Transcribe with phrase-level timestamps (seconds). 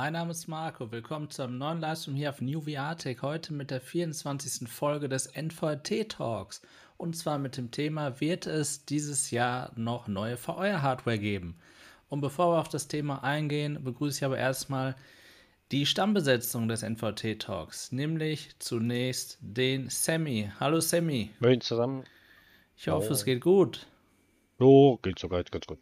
[0.00, 0.92] Mein Name ist Marco.
[0.92, 3.20] Willkommen zu einem neuen Livestream hier auf New VR Tech.
[3.20, 4.68] Heute mit der 24.
[4.68, 6.62] Folge des NVT Talks.
[6.96, 11.58] Und zwar mit dem Thema: Wird es dieses Jahr noch neue VR-Hardware geben?
[12.08, 14.94] Und bevor wir auf das Thema eingehen, begrüße ich aber erstmal
[15.72, 20.52] die Stammbesetzung des NVT Talks, nämlich zunächst den Sammy.
[20.60, 21.32] Hallo Sammy.
[21.40, 22.04] Moin zusammen.
[22.76, 23.14] Ich hoffe, oh.
[23.14, 23.88] es geht gut.
[24.60, 25.80] Jo, geht sogar ganz gut.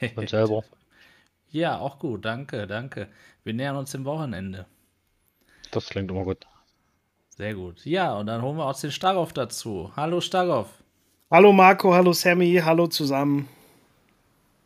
[0.14, 0.62] Und selber?
[1.56, 3.08] Ja, auch gut, danke, danke.
[3.42, 4.66] Wir nähern uns dem Wochenende.
[5.70, 6.46] Das klingt immer gut.
[7.30, 7.82] Sehr gut.
[7.86, 9.90] Ja, und dann holen wir auch den Staroff dazu.
[9.96, 10.68] Hallo Staroff.
[11.30, 13.48] Hallo Marco, hallo Sammy, hallo zusammen.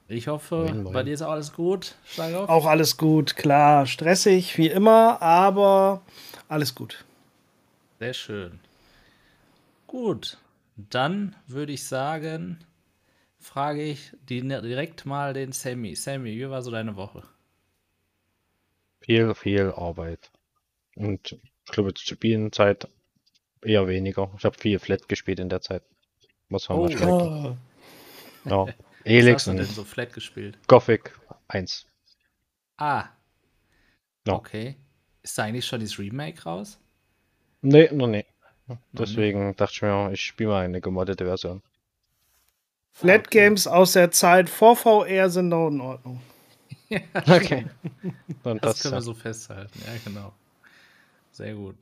[0.09, 0.93] Ich hoffe, moin, moin.
[0.93, 2.49] bei dir ist auch alles gut, Staroff?
[2.49, 3.87] Auch alles gut, klar.
[3.87, 6.03] Stressig wie immer, aber
[6.49, 7.05] alles gut.
[8.01, 8.59] Sehr schön.
[9.87, 10.39] Gut,
[10.75, 12.59] dann würde ich sagen,
[13.41, 15.95] frage ich direkt mal den Sammy.
[15.97, 17.23] Sammy, wie war so deine Woche?
[19.01, 20.31] Viel, viel Arbeit.
[20.95, 22.89] Und ich glaube, zu Spielenzeit
[23.63, 24.31] eher weniger.
[24.37, 25.83] Ich habe viel Flat gespielt in der Zeit.
[26.49, 27.57] Was haben wir oh.
[28.45, 28.67] Ja.
[29.05, 30.59] Elix denn so Flat gespielt?
[30.67, 31.19] Gothic
[31.49, 31.87] 1.
[32.77, 33.09] Ah.
[34.27, 34.35] Ja.
[34.35, 34.77] Okay.
[35.23, 36.79] Ist da eigentlich schon dieses Remake raus?
[37.63, 38.29] Nee, noch nicht.
[38.93, 41.63] Deswegen dachte ich mir, ich spiele mal eine gemoddete Version.
[43.01, 43.45] Flat okay.
[43.45, 46.21] Games aus der Zeit vor VR sind noch in Ordnung.
[46.91, 47.67] ja, okay.
[48.43, 49.81] das, das können wir so festhalten.
[49.87, 50.35] Ja, genau.
[51.31, 51.77] Sehr gut.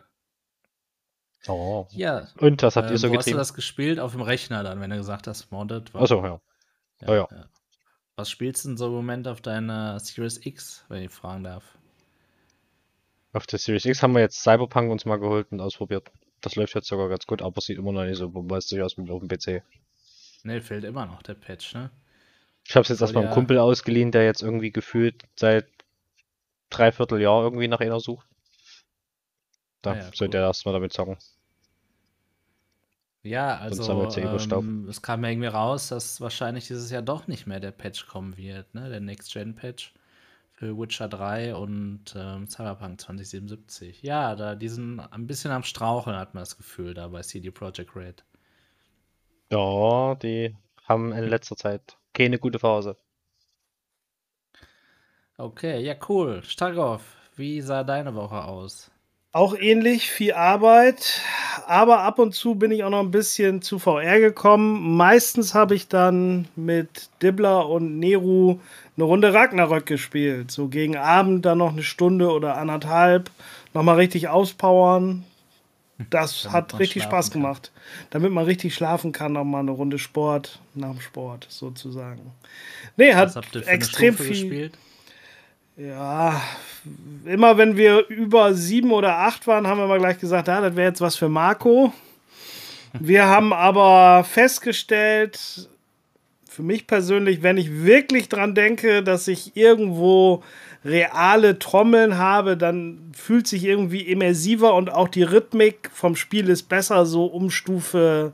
[1.48, 1.88] Oh.
[1.90, 2.28] Ja.
[2.38, 3.36] Und was habt ihr so ähm, getrieben?
[3.38, 5.92] Hast du das gespielt auf dem Rechner dann, wenn du gesagt hast, modded?
[5.92, 6.40] Achso, ja.
[7.00, 7.28] Ja, ja.
[7.32, 7.44] ja.
[8.14, 11.64] Was spielst du denn so im Moment auf deiner Series X, wenn ich fragen darf?
[13.32, 16.12] Auf der Series X haben wir jetzt Cyberpunk uns mal geholt und ausprobiert.
[16.42, 19.10] Das läuft jetzt sogar ganz gut, aber sieht immer noch nicht so bombastisch aus mit
[19.10, 19.64] auf dem PC.
[20.44, 21.90] Ne, fehlt immer noch der Patch, ne?
[22.66, 23.30] Ich hab's jetzt erstmal ja...
[23.30, 25.66] einem Kumpel ausgeliehen, der jetzt irgendwie gefühlt seit
[26.70, 28.26] dreiviertel Jahr irgendwie nach einer sucht.
[29.82, 31.16] Da ah ja, sollte er erstmal damit zocken.
[33.22, 37.60] Ja, also ähm, es kam ja irgendwie raus, dass wahrscheinlich dieses Jahr doch nicht mehr
[37.60, 38.88] der Patch kommen wird, ne?
[38.88, 39.92] Der Next-Gen-Patch
[40.52, 44.02] für Witcher 3 und ähm, Cyberpunk 2077.
[44.02, 47.50] Ja, da die sind ein bisschen am Straucheln, hat man das Gefühl, da bei CD
[47.50, 48.24] Projekt Red.
[49.50, 50.54] Ja, die
[50.84, 52.96] haben in letzter Zeit keine gute Phase.
[55.36, 56.42] Okay, ja, cool.
[56.42, 57.02] Starkov,
[57.36, 58.90] wie sah deine Woche aus?
[59.32, 61.20] Auch ähnlich, viel Arbeit,
[61.66, 64.96] aber ab und zu bin ich auch noch ein bisschen zu VR gekommen.
[64.96, 68.58] Meistens habe ich dann mit Dibbler und Neru
[68.96, 70.50] eine Runde Ragnarök gespielt.
[70.50, 73.30] So gegen Abend dann noch eine Stunde oder anderthalb.
[73.74, 75.24] Nochmal richtig auspowern.
[76.10, 77.42] Das hat richtig Spaß kann.
[77.42, 77.72] gemacht.
[78.10, 82.32] Damit man richtig schlafen kann, nochmal eine Runde Sport nach dem Sport sozusagen.
[82.96, 83.36] Nee, hat
[83.66, 84.28] extrem viel.
[84.28, 84.78] Gespielt?
[85.76, 86.40] Ja,
[87.24, 90.74] immer wenn wir über sieben oder acht waren, haben wir mal gleich gesagt, ja, das
[90.74, 91.92] wäre jetzt was für Marco.
[92.98, 95.68] Wir haben aber festgestellt,
[96.48, 100.42] für mich persönlich, wenn ich wirklich dran denke, dass ich irgendwo
[100.84, 106.68] reale Trommeln habe, dann fühlt sich irgendwie immersiver und auch die Rhythmik vom Spiel ist
[106.68, 108.32] besser, so um Stufe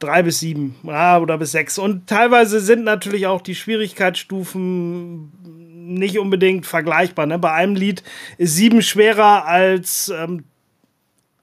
[0.00, 1.78] drei bis sieben ja, oder bis sechs.
[1.78, 5.30] Und teilweise sind natürlich auch die Schwierigkeitsstufen
[5.94, 7.26] nicht unbedingt vergleichbar.
[7.26, 7.38] Ne?
[7.38, 8.02] Bei einem Lied
[8.38, 10.44] ist sieben schwerer als ähm,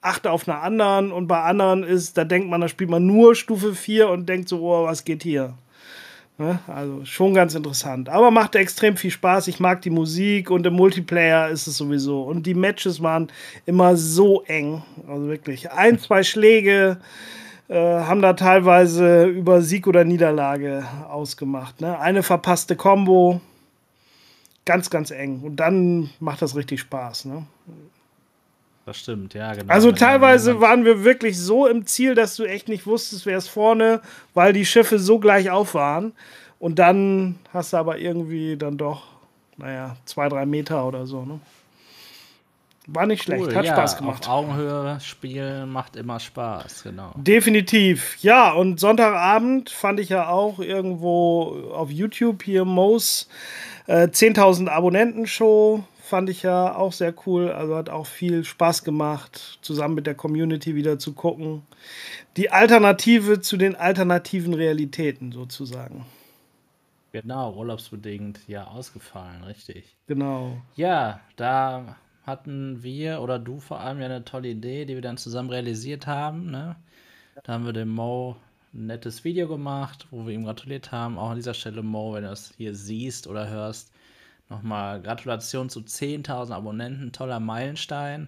[0.01, 3.35] acht auf einer anderen und bei anderen ist, da denkt man, da spielt man nur
[3.35, 5.57] Stufe 4 und denkt so, oh, was geht hier?
[6.37, 6.59] Ne?
[6.67, 8.09] Also schon ganz interessant.
[8.09, 9.47] Aber macht extrem viel Spaß.
[9.47, 12.21] Ich mag die Musik und im Multiplayer ist es sowieso.
[12.21, 13.31] Und die Matches waren
[13.65, 14.83] immer so eng.
[15.07, 15.71] Also wirklich.
[15.71, 16.99] Ein, zwei Schläge
[17.69, 21.81] äh, haben da teilweise über Sieg oder Niederlage ausgemacht.
[21.81, 21.99] Ne?
[21.99, 23.41] Eine verpasste Combo
[24.65, 25.41] ganz, ganz eng.
[25.41, 27.25] Und dann macht das richtig Spaß.
[27.25, 27.47] Ne?
[28.87, 29.73] Das stimmt, ja, genau.
[29.73, 33.49] Also teilweise waren wir wirklich so im Ziel, dass du echt nicht wusstest, wer ist
[33.49, 33.99] vorne,
[34.33, 36.13] weil die Schiffe so gleich auf waren.
[36.57, 39.03] Und dann hast du aber irgendwie dann doch,
[39.57, 41.25] naja, zwei, drei Meter oder so.
[41.25, 41.41] Ne?
[42.87, 44.25] War nicht schlecht, cool, hat ja, Spaß gemacht.
[44.25, 47.11] Auf Augenhöhe spielen macht immer Spaß, genau.
[47.17, 48.53] Definitiv, ja.
[48.53, 53.27] Und Sonntagabend fand ich ja auch irgendwo auf YouTube hier Moos
[53.87, 57.51] äh, 10.000 Abonnenten-Show fand ich ja auch sehr cool.
[57.51, 61.63] Also hat auch viel Spaß gemacht, zusammen mit der Community wieder zu gucken.
[62.37, 66.05] Die Alternative zu den alternativen Realitäten sozusagen.
[67.11, 69.95] Genau, urlaubsbedingt ja ausgefallen, richtig.
[70.07, 70.57] Genau.
[70.75, 75.17] Ja, da hatten wir oder du vor allem ja eine tolle Idee, die wir dann
[75.17, 76.51] zusammen realisiert haben.
[76.51, 76.75] Ne?
[77.43, 78.35] Da haben wir dem Mo
[78.73, 81.17] ein nettes Video gemacht, wo wir ihm gratuliert haben.
[81.17, 83.91] Auch an dieser Stelle, Mo, wenn du das hier siehst oder hörst,
[84.49, 88.27] nochmal Gratulation zu 10.000 Abonnenten, toller Meilenstein.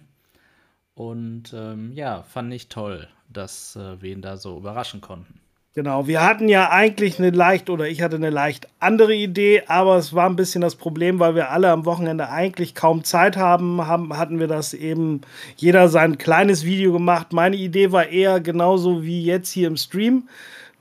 [0.94, 5.40] Und ähm, ja, fand ich toll, dass äh, wir ihn da so überraschen konnten.
[5.72, 9.98] Genau, wir hatten ja eigentlich eine leicht oder ich hatte eine leicht andere Idee, aber
[9.98, 13.86] es war ein bisschen das Problem, weil wir alle am Wochenende eigentlich kaum Zeit haben,
[13.86, 15.20] haben hatten wir das eben
[15.56, 17.32] jeder sein kleines Video gemacht.
[17.32, 20.28] Meine Idee war eher genauso wie jetzt hier im Stream,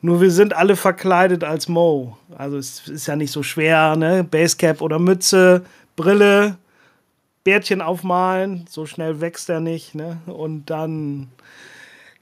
[0.02, 2.18] nur wir sind alle verkleidet als Mo.
[2.38, 4.24] Also es ist ja nicht so schwer, ne?
[4.24, 5.64] Basecap oder Mütze,
[5.96, 6.58] Brille,
[7.44, 10.18] Bärtchen aufmalen, so schnell wächst er nicht, ne?
[10.28, 11.30] Und dann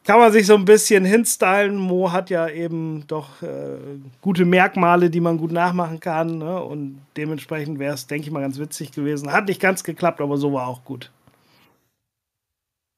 [0.08, 1.76] kann man sich so ein bisschen hinstylen.
[1.76, 3.78] Mo hat ja eben doch äh,
[4.22, 6.38] gute Merkmale, die man gut nachmachen kann.
[6.38, 6.64] Ne?
[6.64, 9.34] Und dementsprechend wäre es, denke ich mal, ganz witzig gewesen.
[9.34, 11.12] Hat nicht ganz geklappt, aber so war auch gut.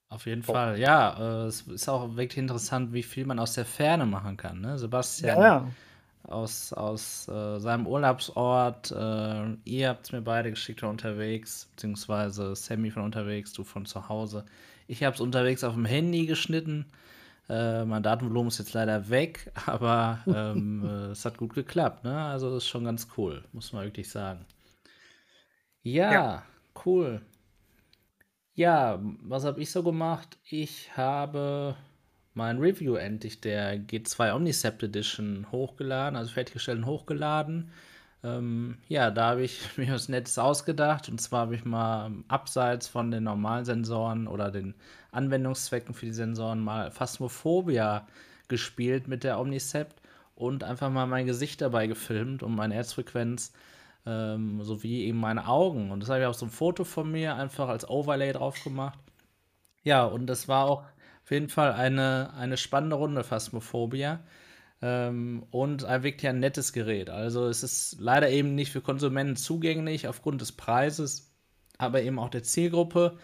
[0.09, 0.51] Auf jeden oh.
[0.51, 1.43] Fall, ja.
[1.43, 4.59] Äh, es ist auch wirklich interessant, wie viel man aus der Ferne machen kann.
[4.59, 4.77] Ne?
[4.79, 5.67] Sebastian ja, ja.
[6.23, 8.91] aus, aus äh, seinem Urlaubsort.
[8.91, 13.85] Äh, ihr habt es mir beide geschickt von unterwegs, beziehungsweise Sammy von unterwegs, du von
[13.85, 14.45] zu Hause.
[14.87, 16.87] Ich habe es unterwegs auf dem Handy geschnitten.
[17.47, 22.03] Äh, mein Datenvolumen ist jetzt leider weg, aber ähm, äh, es hat gut geklappt.
[22.03, 22.19] Ne?
[22.19, 24.45] Also das ist schon ganz cool, muss man wirklich sagen.
[25.83, 26.43] Ja, ja.
[26.85, 27.21] cool.
[28.59, 30.37] Ja, was habe ich so gemacht?
[30.49, 31.77] Ich habe
[32.33, 37.71] mein Review endlich der G2 Omnicept Edition hochgeladen, also fertiggestellt und hochgeladen.
[38.21, 41.07] Ähm, ja, da habe ich mir was Nettes ausgedacht.
[41.07, 44.75] Und zwar habe ich mal abseits von den normalen Sensoren oder den
[45.13, 48.09] Anwendungszwecken für die Sensoren mal Phasmophobia
[48.49, 50.01] gespielt mit der Omnicept
[50.35, 53.53] und einfach mal mein Gesicht dabei gefilmt und meine Herzfrequenz
[54.05, 55.91] ähm, sowie eben meine Augen.
[55.91, 58.99] Und das habe ich auch so ein Foto von mir einfach als Overlay drauf gemacht.
[59.83, 60.83] Ja, und das war auch
[61.23, 64.19] auf jeden Fall eine, eine spannende Runde Phasmophobia.
[64.81, 67.09] Ähm, und ein wirklich ein nettes Gerät.
[67.09, 71.31] Also es ist leider eben nicht für Konsumenten zugänglich aufgrund des Preises,
[71.77, 73.17] aber eben auch der Zielgruppe.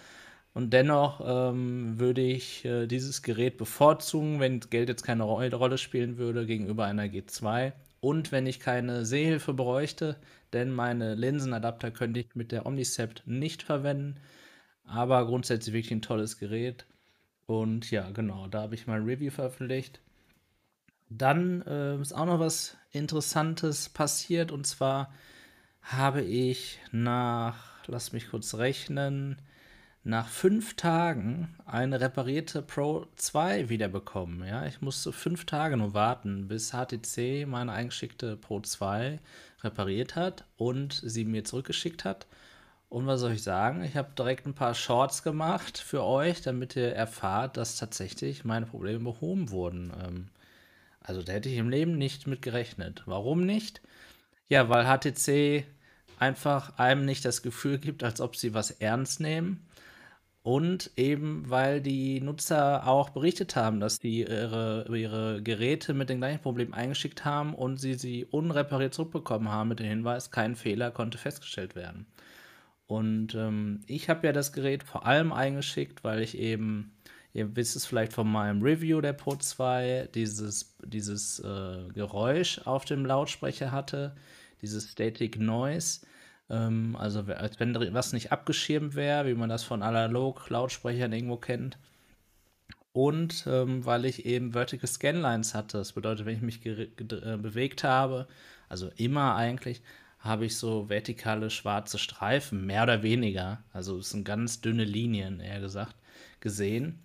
[0.53, 6.17] Und dennoch ähm, würde ich äh, dieses Gerät bevorzugen, wenn Geld jetzt keine Rolle spielen
[6.17, 7.73] würde gegenüber einer G2
[8.05, 10.15] und wenn ich keine Sehhilfe bräuchte,
[10.53, 14.19] denn meine Linsenadapter könnte ich mit der Omnicept nicht verwenden.
[14.83, 16.85] Aber grundsätzlich wirklich ein tolles Gerät.
[17.47, 20.01] Und ja, genau, da habe ich mein Review veröffentlicht.
[21.09, 25.11] Dann äh, ist auch noch was Interessantes passiert und zwar
[25.81, 29.41] habe ich nach, lass mich kurz rechnen,
[30.05, 34.47] nach fünf Tagen eine reparierte Pro 2 wiederbekommen.
[34.47, 39.19] Ja, ich musste fünf Tage nur warten, bis HTC meine eingeschickte Pro 2
[39.63, 42.27] repariert hat und sie mir zurückgeschickt hat.
[42.87, 43.83] Und was soll ich sagen?
[43.83, 48.67] Ich habe direkt ein paar Shorts gemacht für euch, damit ihr erfahrt, dass tatsächlich meine
[48.67, 49.91] Probleme behoben wurden.
[50.05, 50.27] Ähm,
[51.01, 53.01] also da hätte ich im Leben nicht mit gerechnet.
[53.07, 53.81] Warum nicht?
[54.49, 55.65] Ja, weil HTC
[56.19, 59.65] einfach einem nicht das Gefühl gibt, als ob sie was ernst nehmen.
[60.45, 66.19] Und eben, weil die Nutzer auch berichtet haben, dass die ihre, ihre Geräte mit den
[66.19, 70.91] gleichen Problemen eingeschickt haben und sie sie unrepariert zurückbekommen haben mit dem Hinweis, kein Fehler
[70.91, 72.05] konnte festgestellt werden.
[72.85, 76.91] Und ähm, ich habe ja das Gerät vor allem eingeschickt, weil ich eben
[77.33, 82.85] Ihr wisst es vielleicht von meinem Review der Pro 2, dieses, dieses äh, Geräusch auf
[82.85, 84.15] dem Lautsprecher hatte,
[84.61, 86.05] dieses Static Noise.
[86.49, 91.77] Ähm, also als wenn was nicht abgeschirmt wäre, wie man das von Analog-Lautsprechern irgendwo kennt.
[92.93, 95.77] Und ähm, weil ich eben Vertical Scanlines hatte.
[95.79, 98.27] Das bedeutet, wenn ich mich äh, bewegt habe,
[98.69, 99.81] also immer eigentlich,
[100.19, 103.61] habe ich so vertikale schwarze Streifen, mehr oder weniger.
[103.73, 105.95] Also es sind ganz dünne Linien, eher gesagt,
[106.39, 106.99] gesehen.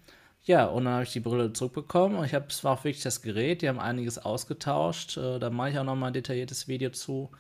[0.45, 3.03] Ja, und dann habe ich die Brille zurückbekommen und ich habe, es war auch wirklich
[3.03, 5.17] das Gerät, die haben einiges ausgetauscht.
[5.19, 7.31] Äh, da mache ich auch nochmal ein detailliertes Video zu.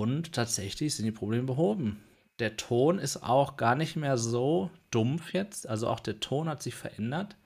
[0.00, 2.02] Und tatsächlich sind die Probleme behoben.
[2.38, 5.68] Der Ton ist auch gar nicht mehr so dumpf jetzt.
[5.68, 7.36] Also auch der Ton hat sich verändert.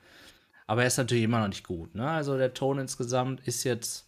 [0.67, 1.95] Aber er ist natürlich immer noch nicht gut.
[1.95, 2.09] Ne?
[2.09, 4.07] Also der Ton insgesamt ist jetzt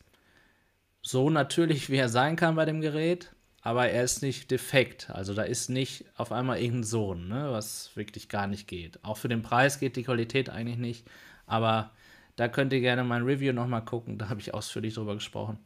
[1.03, 3.31] so natürlich, wie er sein kann bei dem Gerät
[3.69, 5.11] aber er ist nicht defekt.
[5.11, 9.05] Also da ist nicht auf einmal irgendein Sohn, ne, was wirklich gar nicht geht.
[9.05, 11.07] Auch für den Preis geht die Qualität eigentlich nicht,
[11.47, 11.91] aber
[12.37, 15.59] da könnt ihr gerne mein Review nochmal gucken, da habe ich ausführlich drüber gesprochen.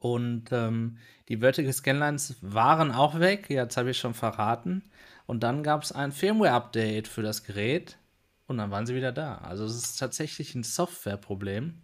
[0.00, 4.82] Und ähm, die Vertical Scanlines waren auch weg, jetzt habe ich schon verraten.
[5.26, 7.98] Und dann gab es ein Firmware-Update für das Gerät
[8.46, 9.38] und dann waren sie wieder da.
[9.38, 11.74] Also es ist tatsächlich ein Softwareproblem.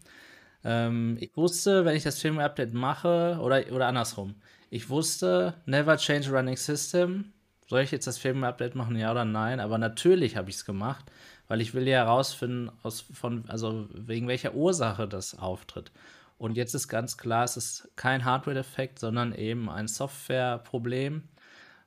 [0.64, 4.36] Ähm, ich wusste, wenn ich das Firmware-Update mache, oder, oder andersrum,
[4.70, 7.32] ich wusste, never change running system.
[7.68, 9.60] Soll ich jetzt das Firmware-Update machen, ja oder nein?
[9.60, 11.04] Aber natürlich habe ich es gemacht,
[11.48, 15.90] weil ich will ja herausfinden, aus, von, also wegen welcher Ursache das auftritt.
[16.38, 21.22] Und jetzt ist ganz klar, es ist kein Hardware-Defekt, sondern eben ein Software-Problem.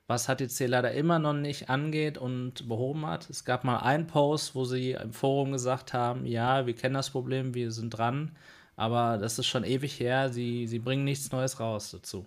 [0.08, 3.28] was HTC leider immer noch nicht angeht und behoben hat.
[3.28, 7.10] Es gab mal einen Post, wo sie im Forum gesagt haben, ja, wir kennen das
[7.10, 8.34] Problem, wir sind dran,
[8.74, 12.26] aber das ist schon ewig her, sie, sie bringen nichts Neues raus dazu.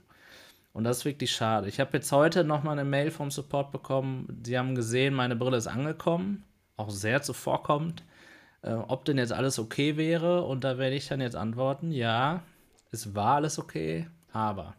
[0.73, 1.67] Und das ist wirklich schade.
[1.67, 4.27] Ich habe jetzt heute nochmal eine Mail vom Support bekommen.
[4.45, 6.43] Sie haben gesehen, meine Brille ist angekommen,
[6.77, 8.03] auch sehr zuvorkommend.
[8.61, 10.43] Äh, ob denn jetzt alles okay wäre.
[10.43, 12.43] Und da werde ich dann jetzt antworten, ja,
[12.91, 14.75] es war alles okay, aber.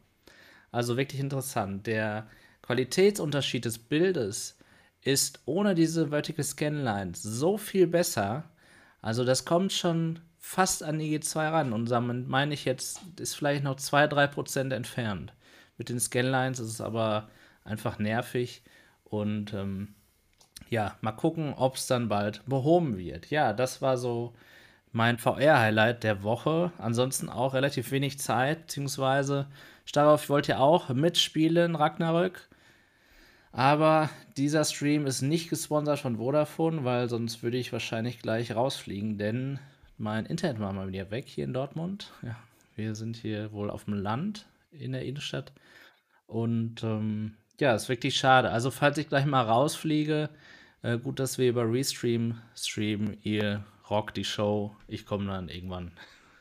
[0.71, 1.87] Also wirklich interessant.
[1.87, 2.27] Der
[2.63, 4.59] Qualitätsunterschied des Bildes
[5.03, 8.45] ist ohne diese Vertical Scan Lines so viel besser.
[9.01, 11.73] Also das kommt schon fast an die G2 ran.
[11.73, 15.33] Und damit meine ich jetzt, ist vielleicht noch 2-3% entfernt.
[15.77, 17.29] Mit den Scanlines ist es aber
[17.65, 18.63] einfach nervig.
[19.05, 19.95] Und ähm,
[20.73, 23.29] ja, mal gucken, ob es dann bald behoben wird.
[23.29, 24.33] Ja, das war so
[24.91, 26.73] mein VR-Highlight der Woche.
[26.79, 29.49] Ansonsten auch relativ wenig Zeit, beziehungsweise
[29.93, 32.49] darauf wollt ihr auch mitspielen, Ragnarök.
[33.53, 39.19] Aber dieser Stream ist nicht gesponsert von Vodafone, weil sonst würde ich wahrscheinlich gleich rausfliegen,
[39.19, 39.59] denn
[39.99, 42.13] mein Internet war mal wieder weg hier in Dortmund.
[42.23, 42.37] Ja,
[42.77, 45.53] wir sind hier wohl auf dem Land in der Innenstadt.
[46.27, 48.51] Und ähm, ja, ist wirklich schade.
[48.51, 50.31] Also, falls ich gleich mal rausfliege,
[50.83, 53.17] äh, gut, dass wir über Restream streamen.
[53.23, 54.75] Ihr rockt die Show.
[54.89, 55.93] Ich komme dann irgendwann.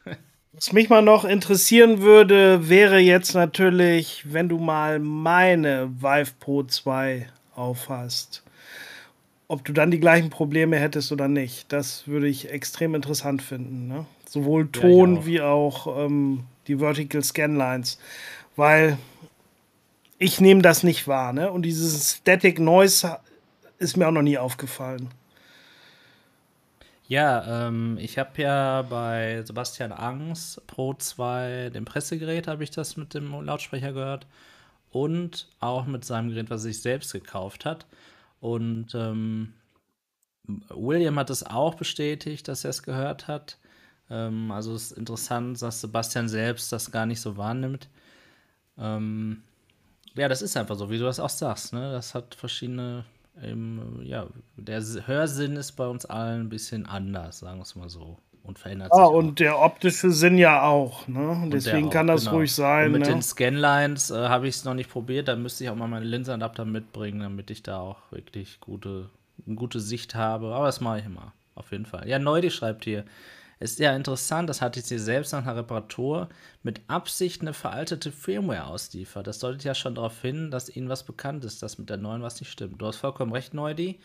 [0.53, 6.63] Was mich mal noch interessieren würde, wäre jetzt natürlich, wenn du mal meine Vive Pro
[6.63, 8.43] 2 aufhast.
[9.47, 11.71] Ob du dann die gleichen Probleme hättest oder nicht.
[11.71, 13.87] Das würde ich extrem interessant finden.
[13.87, 14.05] Ne?
[14.27, 15.25] Sowohl Ton ja, auch.
[15.25, 17.99] wie auch ähm, die Vertical Scanlines.
[18.55, 18.97] Weil
[20.17, 21.33] ich nehme das nicht wahr.
[21.33, 21.51] Ne?
[21.51, 23.19] Und dieses Static Noise
[23.81, 25.09] ist mir auch noch nie aufgefallen.
[27.07, 32.95] Ja, ähm, ich habe ja bei Sebastian Angs Pro 2, dem Pressegerät, habe ich das
[32.95, 34.27] mit dem Lautsprecher gehört.
[34.91, 37.85] Und auch mit seinem Gerät, was er sich selbst gekauft hat.
[38.39, 39.53] Und ähm,
[40.69, 43.57] William hat es auch bestätigt, dass er es gehört hat.
[44.09, 47.89] Ähm, also es ist interessant, dass Sebastian selbst das gar nicht so wahrnimmt.
[48.77, 49.43] Ähm,
[50.15, 51.73] ja, das ist einfach so, wie du das auch sagst.
[51.73, 51.91] Ne?
[51.91, 53.05] Das hat verschiedene
[53.41, 57.89] ähm, ja, der Hörsinn ist bei uns allen ein bisschen anders, sagen wir es mal
[57.89, 58.17] so.
[58.43, 59.03] Und verändert ah, sich.
[59.03, 61.07] Ah, und der optische Sinn ja auch.
[61.07, 61.47] Ne?
[61.53, 62.37] Deswegen auch, kann das genau.
[62.37, 62.87] ruhig sein.
[62.87, 63.09] Und mit ne?
[63.09, 65.27] den Scanlines äh, habe ich es noch nicht probiert.
[65.27, 69.09] Da müsste ich auch mal meine Linsenadapter mitbringen, damit ich da auch wirklich gute,
[69.45, 70.55] eine gute Sicht habe.
[70.55, 71.33] Aber das mache ich immer.
[71.53, 72.09] Auf jeden Fall.
[72.09, 73.05] Ja, Neudi schreibt hier.
[73.61, 76.29] Ist ja interessant, dass HTC selbst nach einer Reparatur
[76.63, 79.27] mit Absicht eine veraltete Firmware ausliefert.
[79.27, 82.23] Das deutet ja schon darauf hin, dass ihnen was bekannt ist, dass mit der neuen
[82.23, 82.81] was nicht stimmt.
[82.81, 83.99] Du hast vollkommen recht, Neudi,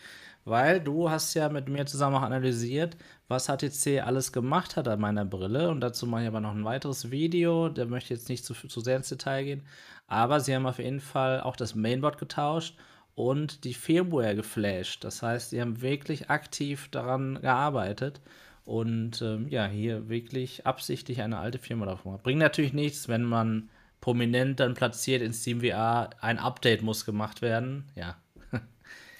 [0.45, 2.97] weil du hast ja mit mir zusammen auch analysiert,
[3.29, 5.71] was HTC alles gemacht hat an meiner Brille.
[5.71, 7.69] Und dazu mache ich aber noch ein weiteres Video.
[7.69, 9.63] Der möchte jetzt nicht zu, zu sehr ins Detail gehen.
[10.05, 12.77] Aber sie haben auf jeden Fall auch das Mainboard getauscht
[13.15, 15.03] und die Firmware geflasht.
[15.03, 18.21] Das heißt, sie haben wirklich aktiv daran gearbeitet
[18.67, 22.19] und ähm, ja, hier wirklich absichtlich eine alte Firma davon.
[22.21, 23.69] Bringt natürlich nichts, wenn man
[24.01, 27.85] prominent dann platziert in SteamVR, ein Update muss gemacht werden.
[27.95, 28.17] Ja,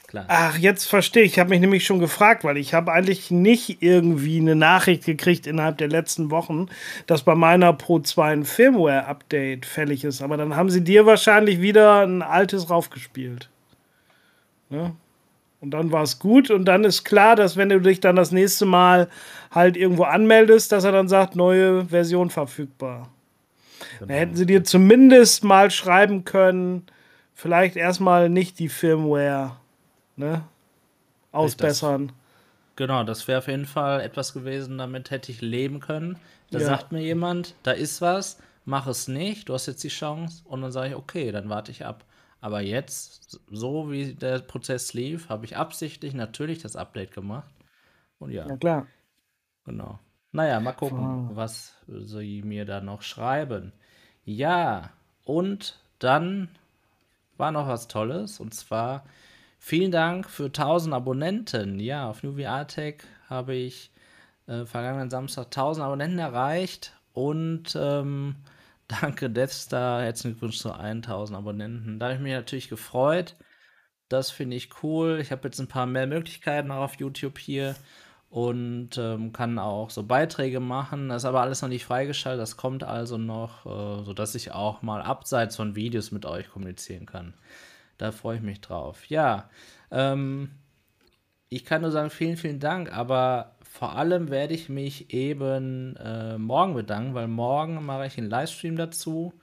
[0.07, 0.25] klar.
[0.27, 1.33] Ach, jetzt verstehe ich.
[1.33, 5.47] Ich habe mich nämlich schon gefragt, weil ich habe eigentlich nicht irgendwie eine Nachricht gekriegt
[5.47, 6.67] innerhalb der letzten Wochen,
[7.05, 10.21] dass bei meiner Pro 2 ein Firmware-Update fällig ist.
[10.21, 13.49] Aber dann haben sie dir wahrscheinlich wieder ein altes raufgespielt.
[14.69, 14.93] Ne?
[15.59, 18.31] Und dann war es gut und dann ist klar, dass wenn du dich dann das
[18.31, 19.07] nächste Mal
[19.49, 23.09] halt irgendwo anmeldest, dass er dann sagt, neue Version verfügbar.
[23.99, 24.07] Genau.
[24.07, 26.85] Dann hätten sie dir zumindest mal schreiben können,
[27.33, 29.57] vielleicht erstmal nicht die Firmware
[30.15, 30.43] ne,
[31.31, 32.07] ausbessern.
[32.07, 32.15] Das,
[32.75, 36.17] genau, das wäre auf jeden Fall etwas gewesen, damit hätte ich leben können.
[36.51, 36.65] Da ja.
[36.65, 40.61] sagt mir jemand, da ist was, mach es nicht, du hast jetzt die Chance und
[40.61, 42.03] dann sage ich, okay, dann warte ich ab.
[42.39, 47.51] Aber jetzt, so wie der Prozess lief, habe ich absichtlich natürlich das Update gemacht.
[48.19, 48.47] Und ja.
[48.47, 48.87] Ja, klar.
[49.65, 49.99] Genau.
[50.31, 51.35] Naja, mal gucken, oh.
[51.35, 53.73] was sie mir da noch schreiben.
[54.23, 54.91] Ja,
[55.23, 56.49] und dann
[57.37, 58.39] war noch was Tolles.
[58.39, 59.03] Und zwar
[59.57, 61.79] vielen Dank für 1000 Abonnenten.
[61.79, 62.35] Ja, auf New
[62.67, 62.97] Tech
[63.29, 63.91] habe ich
[64.47, 66.93] äh, vergangenen Samstag 1000 Abonnenten erreicht.
[67.13, 68.35] Und ähm,
[68.87, 70.01] Danke, Deathstar.
[70.03, 71.99] Herzlichen Glückwunsch zu 1000 Abonnenten.
[71.99, 73.35] Da habe ich mich natürlich gefreut.
[74.07, 75.19] Das finde ich cool.
[75.21, 77.75] Ich habe jetzt ein paar mehr Möglichkeiten auch auf YouTube hier
[78.29, 81.09] und ähm, kann auch so Beiträge machen.
[81.09, 82.41] Das ist aber alles noch nicht freigeschaltet.
[82.41, 87.05] Das kommt also noch, äh, sodass ich auch mal abseits von Videos mit euch kommunizieren
[87.05, 87.33] kann.
[87.97, 89.05] Da freue ich mich drauf.
[89.09, 89.49] Ja,
[89.91, 90.51] ähm,
[91.49, 96.37] ich kann nur sagen, vielen, vielen Dank, aber vor allem werde ich mich eben äh,
[96.37, 99.33] morgen bedanken, weil morgen mache ich einen Livestream dazu.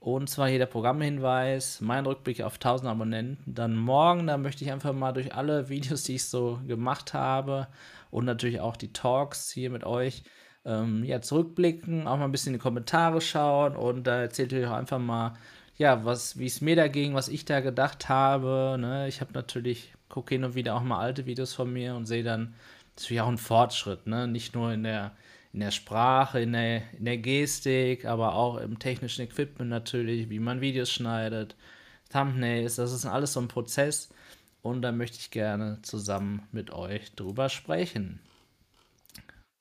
[0.00, 3.52] Und zwar hier der Programmhinweis, mein Rückblick auf 1000 Abonnenten.
[3.52, 7.66] Dann morgen, da möchte ich einfach mal durch alle Videos, die ich so gemacht habe
[8.10, 10.22] und natürlich auch die Talks hier mit euch,
[10.64, 14.60] ähm, ja, zurückblicken, auch mal ein bisschen in die Kommentare schauen und da erzählt ihr
[14.60, 15.34] euch auch einfach mal,
[15.76, 18.76] ja, was, wie es mir da ging, was ich da gedacht habe.
[18.80, 19.08] Ne?
[19.08, 22.24] Ich habe natürlich, gucke hin und wieder auch mal alte Videos von mir und sehe
[22.24, 22.54] dann
[22.98, 24.26] natürlich auch einen Fortschritt, ne?
[24.26, 25.12] Nicht nur in der,
[25.52, 30.40] in der Sprache, in der, in der Gestik, aber auch im technischen Equipment natürlich, wie
[30.40, 31.56] man Videos schneidet,
[32.10, 34.08] Thumbnails, das ist alles so ein Prozess
[34.62, 38.20] und da möchte ich gerne zusammen mit euch drüber sprechen.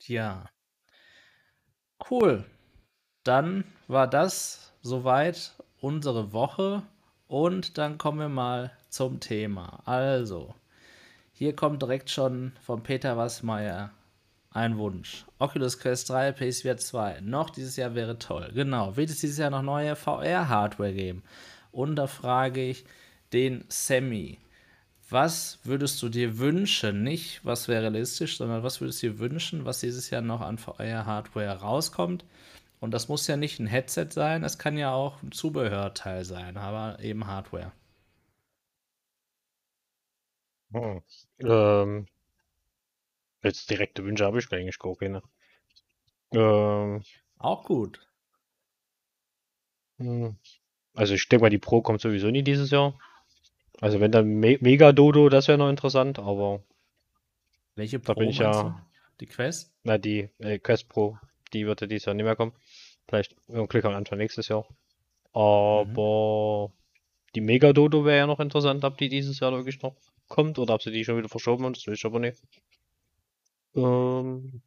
[0.02, 0.50] Ja.
[2.10, 2.46] Cool.
[3.24, 6.84] Dann war das soweit unsere Woche
[7.28, 9.82] und dann kommen wir mal zum Thema.
[9.86, 10.56] Also,
[11.38, 13.92] hier kommt direkt schon von Peter Wassmeier
[14.50, 15.24] ein Wunsch.
[15.38, 17.22] Oculus Quest 3, PSVR 2.
[17.22, 18.50] Noch dieses Jahr wäre toll.
[18.56, 18.98] Genau.
[18.98, 21.22] Wird es dieses Jahr noch neue VR-Hardware geben?
[21.72, 22.86] Und da frage ich
[23.34, 24.40] den Sammy.
[25.12, 27.04] Was würdest du dir wünschen?
[27.04, 30.58] Nicht, was wäre realistisch, sondern was würdest du dir wünschen, was dieses Jahr noch an
[30.58, 32.26] VR-Hardware rauskommt?
[32.80, 36.58] Und das muss ja nicht ein Headset sein, es kann ja auch ein Zubehörteil sein,
[36.58, 37.72] aber eben Hardware.
[40.72, 41.02] Hm.
[41.40, 42.08] Ähm,
[43.44, 45.22] jetzt direkte Wünsche habe ich eigentlich gar keine.
[46.32, 47.04] Ähm,
[47.38, 48.00] auch gut.
[49.98, 50.36] Hm.
[50.94, 52.98] Also ich denke mal, die Pro kommt sowieso nie dieses Jahr.
[53.80, 56.64] Also wenn dann Me Mega Dodo, das wäre noch interessant, aber
[57.76, 58.76] welche Pro da bin ich ja du?
[59.20, 59.72] Die Quest?
[59.84, 61.18] Na, die äh, Quest Pro,
[61.54, 62.54] die wird ja dieses Jahr nicht mehr kommen.
[63.08, 64.68] Vielleicht wir Glück am Anfang nächstes Jahr.
[65.34, 65.86] Aber
[66.72, 66.74] mhm.
[67.36, 69.96] Die Mega Dodo wäre ja noch interessant, ob die dieses Jahr wirklich noch
[70.28, 72.42] kommt oder ob sie die schon wieder verschoben haben, das will ich aber nicht.
[73.76, 74.62] Ähm,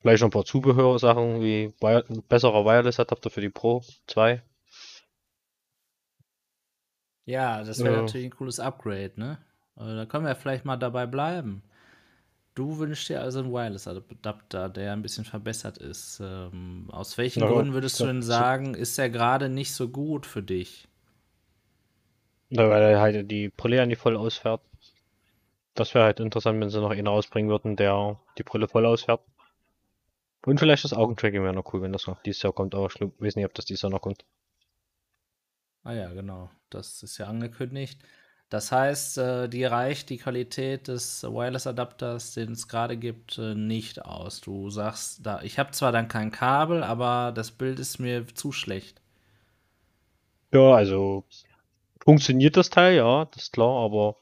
[0.00, 4.42] vielleicht noch ein paar Zubehörsachen wie Wire besserer Wireless-Adapter für die Pro 2.
[7.26, 8.02] Ja, das wäre ja.
[8.02, 9.38] natürlich ein cooles Upgrade, ne?
[9.76, 11.62] Also, da können wir vielleicht mal dabei bleiben.
[12.54, 16.20] Du wünschst dir also einen Wireless-Adapter, der ein bisschen verbessert ist.
[16.22, 20.24] Ähm, aus welchen ja, Gründen würdest du denn sagen, ist er gerade nicht so gut
[20.24, 20.86] für dich?
[22.50, 24.60] Ja, weil er halt die Brille ja nicht voll ausfährt.
[25.74, 29.20] Das wäre halt interessant, wenn sie noch einen rausbringen würden, der die Brille voll ausfährt.
[30.46, 33.00] Und vielleicht das Augentracking wäre noch cool, wenn das noch dieses Jahr kommt, aber ich
[33.00, 34.24] weiß nicht, ob das dieses Jahr noch kommt.
[35.82, 36.50] Ah ja, genau.
[36.70, 38.00] Das ist ja angekündigt.
[38.54, 44.04] Das heißt, äh, die reicht die Qualität des Wireless-Adapters, den es gerade gibt, äh, nicht
[44.04, 44.40] aus.
[44.40, 48.52] Du sagst, da, ich habe zwar dann kein Kabel, aber das Bild ist mir zu
[48.52, 49.00] schlecht.
[50.52, 51.24] Ja, also
[52.04, 54.14] funktioniert das Teil, ja, das ist klar, aber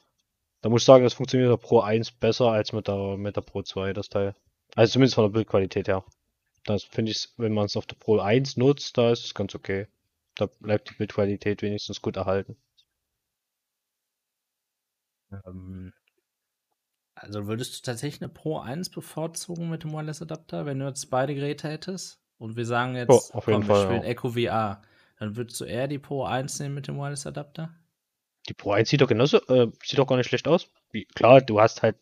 [0.63, 3.37] da muss ich sagen, das funktioniert mit der Pro 1 besser als mit der, mit
[3.37, 4.35] der Pro 2, das Teil.
[4.75, 6.07] Also zumindest von der Bildqualität her.
[6.65, 9.55] Das finde ich, wenn man es auf der Pro 1 nutzt, da ist es ganz
[9.55, 9.89] okay.
[10.37, 12.57] Da bleibt die Bildqualität wenigstens gut erhalten.
[15.47, 15.93] Ähm,
[17.15, 21.11] also würdest du tatsächlich eine Pro 1 bevorzugen mit dem Wireless Adapter, wenn du jetzt
[21.11, 22.21] beide Geräte hättest?
[22.39, 24.03] Und wir sagen jetzt, oh, auf jeden komm, Fall, ich will ja.
[24.05, 24.83] Echo VR.
[25.19, 27.73] Dann würdest du eher die Pro 1 nehmen mit dem Wireless Adapter?
[28.49, 30.69] Die Pro 1 sieht doch genauso, äh, sieht doch gar nicht schlecht aus.
[30.91, 31.97] Wie, klar, du hast halt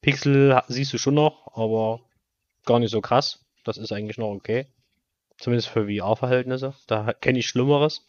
[0.00, 2.00] Pixel, siehst du schon noch, aber
[2.64, 3.44] gar nicht so krass.
[3.64, 4.66] Das ist eigentlich noch okay.
[5.38, 6.74] Zumindest für VR-Verhältnisse.
[6.86, 8.08] Da kenne ich Schlimmeres.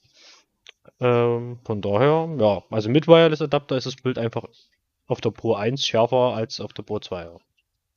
[1.00, 4.46] Ähm, von daher, ja, also mit Wireless-Adapter ist das Bild einfach
[5.08, 7.24] auf der Pro 1 schärfer als auf der Pro 2.
[7.24, 7.38] Ja.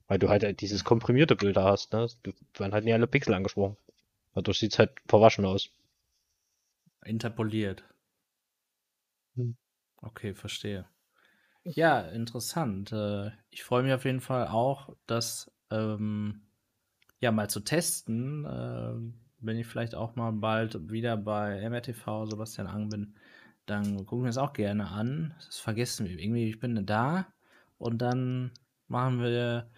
[0.09, 2.09] Weil du halt dieses komprimierte Bild da hast, ne?
[2.23, 3.77] Du werden halt nicht alle Pixel angesprochen.
[4.35, 5.71] Dadurch sieht es halt verwaschen aus.
[7.05, 7.85] Interpoliert.
[9.37, 9.57] Hm.
[10.03, 10.87] Okay, verstehe.
[11.65, 12.93] Ja, interessant.
[12.93, 16.43] Äh, ich freue mich auf jeden Fall auch, das ähm,
[17.21, 19.15] ja mal zu testen.
[19.41, 23.15] Wenn ich vielleicht auch mal bald wieder bei MRTV Sebastian Ang bin,
[23.67, 25.35] dann gucken wir es auch gerne an.
[25.45, 26.49] Das vergessen wir irgendwie.
[26.49, 27.27] Ich bin da
[27.79, 28.53] und dann
[28.89, 29.69] machen wir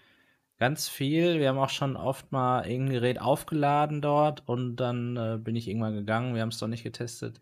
[0.59, 1.39] ganz viel.
[1.39, 5.69] Wir haben auch schon oft mal irgendein Gerät aufgeladen dort und dann äh, bin ich
[5.69, 6.35] irgendwann gegangen.
[6.35, 7.41] Wir haben es doch nicht getestet,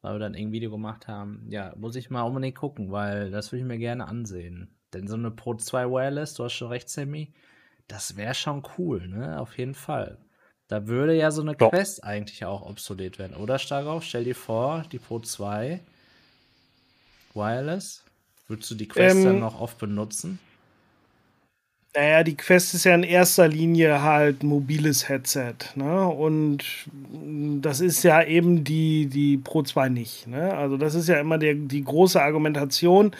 [0.00, 1.46] weil wir dann irgendein Video gemacht haben.
[1.50, 4.76] Ja, muss ich mal unbedingt gucken, weil das würde ich mir gerne ansehen.
[4.92, 7.34] Denn so eine Pro 2 Wireless, du hast schon recht, Sammy,
[7.88, 9.40] das wäre schon cool, ne?
[9.40, 10.23] Auf jeden Fall.
[10.68, 11.68] Da würde ja so eine ja.
[11.68, 14.02] Quest eigentlich auch obsolet werden, oder Stargauf?
[14.02, 15.80] Stell dir vor, die Pro 2
[17.34, 18.02] Wireless.
[18.48, 20.38] Würdest du die Quest ähm, dann noch oft benutzen?
[21.96, 25.54] Naja, die Quest ist ja in erster Linie halt mobiles Headset.
[25.76, 26.06] Ne?
[26.08, 26.64] Und
[27.60, 30.26] das ist ja eben die, die Pro 2 nicht.
[30.26, 30.52] Ne?
[30.54, 33.12] Also, das ist ja immer der, die große Argumentation.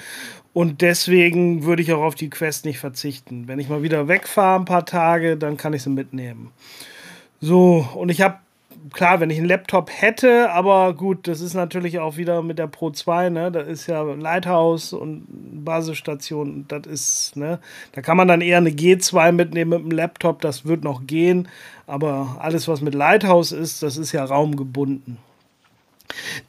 [0.52, 3.46] Und deswegen würde ich auch auf die Quest nicht verzichten.
[3.46, 6.50] Wenn ich mal wieder wegfahre ein paar Tage, dann kann ich sie mitnehmen.
[7.40, 8.38] So, und ich habe
[8.92, 12.66] klar, wenn ich einen Laptop hätte, aber gut, das ist natürlich auch wieder mit der
[12.66, 13.50] Pro 2, ne?
[13.52, 15.26] Da ist ja Lighthouse und
[15.64, 17.58] Basisstation, das ist, ne?
[17.92, 21.48] Da kann man dann eher eine G2 mitnehmen mit dem Laptop, das wird noch gehen,
[21.86, 25.18] aber alles, was mit Lighthouse ist, das ist ja raumgebunden.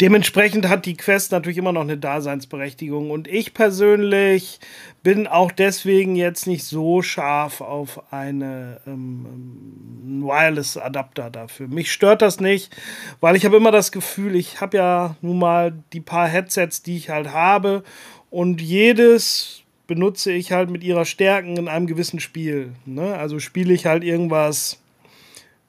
[0.02, 3.10] Dementsprechend hat die Quest natürlich immer noch eine Daseinsberechtigung.
[3.12, 4.60] Und ich persönlich
[5.04, 11.68] bin auch deswegen jetzt nicht so scharf auf eine ähm, Wireless-Adapter dafür.
[11.68, 12.76] Mich stört das nicht,
[13.22, 16.98] weil ich habe immer das Gefühl, ich habe ja nun mal die paar Headsets, die
[16.98, 17.84] ich halt habe.
[18.30, 22.74] Und jedes benutze ich halt mit ihrer Stärken in einem gewissen Spiel.
[22.86, 23.16] Ne?
[23.16, 24.80] Also spiele ich halt irgendwas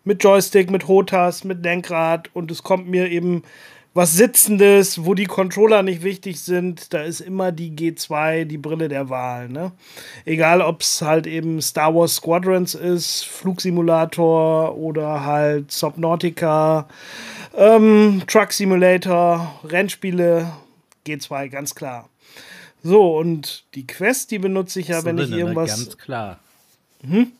[0.04, 3.42] mit Joystick, mit Hotas, mit Lenkrad und es kommt mir eben
[3.96, 8.88] was Sitzendes, wo die Controller nicht wichtig sind, da ist immer die G2 die Brille
[8.88, 9.48] der Wahl.
[9.48, 9.72] Ne?
[10.26, 16.86] Egal, ob es halt eben Star Wars Squadrons ist, Flugsimulator oder halt Subnautica,
[17.56, 20.52] ähm, Truck Simulator, Rennspiele,
[21.06, 22.10] G2, ganz klar.
[22.82, 25.38] So, und die Quest, die benutze ich ja, wenn ich ne?
[25.38, 25.70] irgendwas.
[25.70, 26.38] Ganz klar.
[27.08, 27.32] Hm?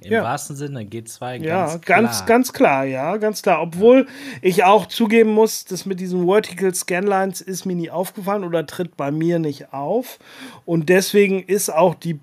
[0.00, 0.22] Im ja.
[0.22, 2.02] wahrsten Sinne, G2 ganz ja, klar.
[2.02, 3.60] ganz, ganz klar, ja, ganz klar.
[3.60, 4.06] Obwohl
[4.42, 8.96] ich auch zugeben muss, das mit diesen Vertical Scanlines ist mir nie aufgefallen oder tritt
[8.96, 10.18] bei mir nicht auf.
[10.64, 12.20] Und deswegen ist auch die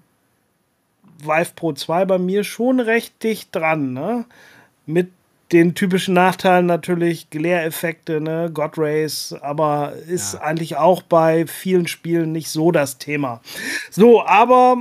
[1.19, 4.25] Vive Pro 2 bei mir schon recht dicht dran, ne?
[4.85, 5.09] Mit
[5.51, 10.41] den typischen Nachteilen natürlich, Glare-Effekte, ne, God Race, aber ist ja.
[10.41, 13.41] eigentlich auch bei vielen Spielen nicht so das Thema.
[13.91, 14.77] So, aber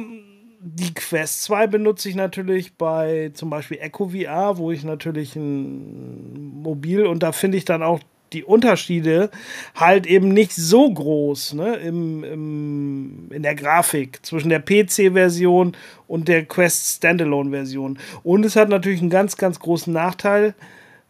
[0.66, 6.62] die Quest 2 benutze ich natürlich bei zum Beispiel Echo VR, wo ich natürlich ein
[6.62, 8.00] Mobil und da finde ich dann auch
[8.32, 9.30] die Unterschiede
[9.74, 15.76] halt eben nicht so groß ne, im, im, in der Grafik zwischen der PC-Version
[16.08, 17.98] und der Quest Standalone-Version.
[18.22, 20.54] Und es hat natürlich einen ganz, ganz großen Nachteil,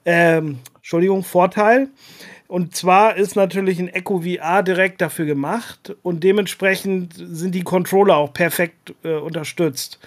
[0.04, 1.88] ähm, Entschuldigung, Vorteil.
[2.54, 8.16] Und zwar ist natürlich ein Echo VR direkt dafür gemacht und dementsprechend sind die Controller
[8.16, 9.98] auch perfekt äh, unterstützt.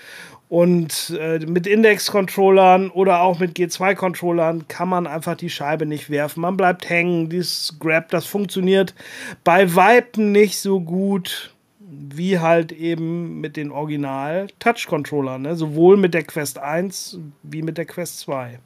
[0.47, 6.39] Und äh, mit Index-Controllern oder auch mit G2-Controllern kann man einfach die Scheibe nicht werfen.
[6.39, 7.27] Man bleibt hängen.
[7.27, 8.95] Dieses Grab, das funktioniert
[9.43, 15.41] bei Weitem nicht so gut wie halt eben mit den Original-Touch-Controllern.
[15.41, 15.57] Ne?
[15.57, 18.59] Sowohl mit der Quest 1 wie mit der Quest 2.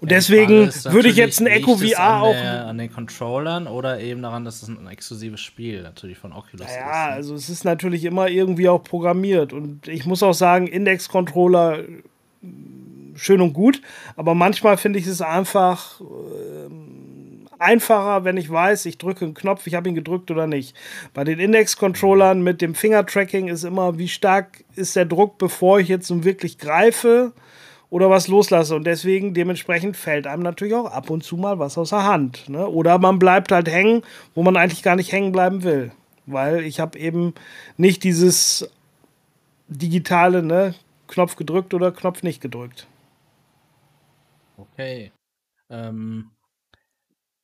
[0.00, 2.32] Und deswegen würde ich jetzt ein Echo VR auch.
[2.32, 6.66] Der, an den Controllern oder eben daran, dass es ein exklusives Spiel natürlich von Oculus
[6.66, 6.76] naja, ist.
[6.76, 7.12] Ja, ne?
[7.12, 9.52] also es ist natürlich immer irgendwie auch programmiert.
[9.52, 11.84] Und ich muss auch sagen, Index-Controller
[13.14, 13.82] schön und gut,
[14.16, 16.00] aber manchmal finde ich es einfach.
[16.00, 16.04] Äh,
[17.60, 20.76] einfacher, wenn ich weiß, ich drücke einen Knopf, ich habe ihn gedrückt oder nicht.
[21.12, 25.88] Bei den Index-Controllern mit dem Finger-Tracking ist immer, wie stark ist der Druck, bevor ich
[25.88, 27.32] jetzt nun wirklich greife
[27.90, 28.76] oder was loslasse.
[28.76, 32.48] Und deswegen, dementsprechend fällt einem natürlich auch ab und zu mal was aus der Hand.
[32.48, 32.66] Ne?
[32.66, 34.02] Oder man bleibt halt hängen,
[34.34, 35.92] wo man eigentlich gar nicht hängen bleiben will.
[36.26, 37.34] Weil ich habe eben
[37.76, 38.70] nicht dieses
[39.68, 40.74] digitale, ne,
[41.06, 42.86] Knopf gedrückt oder Knopf nicht gedrückt.
[44.56, 45.12] Okay.
[45.70, 46.30] Ähm,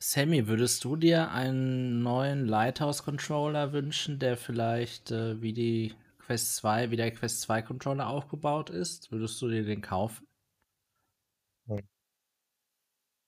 [0.03, 6.91] Sammy, würdest du dir einen neuen Lighthouse-Controller wünschen, der vielleicht äh, wie die Quest 2,
[6.91, 9.11] wie der Quest 2 Controller aufgebaut ist?
[9.13, 10.27] Würdest du dir den kaufen?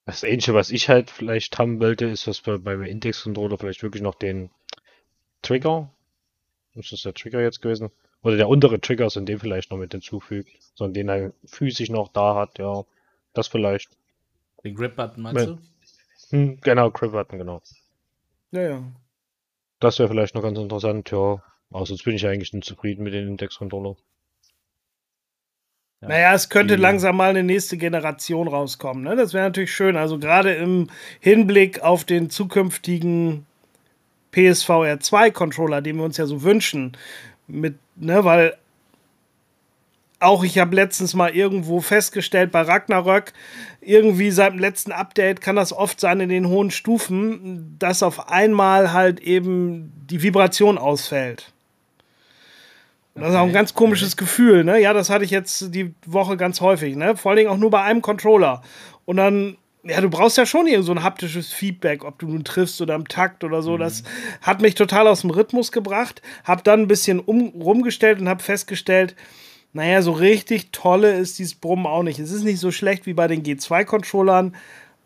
[0.06, 4.02] Das Einzige, was ich halt vielleicht haben wollte, ist, dass wir beim Index-Controller vielleicht wirklich
[4.02, 4.50] noch den
[5.42, 5.90] Trigger,
[6.74, 7.90] ist das der Trigger jetzt gewesen?
[8.22, 12.08] Oder der untere Trigger sind den vielleicht noch mit hinzufügt, sondern den er physisch noch
[12.08, 12.84] da hat, ja.
[13.34, 13.90] Das vielleicht.
[14.62, 15.58] Den Grip-Button meinst du?
[16.30, 17.62] Hm, genau, Grip-Button, genau.
[18.52, 18.92] Ja, ja.
[19.80, 21.42] Das wäre vielleicht noch ganz interessant, ja.
[21.70, 23.96] Aber sonst bin ich eigentlich nicht zufrieden mit dem Index-Controller.
[26.02, 26.08] Ja.
[26.08, 29.02] Naja, es könnte langsam mal eine nächste Generation rauskommen.
[29.02, 29.16] Ne?
[29.16, 29.96] Das wäre natürlich schön.
[29.96, 30.88] Also gerade im
[31.20, 33.46] Hinblick auf den zukünftigen
[34.30, 36.92] PSVR 2 Controller, den wir uns ja so wünschen,
[37.46, 38.56] mit, ne, weil
[40.18, 43.32] auch ich habe letztens mal irgendwo festgestellt bei Ragnarök,
[43.80, 48.28] irgendwie seit dem letzten Update kann das oft sein in den hohen Stufen, dass auf
[48.28, 51.52] einmal halt eben die Vibration ausfällt.
[53.16, 54.78] Das ist auch ein ganz komisches Gefühl, ne?
[54.78, 57.16] Ja, das hatte ich jetzt die Woche ganz häufig, ne?
[57.16, 58.60] Vor allen Dingen auch nur bei einem Controller.
[59.06, 62.44] Und dann, ja, du brauchst ja schon irgend so ein haptisches Feedback, ob du nun
[62.44, 63.76] triffst oder im Takt oder so.
[63.76, 63.80] Mhm.
[63.80, 64.02] Das
[64.42, 66.20] hat mich total aus dem Rhythmus gebracht.
[66.44, 69.16] Hab dann ein bisschen um, rumgestellt und hab festgestellt,
[69.72, 72.18] naja, so richtig tolle ist dieses Brummen auch nicht.
[72.18, 74.54] Es ist nicht so schlecht wie bei den G2-Controllern,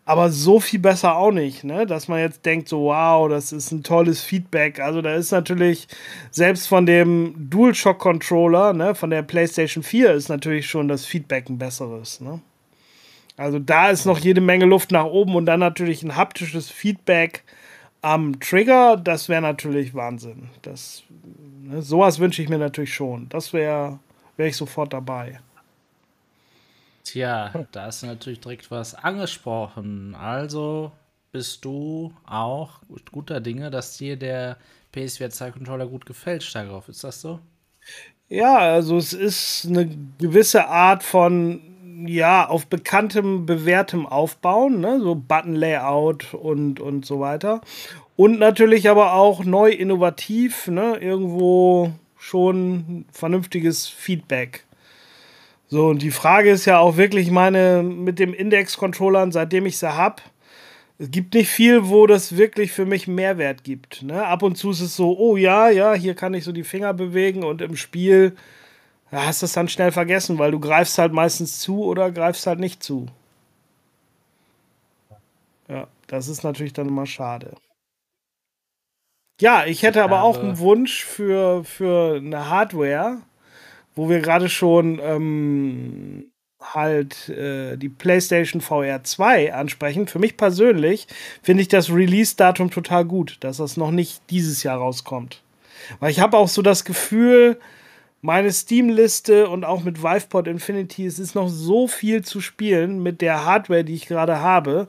[0.05, 1.85] aber so viel besser auch nicht, ne?
[1.85, 4.79] dass man jetzt denkt, so wow, das ist ein tolles Feedback.
[4.79, 5.87] Also da ist natürlich,
[6.31, 11.59] selbst von dem DualShock-Controller, ne, von der PlayStation 4 ist natürlich schon das Feedback ein
[11.59, 12.19] besseres.
[12.19, 12.41] Ne?
[13.37, 17.43] Also da ist noch jede Menge Luft nach oben und dann natürlich ein haptisches Feedback
[18.01, 18.97] am Trigger.
[18.97, 20.49] Das wäre natürlich Wahnsinn.
[20.63, 21.03] Das,
[21.61, 23.29] ne, sowas wünsche ich mir natürlich schon.
[23.29, 23.99] Das wäre
[24.35, 25.39] wär ich sofort dabei.
[27.03, 30.15] Tja, da ist natürlich direkt was angesprochen.
[30.15, 30.91] Also
[31.31, 34.57] bist du auch guter Dinge, dass dir der
[34.91, 36.89] PSVR 2 Controller gut gefällt, Starkov.
[36.89, 37.39] Ist das so?
[38.27, 41.61] Ja, also es ist eine gewisse Art von
[42.07, 44.99] ja, auf bekanntem, bewährtem Aufbauen, ne?
[45.01, 47.61] so Button-Layout und, und so weiter.
[48.15, 50.97] Und natürlich aber auch neu innovativ, ne?
[50.97, 54.65] irgendwo schon vernünftiges Feedback.
[55.71, 59.95] So, und die Frage ist ja auch wirklich meine mit dem Index-Controllern, seitdem ich sie
[59.95, 60.21] habe,
[60.99, 64.03] es gibt nicht viel, wo das wirklich für mich Mehrwert gibt.
[64.03, 64.25] Ne?
[64.27, 66.93] Ab und zu ist es so, oh ja, ja, hier kann ich so die Finger
[66.93, 68.35] bewegen und im Spiel
[69.13, 72.45] ja, hast du es dann schnell vergessen, weil du greifst halt meistens zu oder greifst
[72.47, 73.07] halt nicht zu.
[75.69, 77.55] Ja, das ist natürlich dann immer schade.
[79.39, 83.21] Ja, ich hätte aber auch einen Wunsch für, für eine Hardware,
[83.95, 90.07] wo wir gerade schon ähm, halt äh, die PlayStation VR 2 ansprechen.
[90.07, 91.07] Für mich persönlich
[91.41, 95.41] finde ich das Release-Datum total gut, dass das noch nicht dieses Jahr rauskommt.
[95.99, 97.59] Weil ich habe auch so das Gefühl,
[98.21, 103.21] meine Steam-Liste und auch mit Vivepod Infinity, es ist noch so viel zu spielen mit
[103.21, 104.87] der Hardware, die ich gerade habe.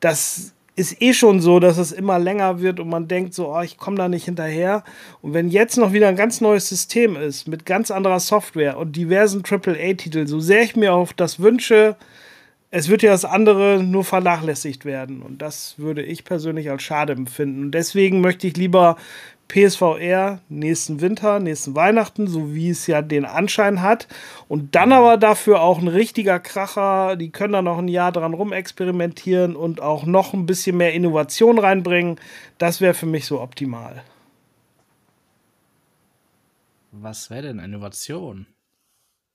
[0.00, 3.60] Das ist eh schon so, dass es immer länger wird und man denkt so, oh,
[3.60, 4.82] ich komme da nicht hinterher.
[5.22, 8.96] Und wenn jetzt noch wieder ein ganz neues System ist, mit ganz anderer Software und
[8.96, 11.96] diversen AAA-Titeln, so sehr ich mir auch das wünsche,
[12.72, 15.22] es wird ja das andere nur vernachlässigt werden.
[15.22, 17.66] Und das würde ich persönlich als schade empfinden.
[17.66, 18.96] Und deswegen möchte ich lieber
[19.48, 24.08] PSVR nächsten Winter, nächsten Weihnachten, so wie es ja den Anschein hat.
[24.48, 27.16] Und dann aber dafür auch ein richtiger Kracher.
[27.16, 31.58] Die können da noch ein Jahr dran rumexperimentieren und auch noch ein bisschen mehr Innovation
[31.58, 32.18] reinbringen.
[32.58, 34.02] Das wäre für mich so optimal.
[36.92, 38.46] Was wäre denn Innovation?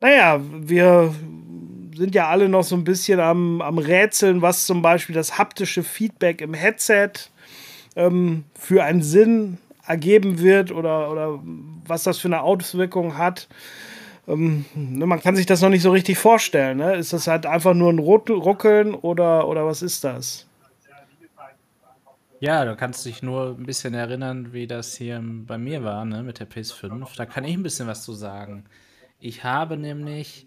[0.02, 1.14] Naja, wir
[1.96, 5.84] sind ja alle noch so ein bisschen am, am Rätseln, was zum Beispiel das haptische
[5.84, 7.12] Feedback im Headset
[7.98, 9.58] ähm, für einen Sinn
[9.90, 11.40] ergeben wird oder, oder
[11.88, 13.48] was das für eine Auswirkung hat.
[14.28, 16.78] Ähm, ne, man kann sich das noch nicht so richtig vorstellen.
[16.78, 16.96] Ne?
[16.96, 20.46] Ist das halt einfach nur ein Ruckeln oder, oder was ist das?
[22.40, 26.24] Ja, du kannst dich nur ein bisschen erinnern, wie das hier bei mir war, ne,
[26.24, 27.18] mit der PS5.
[27.18, 28.66] Da kann ich ein bisschen was zu sagen.
[29.20, 30.46] Ich habe nämlich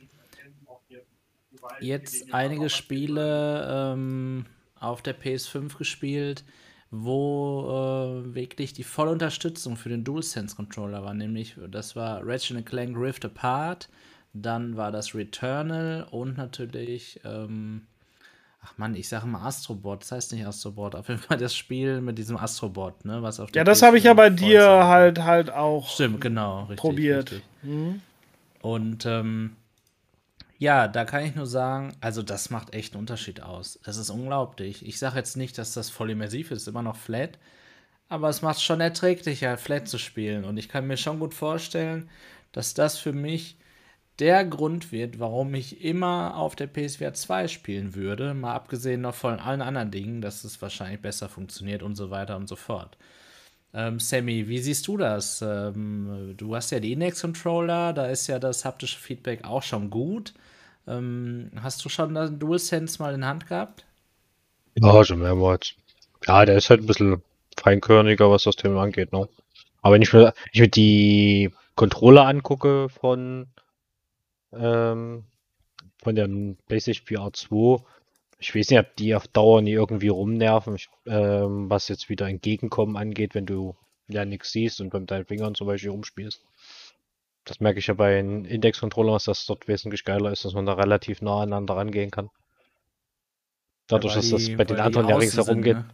[1.80, 4.46] jetzt einige Spiele ähm,
[4.78, 6.44] auf der PS5 gespielt,
[6.94, 11.14] wo äh, wirklich die volle Unterstützung für den DualSense Controller war.
[11.14, 13.88] Nämlich, das war Ratchet Clank Rift Apart,
[14.34, 17.86] dann war das Returnal und natürlich, ähm,
[18.62, 22.02] ach man, ich sage mal Astrobot, das heißt nicht Astrobot, auf jeden Fall das Spiel
[22.02, 25.50] mit diesem Astrobot, ne, was auf Ja, das habe ich ja bei dir halt halt
[25.50, 27.32] auch Stimmt, genau, richtig, probiert.
[27.32, 27.42] Richtig.
[27.62, 28.02] Mhm.
[28.60, 29.56] Und ähm,
[30.62, 33.80] ja, da kann ich nur sagen, also das macht echt einen Unterschied aus.
[33.82, 34.86] Das ist unglaublich.
[34.86, 37.36] Ich sage jetzt nicht, dass das voll immersiv ist, immer noch flat,
[38.08, 40.44] aber es macht schon erträglicher, flat zu spielen.
[40.44, 42.08] Und ich kann mir schon gut vorstellen,
[42.52, 43.56] dass das für mich
[44.20, 49.16] der Grund wird, warum ich immer auf der PSVR 2 spielen würde, mal abgesehen noch
[49.16, 52.96] von allen anderen Dingen, dass es wahrscheinlich besser funktioniert und so weiter und so fort.
[53.74, 55.42] Ähm, Sammy, wie siehst du das?
[55.42, 60.34] Ähm, du hast ja die Index-Controller, da ist ja das haptische Feedback auch schon gut.
[60.86, 63.84] Ähm, hast du schon den DualSense mal in Hand gehabt?
[64.74, 65.74] Ja, schon mehrmals.
[66.26, 67.22] Ja, der ist halt ein bisschen
[67.56, 69.28] feinkörniger, was das Thema angeht, ne?
[69.82, 73.48] Aber wenn ich mir, ich mir die Controller angucke von,
[74.52, 75.24] ähm,
[76.02, 76.28] von der
[76.66, 77.84] PlayStation VR 2,
[78.38, 82.28] ich weiß nicht, ob die auf Dauer nie irgendwie rumnerven, ich, ähm, was jetzt wieder
[82.28, 83.76] Entgegenkommen angeht, wenn du
[84.08, 86.44] ja nichts siehst und mit deinen Fingern zum Beispiel rumspielst.
[87.44, 90.66] Das merke ich ja bei den Index-Controllern, dass das dort wesentlich geiler ist, dass man
[90.66, 92.30] da relativ nah aneinander rangehen kann.
[93.88, 95.76] Dadurch, ja, dass das bei den anderen ja ringsherum geht.
[95.76, 95.88] Ne?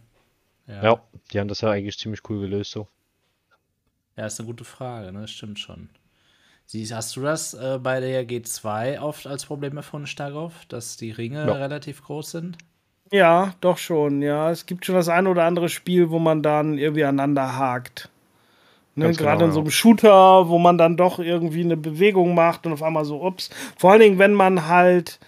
[0.67, 0.83] Ja.
[0.83, 1.03] ja.
[1.31, 2.87] die haben das ja eigentlich ziemlich cool gelöst so.
[4.15, 5.21] Ja, ist eine gute Frage, ne?
[5.21, 5.89] Das stimmt schon.
[6.65, 11.09] Siehst, hast du das äh, bei der G2 oft als Problem erfunden, Starkov, dass die
[11.09, 11.53] Ringe ja.
[11.53, 12.57] relativ groß sind?
[13.11, 14.51] Ja, doch schon, ja.
[14.51, 18.09] Es gibt schon das ein oder andere Spiel, wo man dann irgendwie aneinander hakt.
[18.99, 22.65] Ne, Gerade genau, in so einem Shooter, wo man dann doch irgendwie eine Bewegung macht
[22.65, 23.49] und auf einmal so, ups.
[23.77, 25.19] Vor allen Dingen, wenn man halt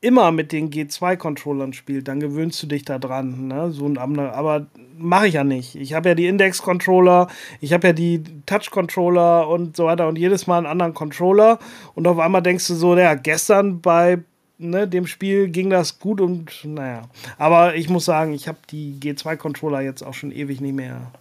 [0.00, 3.48] immer mit den G2-Controllern spielt, dann gewöhnst du dich da dran.
[3.48, 3.70] Ne?
[3.70, 5.74] So aber mache ich ja nicht.
[5.74, 7.28] Ich habe ja die Index-Controller,
[7.60, 11.58] ich habe ja die Touch-Controller und so weiter und jedes Mal einen anderen Controller.
[11.94, 14.20] Und auf einmal denkst du so, ja, gestern bei
[14.56, 17.02] ne, dem Spiel ging das gut und naja.
[17.36, 21.12] Aber ich muss sagen, ich habe die G2-Controller jetzt auch schon ewig nicht mehr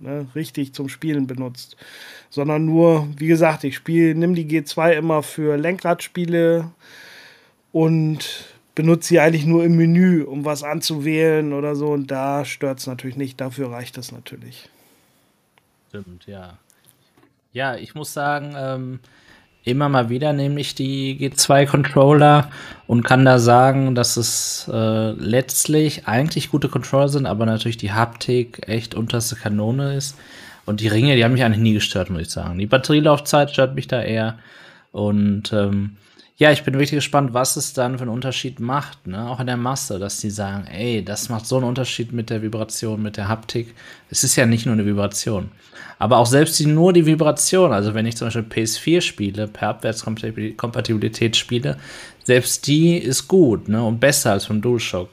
[0.00, 1.76] ne, richtig zum Spielen benutzt.
[2.30, 6.70] Sondern nur, wie gesagt, ich spiele, nimm die G2 immer für Lenkradspiele
[7.72, 11.88] und benutze sie eigentlich nur im Menü, um was anzuwählen oder so.
[11.88, 13.40] Und da stört es natürlich nicht.
[13.40, 14.68] Dafür reicht das natürlich.
[15.88, 16.58] Stimmt, ja.
[17.52, 19.00] Ja, ich muss sagen, ähm,
[19.64, 22.50] immer mal wieder nehme ich die G2-Controller
[22.86, 27.92] und kann da sagen, dass es äh, letztlich eigentlich gute Controller sind, aber natürlich die
[27.92, 30.16] Haptik echt unterste Kanone ist.
[30.66, 32.58] Und die Ringe, die haben mich eigentlich nie gestört, muss ich sagen.
[32.58, 34.38] Die Batterielaufzeit stört mich da eher.
[34.92, 35.96] Und ähm,
[36.40, 39.28] ja, ich bin wirklich gespannt, was es dann für einen Unterschied macht, ne?
[39.28, 42.40] auch in der Masse, dass die sagen, ey, das macht so einen Unterschied mit der
[42.40, 43.74] Vibration, mit der Haptik.
[44.08, 45.50] Es ist ja nicht nur eine Vibration.
[45.98, 49.68] Aber auch selbst die, nur die Vibration, also wenn ich zum Beispiel PS4 spiele, per
[49.68, 51.76] Abwärtskompatibilität spiele,
[52.24, 53.84] selbst die ist gut ne?
[53.84, 55.10] und besser als vom DualShock.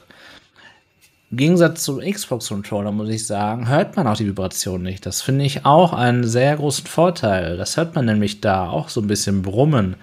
[1.30, 5.04] Im Gegensatz zum Xbox-Controller, muss ich sagen, hört man auch die Vibration nicht.
[5.04, 7.58] Das finde ich auch einen sehr großen Vorteil.
[7.58, 9.96] Das hört man nämlich da auch so ein bisschen brummen.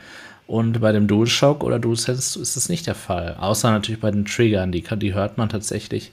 [0.47, 3.35] Und bei dem DualShock oder DualSense ist das nicht der Fall.
[3.39, 4.71] Außer natürlich bei den Triggern.
[4.71, 6.11] Die, die hört man tatsächlich,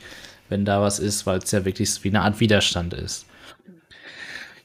[0.48, 3.26] wenn da was ist, weil es ja wirklich wie eine Art Widerstand ist.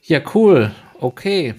[0.02, 0.70] Ja, cool.
[1.00, 1.54] Okay.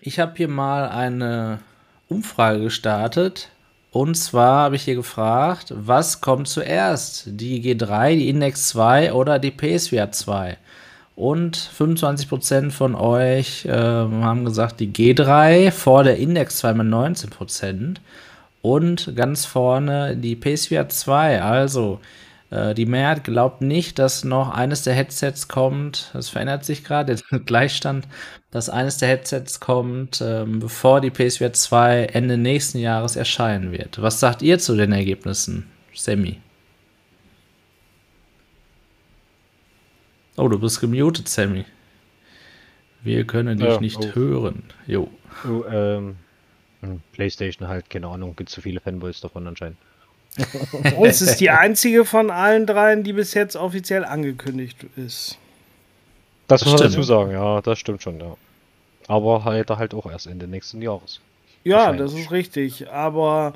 [0.00, 1.60] Ich habe hier mal eine
[2.08, 3.48] Umfrage gestartet.
[3.90, 7.24] Und zwar habe ich hier gefragt, was kommt zuerst?
[7.26, 10.58] Die G3, die Index 2 oder die PSVR 2?
[11.16, 17.96] Und 25% von euch äh, haben gesagt, die G3 vor der Index 2 mit 19%.
[18.62, 21.42] Und ganz vorne die PSVR 2.
[21.42, 22.00] Also
[22.50, 26.10] äh, die Mehrheit glaubt nicht, dass noch eines der Headsets kommt.
[26.14, 28.08] Das verändert sich gerade, der Gleichstand,
[28.50, 34.00] dass eines der Headsets kommt, äh, bevor die PSVR 2 Ende nächsten Jahres erscheinen wird.
[34.02, 36.38] Was sagt ihr zu den Ergebnissen, Sammy?
[40.36, 41.64] Oh, du bist gemutet, Sammy.
[43.02, 44.14] Wir können dich ja, nicht oh.
[44.14, 44.64] hören.
[44.86, 45.08] Jo.
[45.46, 46.16] Oh, ähm,
[46.80, 49.78] hm, PlayStation halt, keine Ahnung, gibt zu viele Fanboys davon anscheinend.
[51.02, 55.38] es ist die einzige von allen dreien, die bis jetzt offiziell angekündigt ist.
[56.48, 58.36] Das, das muss man dazu sagen, ja, das stimmt schon, ja.
[59.06, 61.20] Aber halt halt auch erst Ende nächsten Jahres.
[61.62, 62.90] Ja, das ist richtig.
[62.90, 63.54] Aber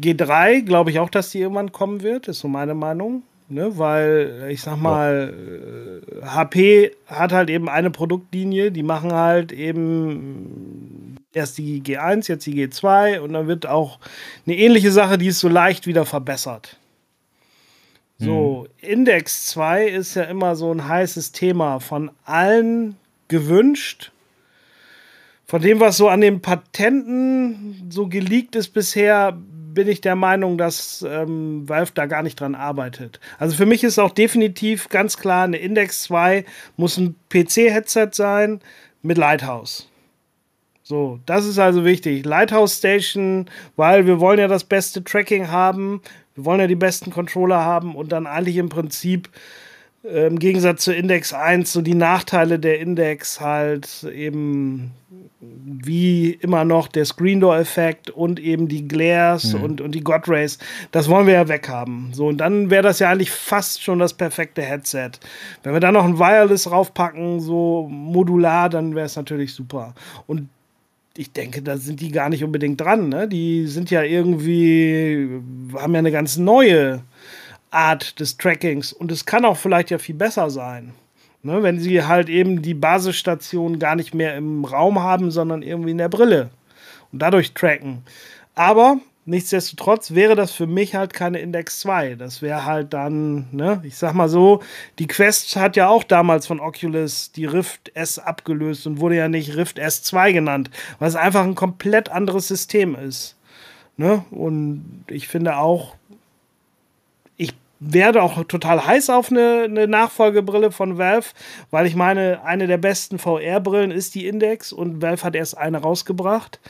[0.00, 3.22] G3 glaube ich auch, dass die irgendwann kommen wird, ist so meine Meinung.
[3.48, 6.34] Ne, weil ich sag mal, ja.
[6.34, 12.66] HP hat halt eben eine Produktlinie, die machen halt eben erst die G1, jetzt die
[12.66, 14.00] G2 und dann wird auch
[14.46, 16.76] eine ähnliche Sache, die ist so leicht wieder verbessert.
[18.18, 18.88] So, mhm.
[18.88, 22.96] Index 2 ist ja immer so ein heißes Thema von allen
[23.28, 24.10] gewünscht.
[25.44, 29.38] Von dem, was so an den Patenten so geleakt ist bisher,
[29.76, 33.20] bin ich der Meinung, dass ähm, Valve da gar nicht dran arbeitet.
[33.38, 36.44] Also für mich ist auch definitiv ganz klar, eine Index 2
[36.76, 38.60] muss ein PC-Headset sein
[39.02, 39.88] mit Lighthouse.
[40.82, 42.24] So, das ist also wichtig.
[42.24, 46.00] Lighthouse Station, weil wir wollen ja das beste Tracking haben,
[46.34, 49.28] wir wollen ja die besten Controller haben und dann eigentlich im Prinzip
[50.06, 54.92] äh, im Gegensatz zu Index 1 so die Nachteile der Index halt eben
[55.40, 59.62] wie immer noch der Screen Door Effekt und eben die Glares mhm.
[59.62, 60.58] und, und die God Rays,
[60.92, 62.10] das wollen wir ja weghaben.
[62.12, 65.10] So, und dann wäre das ja eigentlich fast schon das perfekte Headset.
[65.62, 69.94] Wenn wir da noch ein Wireless raufpacken, so modular, dann wäre es natürlich super.
[70.26, 70.48] Und
[71.16, 73.08] ich denke, da sind die gar nicht unbedingt dran.
[73.08, 73.28] Ne?
[73.28, 75.28] Die sind ja irgendwie,
[75.74, 77.02] haben ja eine ganz neue
[77.70, 80.92] Art des Trackings und es kann auch vielleicht ja viel besser sein.
[81.42, 85.92] Ne, wenn sie halt eben die Basisstation gar nicht mehr im Raum haben, sondern irgendwie
[85.92, 86.50] in der Brille
[87.12, 88.02] und dadurch tracken.
[88.56, 92.14] Aber nichtsdestotrotz wäre das für mich halt keine Index 2.
[92.14, 94.62] Das wäre halt dann, ne, ich sag mal so,
[94.98, 99.28] die Quest hat ja auch damals von Oculus die Rift S abgelöst und wurde ja
[99.28, 103.36] nicht Rift S2 genannt, weil es einfach ein komplett anderes System ist.
[103.96, 104.24] Ne?
[104.30, 105.94] Und ich finde auch,
[107.92, 111.28] werde auch total heiß auf eine, eine, Nachfolgebrille von Valve,
[111.70, 115.78] weil ich meine, eine der besten VR-Brillen ist die Index und Valve hat erst eine
[115.78, 116.60] rausgebracht.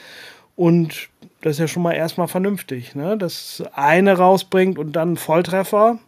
[0.55, 1.09] Und
[1.43, 3.17] das ist ja schon mal erstmal vernünftig, ne?
[3.17, 5.99] dass eine rausbringt und dann Volltreffer.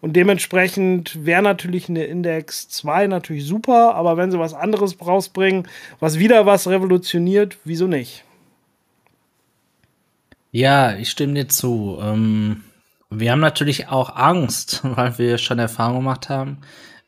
[0.00, 5.66] Und dementsprechend wäre natürlich eine Index 2 natürlich super, aber wenn sie was anderes rausbringen,
[5.98, 8.24] was wieder was revolutioniert, wieso nicht?
[10.52, 11.98] Ja, ich stimme dir zu.
[12.00, 12.62] Ähm
[13.10, 16.58] wir haben natürlich auch Angst, weil wir schon Erfahrung gemacht haben,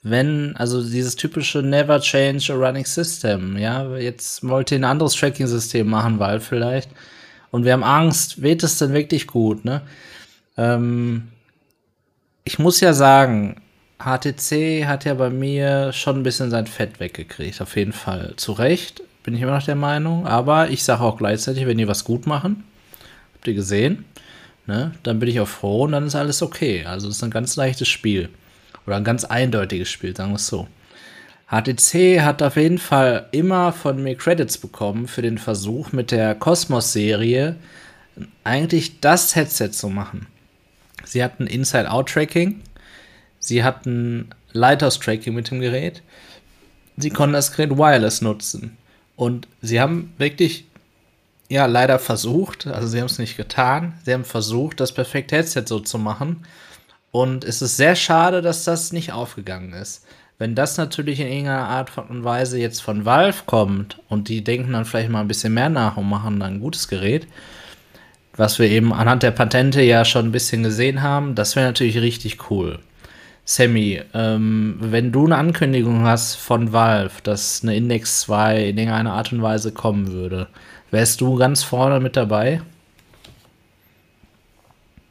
[0.02, 5.14] wenn, also dieses typische Never Change a Running System, ja, jetzt wollt ihr ein anderes
[5.14, 6.90] Tracking-System machen, weil vielleicht,
[7.50, 9.82] Und wir haben Angst, weht es denn wirklich gut, ne?
[10.56, 11.28] Ähm,
[12.44, 13.60] ich muss ja sagen,
[13.98, 18.34] HTC hat ja bei mir schon ein bisschen sein Fett weggekriegt, auf jeden Fall.
[18.36, 20.26] Zu Recht, bin ich immer noch der Meinung.
[20.26, 22.64] Aber ich sage auch gleichzeitig, wenn die was gut machen,
[23.34, 24.06] habt ihr gesehen,
[24.70, 26.84] ne, dann bin ich auch froh und dann ist alles okay.
[26.86, 28.28] Also es ist ein ganz leichtes Spiel.
[28.86, 30.68] Oder ein ganz eindeutiges Spiel, sagen wir es so.
[31.48, 36.36] HTC hat auf jeden Fall immer von mir Credits bekommen für den Versuch mit der
[36.36, 37.56] Cosmos-Serie
[38.44, 40.28] eigentlich das Headset zu machen.
[41.04, 42.60] Sie hatten Inside-Out-Tracking,
[43.40, 46.02] sie hatten Lighthouse-Tracking mit dem Gerät,
[46.96, 48.76] sie konnten das Gerät wireless nutzen.
[49.16, 50.66] Und sie haben wirklich,
[51.50, 55.64] ja, leider versucht, also sie haben es nicht getan, sie haben versucht, das perfekte Headset
[55.66, 56.46] so zu machen.
[57.10, 60.06] Und es ist sehr schade, dass das nicht aufgegangen ist.
[60.38, 64.72] Wenn das natürlich in irgendeiner Art und Weise jetzt von Valve kommt und die denken
[64.72, 67.26] dann vielleicht mal ein bisschen mehr nach und machen dann ein gutes Gerät,
[68.36, 71.98] was wir eben anhand der Patente ja schon ein bisschen gesehen haben, das wäre natürlich
[71.98, 72.78] richtig cool.
[73.50, 79.14] Sammy, ähm, wenn du eine Ankündigung hast von Valve, dass eine Index 2 in irgendeiner
[79.14, 80.46] Art und Weise kommen würde,
[80.92, 82.62] wärst du ganz vorne mit dabei?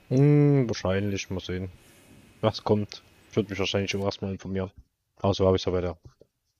[0.07, 1.69] Hm, wahrscheinlich, mal sehen.
[2.39, 3.03] Was kommt?
[3.29, 4.71] Ich würde mich wahrscheinlich schon erstmal informieren.
[5.17, 5.97] Außer habe ich es ja bei der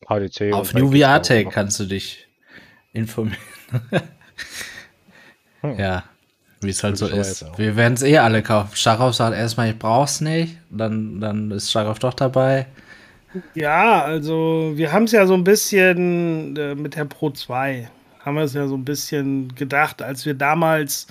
[0.06, 0.52] HDC.
[0.52, 2.28] Auf New VR Tech kannst du dich
[2.92, 3.40] informieren.
[5.62, 5.80] hm.
[5.80, 6.04] Ja,
[6.62, 7.46] wie es halt so ist.
[7.58, 8.76] Wir werden es eh alle kaufen.
[8.76, 10.58] Starov sagt erstmal, ich brauch's nicht.
[10.70, 12.68] Dann, dann ist Starov doch dabei.
[13.54, 17.90] Ja, also wir haben es ja so ein bisschen äh, mit der Pro 2
[18.26, 21.08] haben wir es ja so ein bisschen gedacht, als wir damals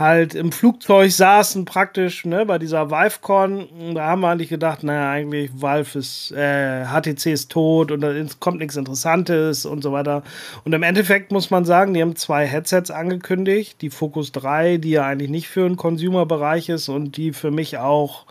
[0.00, 3.94] halt im Flugzeug saßen, praktisch, ne, bei dieser ViveCon.
[3.94, 8.12] Da haben wir eigentlich gedacht, naja, eigentlich Valve ist, äh, HTC ist tot und da
[8.40, 10.22] kommt nichts Interessantes und so weiter.
[10.64, 13.82] Und im Endeffekt muss man sagen, die haben zwei Headsets angekündigt.
[13.82, 17.76] Die Focus 3, die ja eigentlich nicht für den Consumer-Bereich ist und die für mich
[17.76, 18.24] auch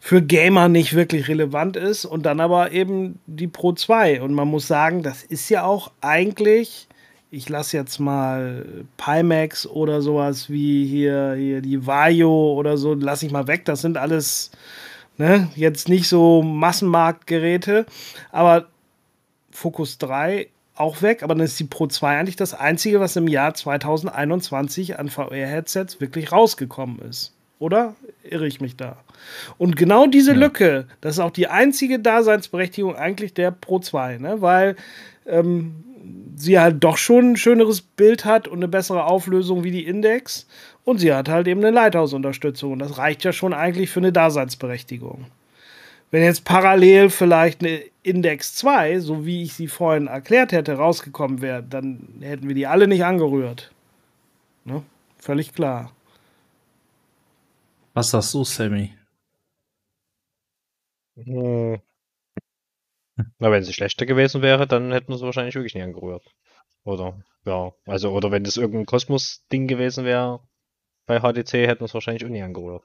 [0.00, 2.04] für Gamer nicht wirklich relevant ist.
[2.04, 4.20] Und dann aber eben die Pro 2.
[4.20, 6.88] Und man muss sagen, das ist ja auch eigentlich
[7.30, 13.26] ich lasse jetzt mal Pimax oder sowas wie hier, hier die Vario oder so, lasse
[13.26, 13.64] ich mal weg.
[13.64, 14.50] Das sind alles
[15.16, 17.86] ne, jetzt nicht so Massenmarktgeräte,
[18.32, 18.66] aber
[19.52, 23.28] Focus 3 auch weg, aber dann ist die Pro 2 eigentlich das einzige, was im
[23.28, 27.34] Jahr 2021 an VR-Headsets wirklich rausgekommen ist.
[27.58, 28.96] Oder irre ich mich da?
[29.58, 30.38] Und genau diese ja.
[30.38, 34.40] Lücke, das ist auch die einzige Daseinsberechtigung eigentlich der Pro 2, ne?
[34.40, 34.76] weil
[35.26, 35.84] ähm,
[36.36, 40.46] sie halt doch schon ein schöneres Bild hat und eine bessere Auflösung wie die Index.
[40.84, 42.72] Und sie hat halt eben eine Lighthouse-Unterstützung.
[42.72, 45.26] Und das reicht ja schon eigentlich für eine Daseinsberechtigung.
[46.10, 51.40] Wenn jetzt parallel vielleicht eine Index 2, so wie ich sie vorhin erklärt hätte, rausgekommen
[51.40, 53.70] wäre, dann hätten wir die alle nicht angerührt.
[54.64, 54.82] Ne?
[55.18, 55.92] Völlig klar.
[57.94, 58.92] Was sagst du, Sammy?
[61.16, 61.78] Hm,
[63.38, 66.24] na, wenn sie schlechter gewesen wäre, dann hätten wir sie wahrscheinlich wirklich nie angerührt.
[66.84, 70.40] Oder, ja, also, oder wenn das irgendein Kosmos-Ding gewesen wäre
[71.06, 72.84] bei HDC, hätten wir es wahrscheinlich auch nie angerührt.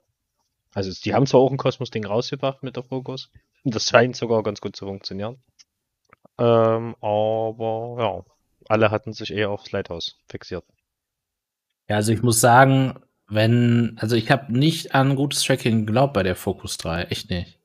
[0.73, 3.31] Also, die haben zwar auch ein Kosmos-Ding rausgebracht mit der Fokus.
[3.63, 5.41] Und das scheint sogar ganz gut zu funktionieren.
[6.37, 8.25] Ähm, aber, ja,
[8.67, 10.65] alle hatten sich eher aufs Lighthouse fixiert.
[11.87, 16.23] Ja, also ich muss sagen, wenn, also ich habe nicht an gutes Tracking geglaubt bei
[16.23, 17.59] der Focus 3, echt nicht.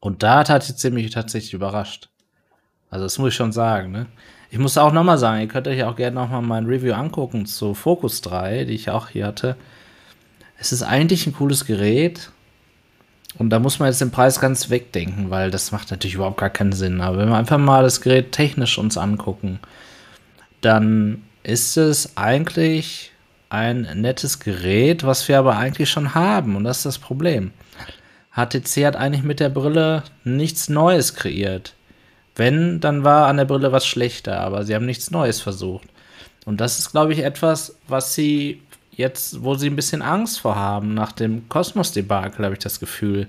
[0.00, 2.08] Und da hat HTC mich tatsächlich überrascht.
[2.90, 4.06] Also das muss ich schon sagen, ne?
[4.50, 7.74] Ich muss auch nochmal sagen, ihr könnt euch auch gerne nochmal mein Review angucken zu
[7.74, 9.56] Focus 3, die ich auch hier hatte.
[10.58, 12.30] Es ist eigentlich ein cooles Gerät.
[13.36, 16.48] Und da muss man jetzt den Preis ganz wegdenken, weil das macht natürlich überhaupt gar
[16.48, 17.02] keinen Sinn.
[17.02, 19.60] Aber wenn wir einfach mal das Gerät technisch uns angucken,
[20.62, 23.12] dann ist es eigentlich
[23.50, 26.56] ein nettes Gerät, was wir aber eigentlich schon haben.
[26.56, 27.52] Und das ist das Problem.
[28.38, 31.74] HTC hat eigentlich mit der Brille nichts Neues kreiert.
[32.36, 35.88] Wenn, dann war an der Brille was schlechter, aber sie haben nichts Neues versucht.
[36.46, 38.62] Und das ist, glaube ich, etwas, was sie
[38.92, 43.26] jetzt, wo sie ein bisschen Angst vor haben, nach dem Kosmos-Debakel, habe ich das Gefühl.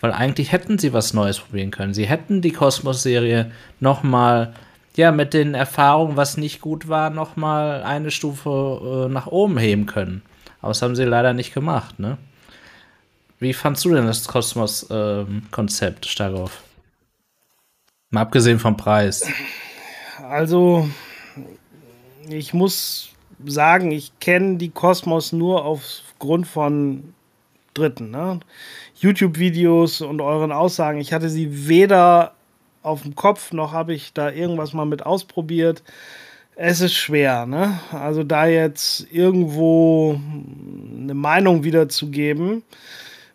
[0.00, 1.94] Weil eigentlich hätten sie was Neues probieren können.
[1.94, 4.52] Sie hätten die Kosmos-Serie nochmal,
[4.94, 9.86] ja, mit den Erfahrungen, was nicht gut war, nochmal eine Stufe äh, nach oben heben
[9.86, 10.20] können.
[10.60, 12.18] Aber das haben sie leider nicht gemacht, ne?
[13.44, 16.62] Wie fandst du denn das Kosmos-Konzept, ähm, Starov?
[18.08, 19.28] Mal abgesehen vom Preis.
[20.26, 20.88] Also,
[22.26, 23.10] ich muss
[23.44, 27.12] sagen, ich kenne die Kosmos nur aufgrund von
[27.74, 28.10] Dritten.
[28.10, 28.40] Ne?
[29.00, 30.98] YouTube-Videos und euren Aussagen.
[30.98, 32.32] Ich hatte sie weder
[32.82, 35.82] auf dem Kopf noch habe ich da irgendwas mal mit ausprobiert.
[36.56, 37.78] es ist schwer, ne?
[37.92, 40.18] Also da jetzt irgendwo
[40.98, 42.62] eine Meinung wiederzugeben.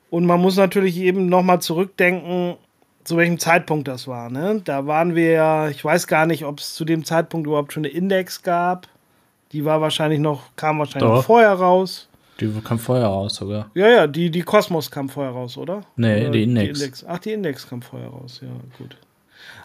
[0.09, 2.55] Und man muss natürlich eben nochmal zurückdenken,
[3.03, 4.29] zu welchem Zeitpunkt das war.
[4.29, 4.61] Ne?
[4.63, 7.85] Da waren wir ja, ich weiß gar nicht, ob es zu dem Zeitpunkt überhaupt schon
[7.85, 8.87] eine Index gab.
[9.51, 12.07] Die war wahrscheinlich noch, kam wahrscheinlich noch vorher raus.
[12.39, 13.69] Die kam vorher raus sogar.
[13.73, 15.81] Ja, ja, die, die Cosmos kam vorher raus, oder?
[15.95, 16.79] Nee, oder die, Index.
[16.79, 17.05] die Index.
[17.07, 18.95] Ach, die Index kam vorher raus, ja, gut.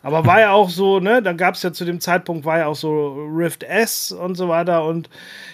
[0.03, 2.67] Aber war ja auch so, ne, dann gab es ja zu dem Zeitpunkt, war ja
[2.67, 4.85] auch so Rift S und so weiter.
[4.85, 5.09] Und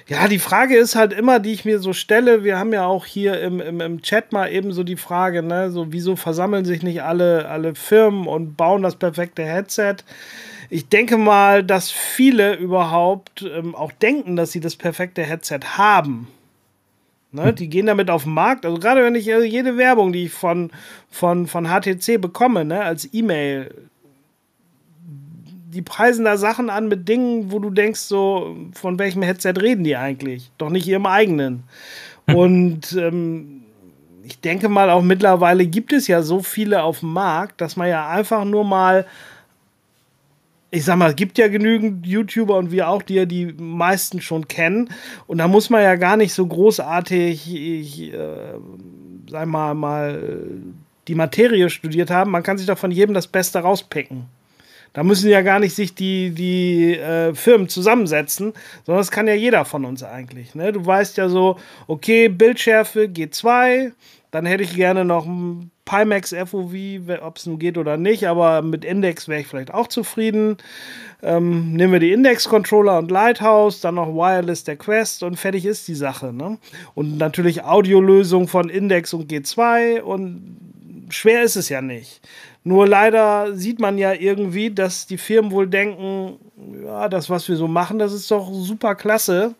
[0.08, 3.06] ja, die Frage ist halt immer, die ich mir so stelle, wir haben ja auch
[3.06, 6.82] hier im, im, im Chat mal eben so die Frage, ne, so wieso versammeln sich
[6.82, 9.96] nicht alle, alle Firmen und bauen das perfekte Headset?
[10.68, 16.26] Ich denke mal, dass viele überhaupt ähm, auch denken, dass sie das perfekte Headset haben.
[17.32, 18.66] Ne, die gehen damit auf den Markt.
[18.66, 20.72] Also gerade wenn ich also jede Werbung, die ich von,
[21.08, 23.72] von, von HTC bekomme, ne, als E-Mail,
[25.72, 29.84] die preisen da Sachen an mit Dingen, wo du denkst, so, von welchem Headset reden
[29.84, 30.50] die eigentlich?
[30.58, 31.62] Doch nicht ihrem eigenen.
[32.26, 32.34] Hm.
[32.34, 33.62] Und ähm,
[34.24, 37.88] ich denke mal, auch mittlerweile gibt es ja so viele auf dem Markt, dass man
[37.88, 39.06] ja einfach nur mal,
[40.72, 44.20] ich sag mal, es gibt ja genügend YouTuber und wir auch, die ja die meisten
[44.20, 44.90] schon kennen.
[45.28, 48.54] Und da muss man ja gar nicht so großartig, ich, äh,
[49.28, 50.50] sag mal, mal
[51.06, 52.32] die Materie studiert haben.
[52.32, 54.26] Man kann sich doch von jedem das Beste rauspicken.
[54.92, 58.52] Da müssen ja gar nicht sich die, die äh, Firmen zusammensetzen,
[58.84, 60.54] sondern das kann ja jeder von uns eigentlich.
[60.54, 60.72] Ne?
[60.72, 63.92] Du weißt ja so, okay, Bildschärfe G2,
[64.30, 66.72] dann hätte ich gerne noch ein Pimax FOV,
[67.20, 70.56] ob es nun geht oder nicht, aber mit Index wäre ich vielleicht auch zufrieden.
[71.22, 75.88] Ähm, nehmen wir die Index-Controller und Lighthouse, dann noch Wireless der Quest und fertig ist
[75.88, 76.32] die Sache.
[76.32, 76.58] Ne?
[76.94, 80.56] Und natürlich Audiolösung von Index und G2 und
[81.10, 82.20] schwer ist es ja nicht.
[82.62, 86.38] Nur leider sieht man ja irgendwie, dass die Firmen wohl denken,
[86.84, 89.54] ja, das, was wir so machen, das ist doch super klasse.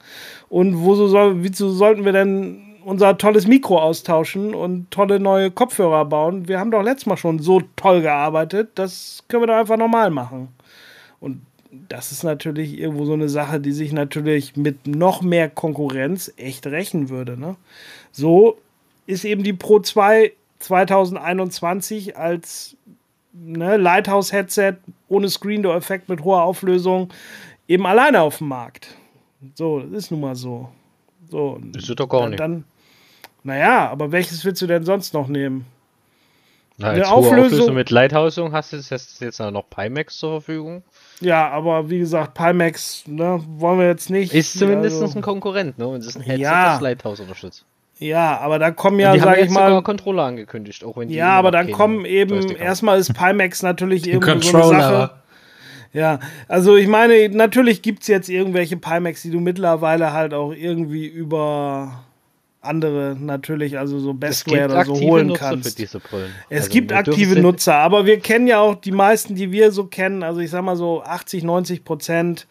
[0.49, 5.51] Und wo so soll, wieso sollten wir denn unser tolles Mikro austauschen und tolle neue
[5.51, 6.47] Kopfhörer bauen?
[6.47, 10.11] Wir haben doch letztes Mal schon so toll gearbeitet, das können wir doch einfach normal
[10.11, 10.49] machen.
[11.21, 11.41] Und
[11.89, 16.67] das ist natürlich irgendwo so eine Sache, die sich natürlich mit noch mehr Konkurrenz echt
[16.67, 17.39] rächen würde.
[17.39, 17.57] Ne?
[18.13, 18.59] So
[19.07, 22.77] ist eben die Pro 2 2021 als
[23.33, 24.75] ne, Lighthouse-Headset
[25.09, 27.13] ohne Screen-Door-Effekt mit hoher Auflösung
[27.69, 28.89] eben alleine auf dem Markt.
[29.55, 30.69] So, das ist nun mal so.
[31.29, 32.41] So, das ist doch gar nicht.
[32.41, 32.65] Dann,
[33.43, 35.65] naja, aber welches willst du denn sonst noch nehmen?
[36.77, 40.83] Na, als Eine Auflösung, Auflösung mit Lighthousing hast du jetzt, jetzt noch Pimax zur Verfügung.
[41.21, 44.33] Ja, aber wie gesagt, Pimax, ne, wollen wir jetzt nicht.
[44.33, 45.87] Ist zumindest also, ein Konkurrent, ne?
[45.87, 47.65] Und es ist ein Headset, ja, das Lighthouse unterstützt.
[48.01, 49.83] Ja, aber da kommen ja, sag ich mal.
[49.83, 54.49] Controller angekündigt, auch wenn die Ja, aber dann kommen eben, erstmal ist Pimax natürlich irgendwie
[54.49, 55.11] so eine Sache.
[55.93, 60.53] Ja, also ich meine, natürlich gibt es jetzt irgendwelche Pimax, die du mittlerweile halt auch
[60.53, 62.05] irgendwie über
[62.63, 65.81] andere natürlich, also so Bestware oder so holen Nutzer kannst.
[65.81, 69.85] Es also gibt aktive Nutzer, aber wir kennen ja auch die meisten, die wir so
[69.85, 72.47] kennen, also ich sag mal so 80, 90 Prozent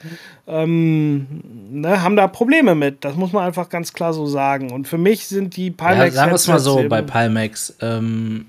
[0.47, 1.27] ähm,
[1.69, 3.05] ne, haben da Probleme mit.
[3.05, 4.71] Das muss man einfach ganz klar so sagen.
[4.71, 5.97] Und für mich sind die Pimax.
[5.97, 7.75] Ja, sagen wir es mal so bei Pimax.
[7.81, 8.45] Ähm,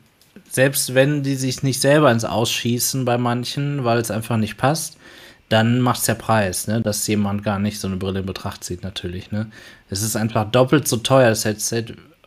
[0.48, 4.96] selbst wenn die sich nicht selber ins Ausschießen bei manchen, weil es einfach nicht passt,
[5.50, 6.80] dann macht es der Preis, ne?
[6.80, 9.32] dass jemand gar nicht so eine Brille in Betracht zieht, natürlich.
[9.32, 9.50] Ne?
[9.90, 11.86] Es ist einfach doppelt so teuer, das Headset.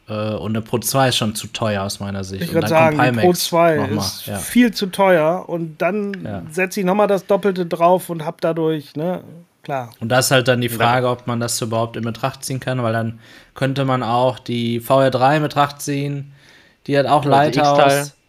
[0.10, 2.44] Äh, und eine Pro 2 ist schon zu teuer aus meiner Sicht.
[2.44, 4.38] Ich würde sagen, die Pro 2 ist ja.
[4.38, 5.48] viel zu teuer.
[5.48, 6.44] Und dann ja.
[6.52, 9.24] setze ich nochmal das Doppelte drauf und habe dadurch, ne,
[9.64, 9.92] klar.
[10.02, 12.84] Und das ist halt dann die Frage, ob man das überhaupt in Betracht ziehen kann,
[12.84, 13.20] weil dann
[13.56, 16.34] könnte man auch die VR3 in Betracht ziehen.
[16.88, 18.14] Die hat auch Lighthouse.
[18.18, 18.23] Die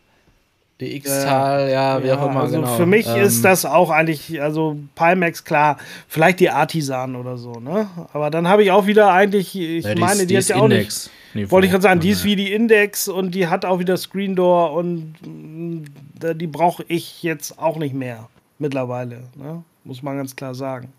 [0.81, 2.41] X-Tal, ja, wie ja, auch immer.
[2.41, 2.77] Also genau.
[2.77, 7.53] für mich ähm, ist das auch eigentlich, also Pimax, klar, vielleicht die Artisan oder so,
[7.61, 7.89] ne?
[8.13, 10.57] Aber dann habe ich auch wieder eigentlich, ich ja, meine, die, die, die hat ja
[10.57, 11.11] auch Index.
[11.33, 11.51] nicht.
[11.51, 14.35] Wollte ich gerade sagen, die ist wie die Index und die hat auch wieder Screen
[14.35, 15.15] Door und
[16.23, 19.63] äh, die brauche ich jetzt auch nicht mehr mittlerweile, ne?
[19.85, 20.93] Muss man ganz klar sagen.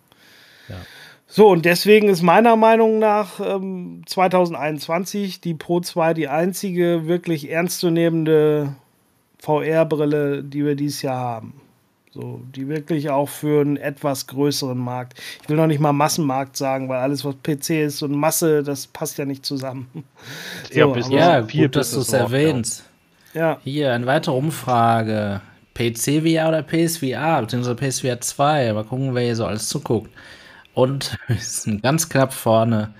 [0.70, 0.76] Ja.
[1.28, 7.50] So, und deswegen ist meiner Meinung nach ähm, 2021 die Pro 2 die einzige wirklich
[7.50, 8.76] ernstzunehmende
[9.46, 11.62] VR-Brille, die wir dieses Jahr haben.
[12.12, 15.20] So, die wirklich auch für einen etwas größeren Markt.
[15.44, 18.88] Ich will noch nicht mal Massenmarkt sagen, weil alles, was PC ist und Masse, das
[18.88, 19.88] passt ja nicht zusammen.
[20.72, 22.84] So, ja, bis ja gut, dass du es erwähnst.
[23.34, 23.60] Ja.
[23.64, 25.42] Hier, eine weitere Umfrage.
[25.74, 28.74] PC VR oder PSVR, beziehungsweise PSVR 2.
[28.74, 30.10] Mal gucken, wer hier so alles zuguckt.
[30.74, 32.94] Und wir sind ganz knapp vorne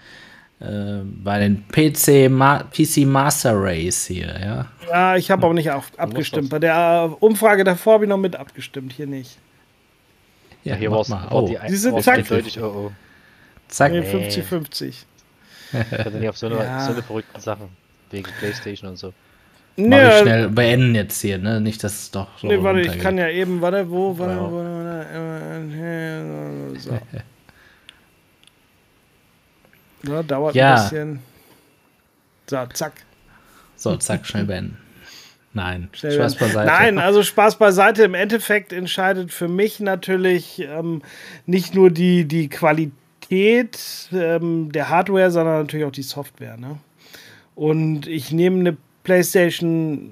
[0.60, 4.66] äh, bei den PC, Ma PC Master Race hier, ja.
[4.90, 6.50] Ja, ich habe auch nicht auf, abgestimmt.
[6.50, 9.38] Bei der Umfrage davor habe ich noch mit abgestimmt, hier nicht.
[10.64, 11.48] Ja, hier war es oh.
[11.48, 12.20] die Sie sind zack.
[12.20, 12.92] eindeutig, oh, oh.
[13.68, 13.92] Zack.
[13.92, 14.30] Nee, Nee.
[14.30, 14.86] 50-50.
[14.88, 16.80] Ich hatte nicht auf so eine, Ja.
[16.86, 17.70] so eine verrückten Sachen.
[18.12, 19.08] Wegen Playstation und so.
[19.08, 19.14] Mach
[19.84, 21.60] ich Nee, schnell beenden jetzt hier, ne?
[21.60, 24.64] Nicht, dass es doch so nee, warte, ich kann ja eben, warte, wo, warte, wo,
[24.64, 25.06] warte,
[26.80, 26.98] so.
[30.08, 30.76] Ja, dauert Ja.
[30.76, 31.20] ein bisschen.
[32.50, 32.94] So, zack.
[33.76, 34.78] So, zack, schnell beenden.
[35.54, 36.54] Nein, Schnell Spaß werden.
[36.54, 36.68] beiseite.
[36.72, 38.04] Nein, also Spaß beiseite.
[38.04, 41.02] Im Endeffekt entscheidet für mich natürlich ähm,
[41.46, 43.80] nicht nur die, die Qualität
[44.12, 46.58] ähm, der Hardware, sondern natürlich auch die Software.
[46.58, 46.78] Ne?
[47.56, 50.12] Und ich nehme eine PlayStation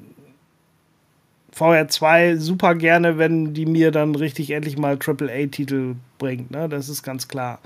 [1.54, 6.52] VR 2 super gerne, wenn die mir dann richtig endlich mal AAA-Titel bringt.
[6.52, 6.68] Ne?
[6.68, 7.60] Das ist ganz klar.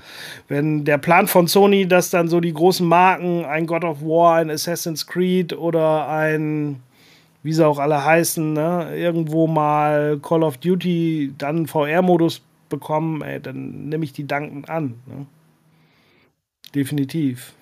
[0.46, 4.36] Wenn der Plan von Sony, dass dann so die großen Marken, ein God of War,
[4.36, 6.80] ein Assassin's Creed oder ein
[7.42, 13.40] wie sie auch alle heißen, ne, irgendwo mal Call of Duty dann VR-Modus bekommen, ey,
[13.40, 14.94] dann nehme ich die dankend an.
[15.06, 15.26] Ne?
[16.74, 17.54] Definitiv.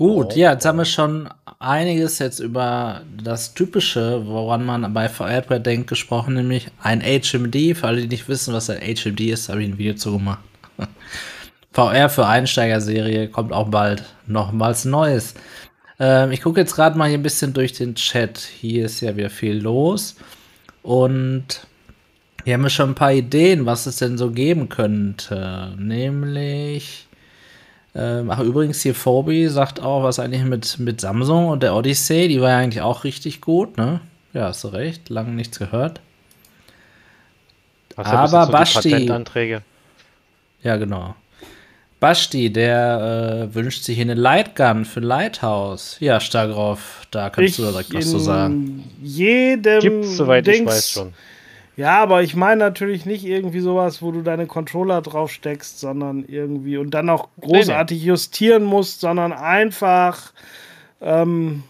[0.00, 1.28] Gut, ja, jetzt haben wir schon
[1.58, 7.76] einiges jetzt über das Typische, woran man bei VR denkt, gesprochen, nämlich ein HMD.
[7.76, 10.38] Für alle, die nicht wissen, was ein HMD ist, habe ich ein Video zu gemacht.
[11.72, 15.34] VR für Einsteigerserie kommt auch bald nochmals Neues.
[15.98, 18.38] Ähm, ich gucke jetzt gerade mal hier ein bisschen durch den Chat.
[18.38, 20.16] Hier ist ja wieder viel los.
[20.82, 21.66] Und
[22.44, 25.74] hier haben wir schon ein paar Ideen, was es denn so geben könnte.
[25.76, 27.06] Nämlich.
[27.94, 32.28] Ähm, ach, übrigens, hier Phobi sagt auch, was eigentlich mit, mit Samsung und der Odyssey,
[32.28, 34.00] die war ja eigentlich auch richtig gut, ne?
[34.32, 36.00] Ja, hast du recht, lange nichts gehört.
[37.96, 39.62] Was Aber so Basti- Patentanträge.
[40.62, 41.14] Ja, genau.
[41.98, 45.96] Basti, der äh, wünscht sich hier eine Lightgun für Lighthouse.
[46.00, 48.84] Ja, Stagroff, da kannst du direkt was zu sagen.
[49.02, 51.12] Jedem Gibt's, soweit ich Dings- weiß schon.
[51.76, 56.24] Ja, aber ich meine natürlich nicht irgendwie sowas, wo du deine Controller drauf steckst, sondern
[56.26, 60.32] irgendwie und dann auch großartig justieren musst, sondern einfach
[61.00, 61.62] ähm,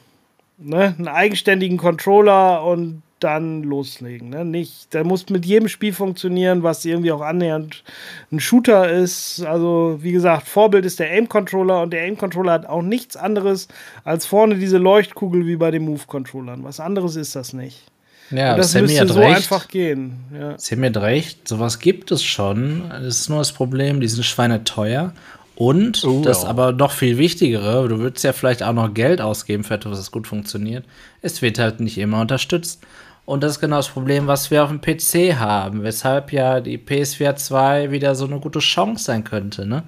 [0.58, 4.30] ne, einen eigenständigen Controller und dann loslegen.
[4.30, 4.44] Ne?
[4.44, 7.84] Nicht, der muss mit jedem Spiel funktionieren, was irgendwie auch annähernd
[8.32, 9.44] ein Shooter ist.
[9.44, 13.68] Also, wie gesagt, Vorbild ist der Aim-Controller und der Aim-Controller hat auch nichts anderes
[14.04, 16.64] als vorne diese Leuchtkugel wie bei den Move-Controllern.
[16.64, 17.89] Was anderes ist das nicht.
[18.30, 19.36] Ja, und das Sammy müsste hat so recht.
[19.36, 20.18] einfach gehen.
[20.38, 20.58] Ja.
[20.58, 22.88] Sammy hat recht, sowas gibt es schon.
[22.88, 25.12] Das ist nur das Problem, die sind schweineteuer.
[25.56, 26.48] Und Oh, das ja.
[26.48, 30.10] aber noch viel wichtigere, du würdest ja vielleicht auch noch Geld ausgeben für etwas, das
[30.10, 30.84] gut funktioniert.
[31.20, 32.82] Es wird halt nicht immer unterstützt.
[33.26, 36.78] Und das ist genau das Problem, was wir auf dem PC haben, weshalb ja die
[36.78, 39.66] PS4 2 wieder so eine gute Chance sein könnte.
[39.66, 39.82] Ne?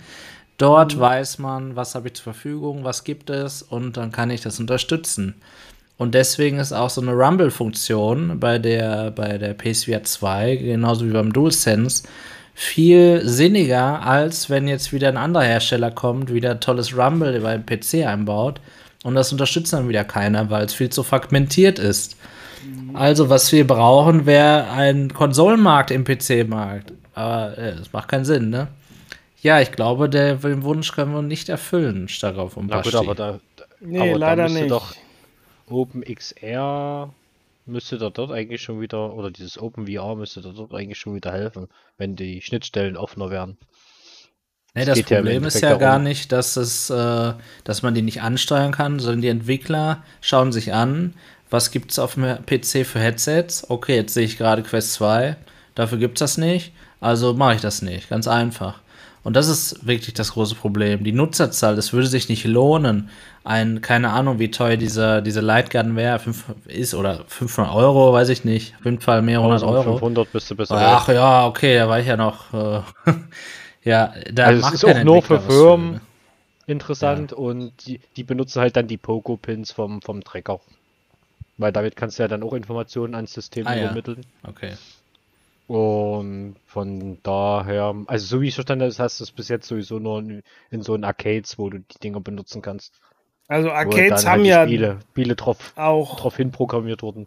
[0.58, 4.42] Dort weiß man, was habe ich zur Verfügung, was gibt es und dann kann ich
[4.42, 5.34] das unterstützen.
[6.02, 11.12] Und deswegen ist auch so eine Rumble-Funktion bei der, bei der PS4 2, genauso wie
[11.12, 12.02] beim DualSense,
[12.54, 18.04] viel sinniger, als wenn jetzt wieder ein anderer Hersteller kommt, wieder tolles Rumble beim PC
[18.04, 18.60] einbaut.
[19.04, 22.16] Und das unterstützt dann wieder keiner, weil es viel zu fragmentiert ist.
[22.94, 26.92] Also, was wir brauchen, wäre ein Konsolenmarkt im PC-Markt.
[27.14, 28.66] Aber äh, das macht keinen Sinn, ne?
[29.40, 33.14] Ja, ich glaube, der, den Wunsch können wir nicht erfüllen, Starov und Na gut, aber
[33.14, 33.38] da,
[33.84, 34.70] Nee, aber leider nicht.
[34.70, 34.94] doch
[35.72, 37.12] OpenXR
[37.66, 41.32] müsste da dort eigentlich schon wieder, oder dieses OpenVR müsste da dort eigentlich schon wieder
[41.32, 43.56] helfen, wenn die Schnittstellen offener wären.
[44.74, 47.82] Nee, Es das geht ja Problem ist ja gar darum- nicht, dass es, äh, dass
[47.82, 51.14] man die nicht ansteuern kann, sondern die Entwickler schauen sich an,
[51.50, 53.68] was gibt es auf dem PC für Headsets.
[53.70, 55.36] Okay, jetzt sehe ich gerade Quest 2,
[55.74, 58.08] dafür gibt es das nicht, also mache ich das nicht.
[58.08, 58.80] Ganz einfach.
[59.24, 61.04] Und das ist wirklich das große Problem.
[61.04, 63.08] Die Nutzerzahl, das würde sich nicht lohnen.
[63.44, 68.28] Ein, keine Ahnung, wie teuer dieser, diese Lightgun wäre, fünf- ist oder 500 Euro, weiß
[68.30, 68.74] ich nicht.
[68.78, 69.92] Auf jeden Fall mehrere hundert Euro.
[69.94, 72.52] 500 müsste besser Ach ja, okay, da war ich ja noch.
[72.52, 72.82] Äh,
[73.84, 76.00] ja, da Also es macht ist kein auch nur für Firmen ne?
[76.66, 80.60] interessant und die, die benutzen halt dann die Pogo-Pins vom, vom Trecker.
[81.58, 83.84] Weil damit kannst du ja dann auch Informationen ans System Ah, ja.
[83.84, 84.24] übermitteln.
[84.48, 84.72] Okay.
[85.72, 89.98] Und von daher, also so wie ich verstanden habe, hast du es bis jetzt sowieso
[89.98, 92.92] nur in, in so einen Arcades, wo du die Dinger benutzen kannst.
[93.48, 97.02] Also Wo Arcades dann haben halt die ja Spiele, Spiele drauf, auch, drauf hin programmiert
[97.02, 97.26] wurden.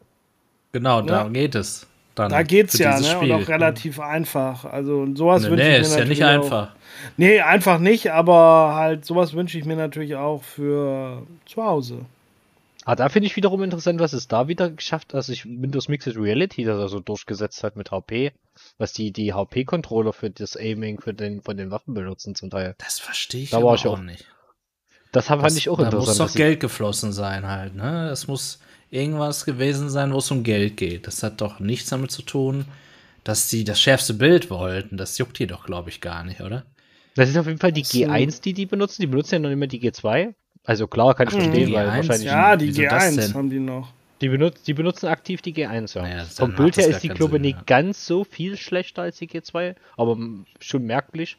[0.73, 1.29] Genau, da Ja.
[1.29, 1.87] geht es.
[2.13, 3.17] Dann da geht's ja, ne?
[3.17, 3.33] Und Spiel.
[3.33, 4.63] auch relativ einfach.
[4.65, 6.43] Also und sowas Nee, wünsche nee ich mir ist ja natürlich nicht auch.
[6.43, 6.75] einfach.
[7.17, 12.05] Nee, einfach nicht, aber halt sowas wünsche ich mir natürlich auch für zu Hause.
[12.85, 15.87] Ah, da finde ich wiederum interessant, was es da wieder geschafft hat, dass sich Windows
[15.89, 18.31] Mixed Reality das also durchgesetzt hat mit HP,
[18.77, 22.75] was die, die HP-Controller für das Aiming für den, von den Waffen benutzen zum Teil.
[22.77, 24.25] Das verstehe ich Da war ich auch auch nicht.
[25.11, 26.19] Das fand Das, ich auch da interessant.
[26.19, 28.09] muss doch Geld geflossen sein halt, ne?
[28.09, 28.59] Es muss
[28.91, 31.07] irgendwas gewesen sein, wo es um Geld geht.
[31.07, 32.65] Das hat doch nichts damit zu tun,
[33.23, 34.97] dass sie das schärfste Bild wollten.
[34.97, 36.65] Das juckt die doch, glaube ich, gar nicht, oder?
[37.15, 37.97] Das ist auf jeden Fall die So.
[37.99, 39.01] G1, die die benutzen.
[39.01, 40.35] Die benutzen ja noch immer die G2.
[40.65, 41.39] Also klar, kann ich Mhm.
[41.41, 43.33] verstehen, Die weil G1, wahrscheinlich Ja, die Wieso das G1 denn?
[43.35, 43.93] haben die noch.
[44.21, 46.01] die, benutzt, die benutzen aktiv die G1, ja.
[46.01, 47.63] Naja, Vom Bild her ist die, Sinn, nicht ja.
[47.65, 50.17] ganz so viel schlechter als die G2, aber
[50.59, 51.37] schon merklich.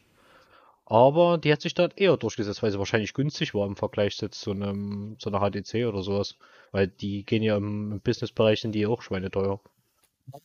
[0.85, 4.39] Aber die hat sich dort eher durchgesetzt, weil sie wahrscheinlich günstig war im Vergleich jetzt
[4.39, 6.35] zu einem zu einer HTC oder sowas.
[6.71, 9.59] Weil die gehen ja im, im Businessbereich sind die auch schweineteuer.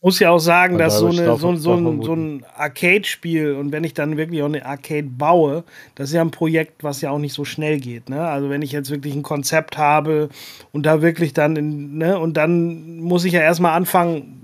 [0.01, 3.71] Muss ja auch sagen, dass da so, eine, so, so, ein, so ein Arcade-Spiel und
[3.71, 5.63] wenn ich dann wirklich auch eine Arcade baue,
[5.95, 8.09] das ist ja ein Projekt, was ja auch nicht so schnell geht.
[8.09, 8.25] Ne?
[8.25, 10.29] Also wenn ich jetzt wirklich ein Konzept habe
[10.71, 12.19] und da wirklich dann, in, ne?
[12.19, 14.41] und dann muss ich ja erstmal anfangen,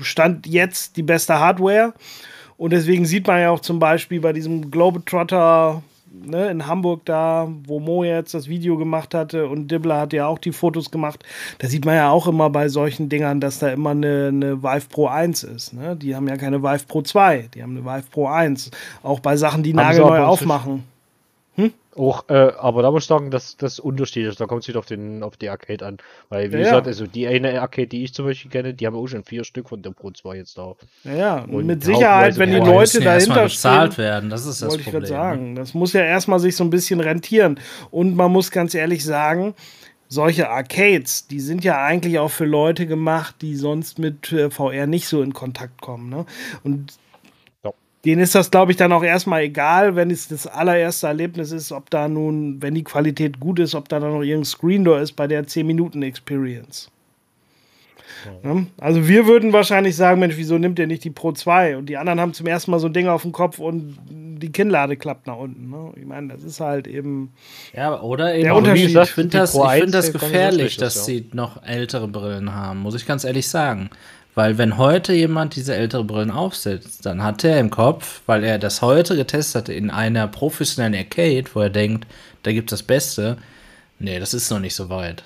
[0.00, 1.94] stand jetzt die beste Hardware
[2.56, 5.82] und deswegen sieht man ja auch zum Beispiel bei diesem Globetrotter
[6.22, 10.26] ne, in Hamburg da, wo Mo jetzt das Video gemacht hatte und Dibbler hat ja
[10.26, 11.24] auch die Fotos gemacht,
[11.58, 14.88] da sieht man ja auch immer bei solchen Dingern, dass da immer eine, eine Vive
[14.88, 15.72] Pro 1 ist.
[15.72, 15.96] Ne?
[15.96, 18.70] Die haben ja keine Vive Pro 2, die haben eine Vive Pro 1.
[19.02, 20.28] Auch bei Sachen, die Haben nagelneu aber
[21.56, 21.74] aufmachen.
[21.96, 24.40] Auch, äh, aber da muss ich sagen, dass das unterschiedlich ist.
[24.40, 25.98] Da kommt es wieder auf, den, auf die Arcade an.
[26.28, 28.96] Weil, wie Ja, gesagt, also die eine Arcade, die ich zum Beispiel kenne, die haben
[28.96, 30.74] auch schon vier Stück von der Pro 2 jetzt da.
[31.04, 31.44] Ja.
[31.44, 34.30] Und mit Sicherheit, wenn die Leute müssen ja dahinter bezahlt stehen, werden.
[34.30, 35.06] Das ist das wollte ich gerade ne?
[35.06, 35.54] sagen.
[35.54, 37.60] Das muss ja erstmal sich so ein bisschen rentieren.
[37.92, 39.54] Und man muss ganz ehrlich sagen,
[40.08, 44.88] solche Arcades, die sind ja eigentlich auch für Leute gemacht, die sonst mit äh, VR
[44.88, 46.08] nicht so in Kontakt kommen.
[46.10, 46.26] Ne?
[46.64, 46.94] Und.
[48.04, 51.72] Denen ist das, glaube ich, dann auch erstmal egal, wenn es das allererste Erlebnis ist,
[51.72, 55.00] ob da nun, wenn die Qualität gut ist, ob da dann noch irgendein Screen Door
[55.00, 56.90] ist bei der 10-Minuten-Experience.
[58.42, 58.66] Ne?
[58.78, 61.76] Also wir würden wahrscheinlich sagen, Mensch, wieso nimmt ihr nicht die Pro 2?
[61.76, 64.50] Und die anderen haben zum ersten Mal so ein Ding auf dem Kopf und die
[64.50, 65.70] Kinnlade klappt nach unten.
[65.70, 65.92] Ne?
[65.96, 67.32] Ich meine, das ist halt eben.
[67.74, 68.44] Ja, oder eben.
[68.44, 71.26] Der Unterschied- ich gesagt, finde die das, Pro ich 1 find das gefährlich, dass sie
[71.32, 73.90] noch ältere Brillen haben, muss ich ganz ehrlich sagen.
[74.34, 78.58] Weil wenn heute jemand diese ältere Brillen aufsetzt, dann hat er im Kopf, weil er
[78.58, 82.06] das heute getestet hatte in einer professionellen Arcade, wo er denkt,
[82.42, 83.36] da gibt es das Beste.
[84.00, 85.22] Nee, das ist noch nicht so weit.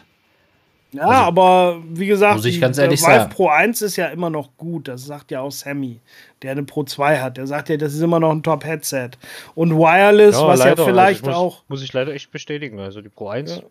[0.92, 3.30] Ja, aber wie gesagt, Also muss ich die- ganz der ehrlich Vive sagen.
[3.30, 4.88] Pro 1 ist ja immer noch gut.
[4.88, 6.00] Das sagt ja auch Sammy,
[6.42, 7.36] der eine Pro 2 hat.
[7.36, 9.10] Der sagt ja, das ist immer noch ein Top-Headset.
[9.54, 11.62] Und Wireless, was leider, ja vielleicht also muss, auch.
[11.68, 12.78] Muss ich leider echt bestätigen.
[12.80, 13.50] Also die Pro 1.
[13.52, 13.68] ich bin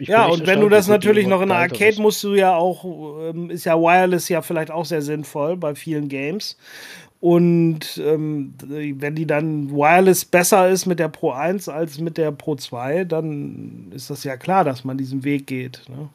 [0.00, 1.98] Ja, und wenn du das natürlich noch in der Arcade ist.
[1.98, 2.84] musst du ja auch,
[3.28, 6.56] ähm, ist ja Wireless ja vielleicht auch sehr sinnvoll bei vielen Games.
[7.20, 12.30] Und ähm, wenn die dann Wireless besser ist mit der Pro 1 als mit der
[12.30, 15.82] Pro 2, dann ist das ja klar, dass man diesen Weg geht.
[15.88, 16.08] Ne?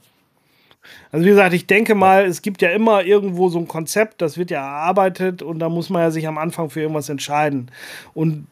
[1.11, 4.37] Also wie gesagt, ich denke mal, es gibt ja immer irgendwo so ein Konzept, das
[4.37, 7.69] wird ja erarbeitet und da muss man ja sich am Anfang für irgendwas entscheiden.
[8.13, 8.47] Und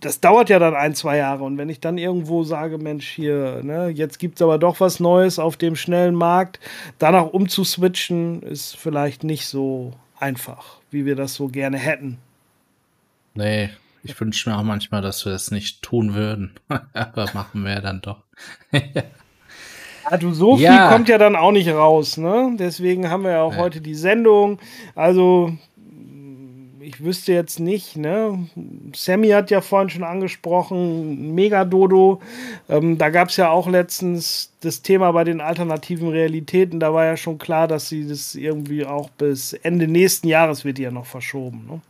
[0.00, 1.44] das dauert ja dann ein, zwei Jahre.
[1.44, 5.00] Und wenn ich dann irgendwo sage, Mensch, hier, ne, jetzt gibt es aber doch was
[5.00, 6.58] Neues auf dem schnellen Markt,
[6.98, 12.18] danach umzuswitchen, ist vielleicht nicht so einfach, wie wir das so gerne hätten.
[13.34, 13.70] Nee,
[14.02, 16.54] ich wünsche mir auch manchmal, dass wir es nicht tun würden.
[16.94, 18.18] Aber machen wir ja dann doch.
[20.18, 20.88] Du, so viel Ja.
[20.88, 22.56] kommt ja dann auch nicht raus, ne?
[22.58, 23.58] Deswegen haben wir ja auch Ja.
[23.58, 24.58] heute die Sendung.
[24.96, 25.52] Also,
[26.80, 28.46] ich wüsste jetzt nicht, ne?
[28.94, 32.20] Sammy hat ja vorhin schon angesprochen, Megadodo.
[32.68, 36.80] Ähm, da gab es ja auch letztens das Thema bei den alternativen Realitäten.
[36.80, 40.78] Da war ja schon klar, dass sie das irgendwie auch bis Ende nächsten Jahres wird
[40.78, 41.80] die ja noch verschoben, ne?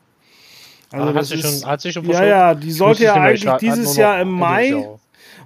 [0.92, 2.28] Ah, hat, das sich ist- schon, hat sich schon ja, verschoben?
[2.30, 4.88] ja, die Ich sollte ja eigentlich nur dieses Jahr im Mai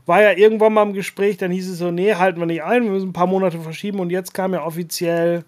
[0.07, 2.85] war ja irgendwann mal im Gespräch, dann hieß es so, nee, halten wir nicht ein,
[2.85, 5.45] wir müssen ein paar Monate verschieben und jetzt kam ja offiziell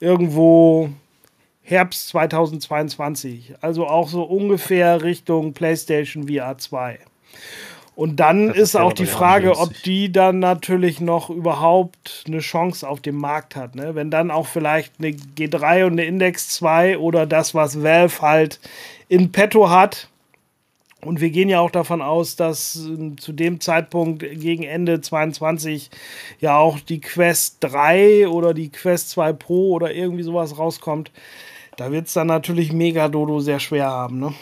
[0.00, 0.88] irgendwo
[1.62, 6.98] Herbst 2022, also auch so ungefähr Richtung PlayStation VR 2.
[7.94, 12.88] Und dann ist, ist auch die Frage, ob die dann natürlich noch überhaupt eine Chance
[12.88, 13.74] auf dem Markt hat.
[13.74, 13.94] Ne?
[13.94, 18.60] Wenn dann auch vielleicht eine G3 und eine Index 2 oder das, was Valve halt
[19.08, 20.08] in petto hat,
[21.04, 25.90] und wir gehen ja auch davon aus, dass äh, zu dem Zeitpunkt gegen Ende 22
[26.40, 31.10] ja auch die Quest 3 oder die Quest 2 Pro oder irgendwie sowas rauskommt.
[31.76, 34.18] Da wird es dann natürlich Megadodo sehr schwer haben.
[34.20, 34.34] Ne?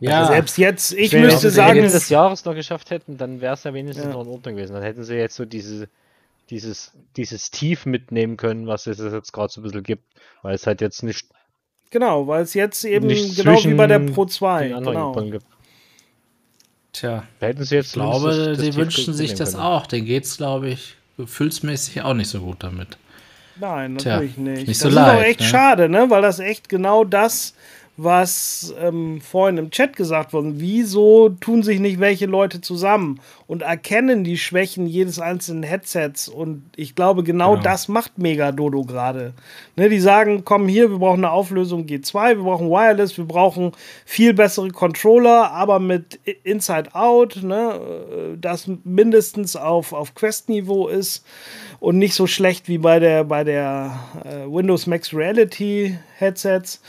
[0.00, 3.16] Ja, Also selbst jetzt, ich Wenn müsste es sagen, Ende des Jahres noch geschafft hätten,
[3.16, 4.12] dann wäre es ja wenigstens Ja.
[4.12, 4.74] noch in Ordnung gewesen.
[4.74, 5.88] Dann hätten sie jetzt so diese,
[6.50, 10.04] dieses, dieses Tief mitnehmen können, was es jetzt gerade so ein bisschen gibt.
[10.42, 11.26] Weil es halt jetzt nicht
[11.90, 14.64] genau, weil es jetzt eben Nicht genau wie bei der Pro 2.
[14.68, 15.30] den anderen Genau.
[15.30, 15.46] Gibt.
[16.92, 17.24] tja.
[17.40, 19.62] Da hätten sie jetzt Ich glaube, das sie wünschen sich das können.
[19.62, 19.86] auch.
[19.86, 22.98] Den geht's, glaube ich, gefühlsmäßig auch nicht so gut damit.
[23.60, 24.68] Nein, Tja, natürlich nicht.
[24.68, 25.46] nicht das so ist auch echt ne?
[25.46, 26.10] schade, ne?
[26.10, 27.54] weil das echt genau das
[27.96, 30.54] was ähm, vorhin im Chat gesagt wurde.
[30.56, 36.28] Wieso tun sich nicht welche Leute zusammen und erkennen die Schwächen jedes einzelnen Headsets?
[36.28, 37.62] Und ich glaube, genau, genau.
[37.62, 39.32] das macht Mega Dodo gerade.
[39.76, 43.72] Ne, die sagen, komm hier, wir brauchen eine Auflösung G2, wir brauchen Wireless, wir brauchen
[44.04, 51.24] viel bessere Controller, aber mit Inside Out, ne, äh, das mindestens auf, auf Quest-Niveau ist
[51.78, 56.80] und nicht so schlecht wie bei der, bei der äh, Windows Max Reality Headsets.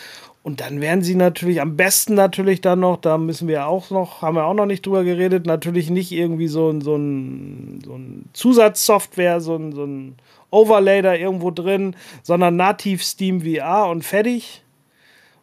[0.46, 4.22] Und dann werden sie natürlich am besten natürlich dann noch, da müssen wir auch noch,
[4.22, 7.96] haben wir auch noch nicht drüber geredet, natürlich nicht irgendwie so ein, so ein, so
[7.96, 10.16] ein Zusatzsoftware, so ein, so ein
[10.52, 14.62] Overlay da irgendwo drin, sondern nativ Steam VR und fertig.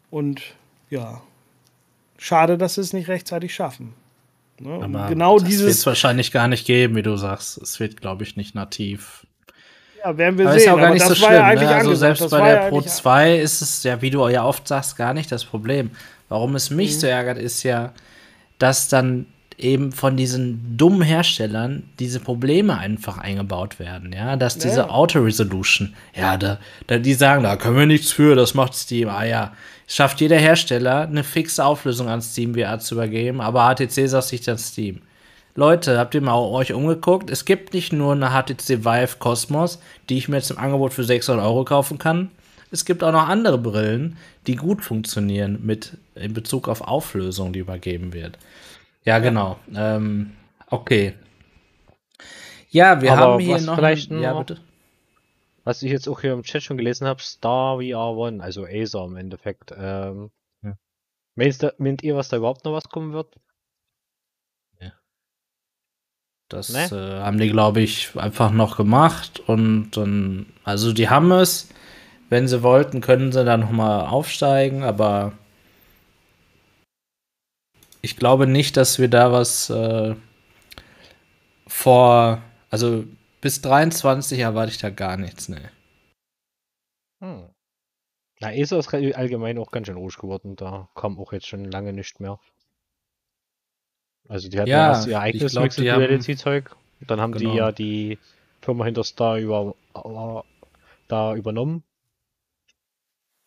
[0.08, 0.40] Und
[0.88, 1.20] ja,
[2.16, 3.94] schade, dass sie es nicht rechtzeitig schaffen.
[4.60, 5.06] Ne?
[5.08, 5.64] genau das dieses.
[5.64, 7.58] wird es wahrscheinlich gar nicht geben, wie du sagst.
[7.58, 9.26] Es wird, glaube ich, nicht nativ
[10.04, 10.68] ja, werden wir aber sehen.
[10.68, 11.32] Ist auch gar nicht so schlimm.
[11.32, 11.68] Ja ne?
[11.68, 14.96] Also selbst bei der ja Pro 2 ist es ja, wie du ja oft sagst,
[14.96, 15.90] gar nicht das Problem.
[16.28, 17.00] Warum es mich mhm.
[17.00, 17.92] so ärgert, ist ja,
[18.58, 19.26] dass dann
[19.58, 24.88] eben von diesen dummen Herstellern diese Probleme einfach eingebaut werden, ja, dass diese ja.
[24.88, 29.24] Auto-Resolution, ja, da, da, die sagen, da können wir nichts für, das macht Steam, ah
[29.24, 29.52] ja,
[29.86, 34.40] schafft jeder Hersteller eine fixe Auflösung an Steam VR zu übergeben, aber HTC sagt sich
[34.40, 35.02] dann Steam.
[35.54, 37.30] Leute, habt ihr mal euch umgeguckt?
[37.30, 41.04] Es gibt nicht nur eine HTC Vive Cosmos, die ich mir jetzt im Angebot für
[41.04, 42.30] 600 Euro kaufen kann.
[42.70, 47.58] Es gibt auch noch andere Brillen, die gut funktionieren mit in Bezug auf Auflösung, die
[47.58, 48.38] übergeben wird.
[49.04, 49.58] Ja, genau.
[49.74, 50.32] Ähm,
[50.68, 51.14] okay.
[52.70, 53.74] Ja, wir Aber haben hier noch.
[53.76, 54.58] Vielleicht ein, ja, bitte.
[55.64, 59.04] Was ich jetzt auch hier im Chat schon gelesen habe, Star VR One, also Acer
[59.04, 59.74] im Endeffekt.
[59.76, 60.30] Ähm,
[60.62, 60.74] ja.
[61.36, 63.36] meint ihr, was da überhaupt noch was kommen wird?
[66.52, 66.84] Das ne?
[66.84, 71.68] äh, haben die, glaube ich, einfach noch gemacht und dann, also die haben es.
[72.28, 75.32] Wenn sie wollten, können sie dann nochmal aufsteigen, aber
[78.00, 80.14] ich glaube nicht, dass wir da was äh,
[81.66, 83.04] vor, also
[83.42, 85.70] bis 23 erwarte ich da gar nichts, ne.
[87.20, 87.50] Hm.
[88.40, 91.92] Na, ESA ist allgemein auch ganz schön ruhig geworden, da kam auch jetzt schon lange
[91.92, 92.40] nicht mehr.
[94.28, 96.74] Also die hatten ja, erst ihr eigenes glaub, Mixed Reality Zeug.
[97.06, 97.50] Dann haben genau.
[97.50, 98.18] die ja die
[98.60, 99.74] Firma hinter Star über,
[101.08, 101.82] da übernommen.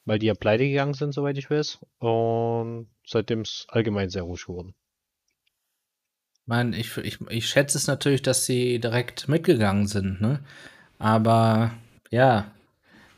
[0.06, 1.80] Weil die ja pleite gegangen sind, soweit ich weiß.
[2.00, 4.76] Und seitdem ist allgemein sehr ruhig geworden.
[6.34, 10.42] Ich meine, ich, ich, ich schätze es natürlich, dass sie direkt mitgegangen sind, ne?
[11.00, 11.72] Aber
[12.12, 12.52] ja,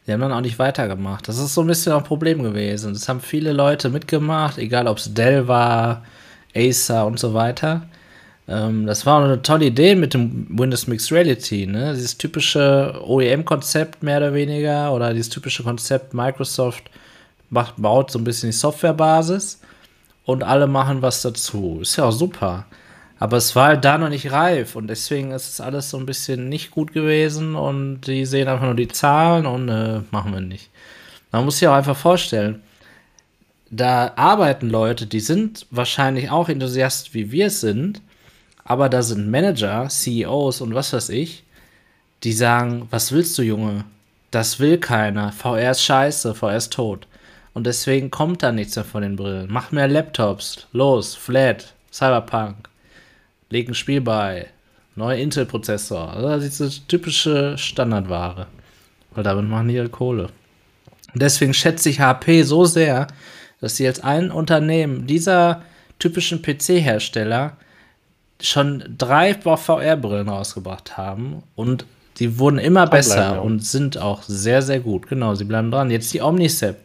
[0.05, 1.28] sie haben dann auch nicht weitergemacht.
[1.28, 2.93] Das ist so ein bisschen ein Problem gewesen.
[2.93, 6.05] Das haben viele Leute mitgemacht, egal ob es Dell war,
[6.55, 7.87] Acer und so weiter.
[8.47, 11.93] Ähm, das war eine tolle Idee mit dem Windows Mixed Reality, ne?
[11.93, 16.83] Dieses typische OEM-Konzept mehr oder weniger oder dieses typische Konzept Microsoft
[17.49, 19.61] macht, baut so ein bisschen die Softwarebasis
[20.25, 21.79] und alle machen was dazu.
[21.81, 22.65] Ist ja auch super.
[23.19, 26.05] Aber es war halt da noch nicht reif und deswegen ist es alles so ein
[26.05, 30.41] bisschen nicht gut gewesen und die sehen einfach nur die Zahlen und äh, machen wir
[30.41, 30.69] nicht.
[31.31, 32.61] Man muss sich auch einfach vorstellen,
[33.70, 38.01] da arbeiten Leute, die sind wahrscheinlich auch Enthusiast wie wir sind,
[38.63, 41.43] aber da sind Manager, CEOs und was weiß ich,
[42.24, 43.86] die sagen, was willst du, Junge?
[44.32, 45.32] Das will keiner.
[45.32, 47.07] VR ist scheiße, VR ist tot.
[47.53, 49.47] Und deswegen kommt da nichts mehr von den Brillen.
[49.49, 50.68] Mach mehr Laptops.
[50.74, 52.70] Los, Flat, Cyberpunk.
[53.49, 54.47] Leg ein Spiel bei.
[54.95, 56.13] Neuer Intel-Prozessor.
[56.13, 58.47] Also diese typische Standardware.
[59.11, 60.30] Weil damit machen die ihre Kohle.
[61.13, 63.07] Und deswegen schätze ich HP so sehr,
[63.62, 65.64] dass sie als ein Unternehmen dieser
[65.99, 67.58] typischen PC-Hersteller
[68.41, 71.86] schon drei VR-Brillen rausgebracht haben und
[72.20, 73.39] die wurden immer besser ja.
[73.39, 75.08] und sind auch sehr, sehr gut.
[75.08, 75.91] Genau, sie bleiben dran.
[75.91, 76.84] Jetzt die Omnicept.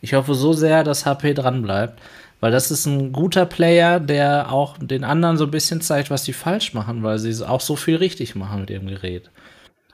[0.00, 2.00] Ich hoffe so sehr, dass HP dran bleibt,
[2.40, 6.24] weil das ist ein guter Player, der auch den anderen so ein bisschen zeigt, was
[6.24, 9.30] sie falsch machen, weil sie auch so viel richtig machen mit ihrem Gerät.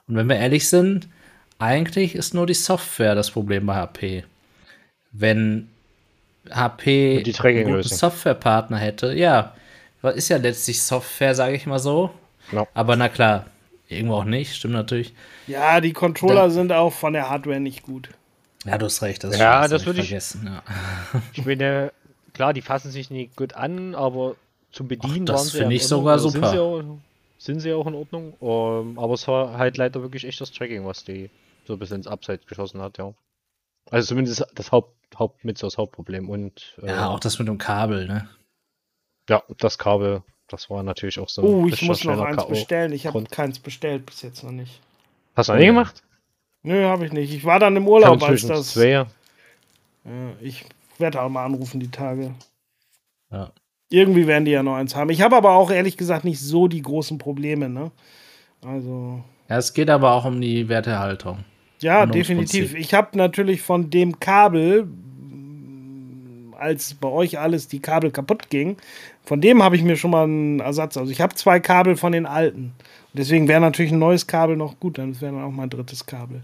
[0.07, 1.09] Und wenn wir ehrlich sind,
[1.59, 4.25] eigentlich ist nur die Software das Problem bei HP.
[5.12, 5.70] Wenn
[6.51, 9.55] HP einen guten Softwarepartner hätte, ja,
[10.14, 12.11] ist ja letztlich Software, sage ich mal so.
[12.53, 12.68] No.
[12.74, 13.47] Aber na klar,
[13.88, 15.14] irgendwo auch nicht, stimmt natürlich.
[15.47, 18.11] Ja, die Controller da, sind auch von der Hardware nicht gut.
[18.64, 20.47] Ja, du hast recht, das, ja, das würde ich vergessen.
[20.47, 20.62] Ja.
[21.32, 21.92] Ich meine,
[22.32, 24.36] klar, die fassen sich nicht gut an, aber
[24.72, 26.49] zum Bedienen Ach, das finde ich sogar super.
[26.49, 26.82] Sind sie, auch,
[27.38, 30.51] sind sie auch in Ordnung, um, ähm, aber es war halt leider wirklich echt das
[30.51, 31.30] Tracking, was die
[31.66, 33.12] so ein bisschen ins Abseits geschossen hat, ja.
[33.91, 37.49] Also zumindest das Haupt, Haupt mit so das Hauptproblem und äh, ja auch das mit
[37.49, 38.28] dem Kabel, ne?
[39.28, 41.43] Ja, das Kabel, das war natürlich auch so.
[41.43, 42.93] Oh, ich muss noch eins bestellen.
[42.93, 44.80] Ich habe keins bestellt bis jetzt noch nicht.
[45.37, 46.03] Hast du noch nie gemacht?
[46.62, 47.32] Nö, habe ich nicht.
[47.32, 48.72] Ich war dann im Urlaub, als das.
[48.72, 49.07] Zwei.
[50.41, 50.64] ich
[50.99, 52.35] werde auch mal anrufen die Tage.
[53.30, 53.51] Ja.
[53.91, 55.11] Irgendwie werden die ja noch eins haben.
[55.11, 57.91] Ich habe aber auch ehrlich gesagt nicht so die großen Probleme, ne?
[58.64, 59.22] Also.
[59.49, 61.45] Ja, es geht aber auch um die Wertehaltung.
[61.85, 62.74] Ja, definitiv.
[62.74, 64.89] Ich habe natürlich von dem Kabel,
[66.59, 68.78] als bei euch alles die Kabel kaputt ging,
[69.22, 70.97] von dem habe ich mir schon mal einen Ersatz.
[70.97, 72.72] Also ich habe zwei Kabel von den alten.
[73.12, 76.07] Und deswegen wäre natürlich ein neues Kabel noch gut, dann wäre dann auch mein drittes
[76.07, 76.41] Kabel.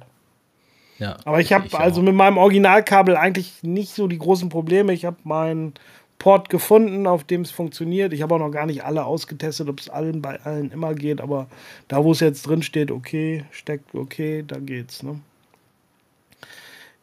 [0.99, 4.93] Ja, Aber ich habe also mit meinem Originalkabel eigentlich nicht so die großen Probleme.
[4.93, 5.73] Ich habe meinen
[6.19, 8.13] Port gefunden, auf dem es funktioniert.
[8.13, 11.23] Ich habe auch noch gar nicht alle ausgetestet, ob es allen bei allen immer geht,
[11.23, 11.47] aber
[11.89, 15.19] da, wo es jetzt drin steht, okay, steckt okay, da geht's, ne?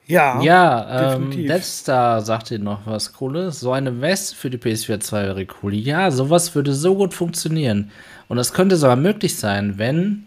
[0.07, 3.59] Ja, ja ähm, Deathstar sagte noch was Cooles.
[3.59, 5.73] So eine Weste für die PS4 2 wäre cool.
[5.73, 7.91] Ja, sowas würde so gut funktionieren.
[8.27, 10.25] Und das könnte sogar möglich sein, wenn,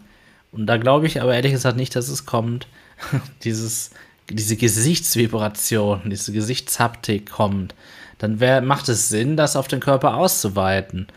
[0.51, 2.67] und da glaube ich aber ehrlich gesagt nicht, dass es kommt,
[3.43, 3.91] dieses,
[4.29, 7.73] diese Gesichtsvibration, diese Gesichtshaptik kommt
[8.21, 11.07] dann wär, macht es Sinn, das auf den Körper auszuweiten.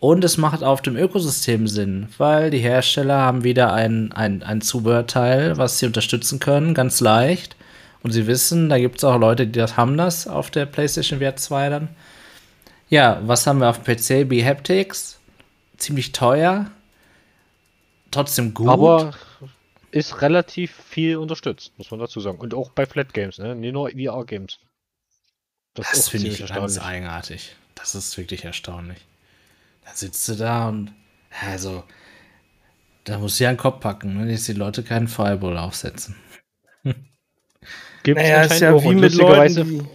[0.00, 4.60] Und es macht auf dem Ökosystem Sinn, weil die Hersteller haben wieder ein, ein, ein
[4.60, 7.56] Zubehörteil, was sie unterstützen können, ganz leicht.
[8.04, 11.20] Und sie wissen, da gibt es auch Leute, die das haben das auf der PlayStation
[11.20, 11.88] VR 2 dann.
[12.90, 14.28] Ja, was haben wir auf PC?
[14.28, 15.18] B-Haptics.
[15.78, 16.70] Ziemlich teuer.
[18.10, 18.68] Trotzdem gut.
[18.68, 19.14] Aber
[19.90, 22.38] ist relativ viel unterstützt, muss man dazu sagen.
[22.38, 23.54] Und auch bei Flat Games, ne?
[23.54, 24.58] nicht nur VR-Games.
[25.72, 27.56] Das, das finde ich ganz eigenartig.
[27.74, 28.98] Das ist wirklich erstaunlich.
[29.84, 30.92] Da sitzt du da und
[31.46, 31.84] also
[33.04, 34.30] da muss sie einen Kopf packen, ne?
[34.30, 36.16] dass die Leute keinen Fireball aufsetzen.
[38.04, 39.88] Gibt naja, ist ja wie mit Leuten,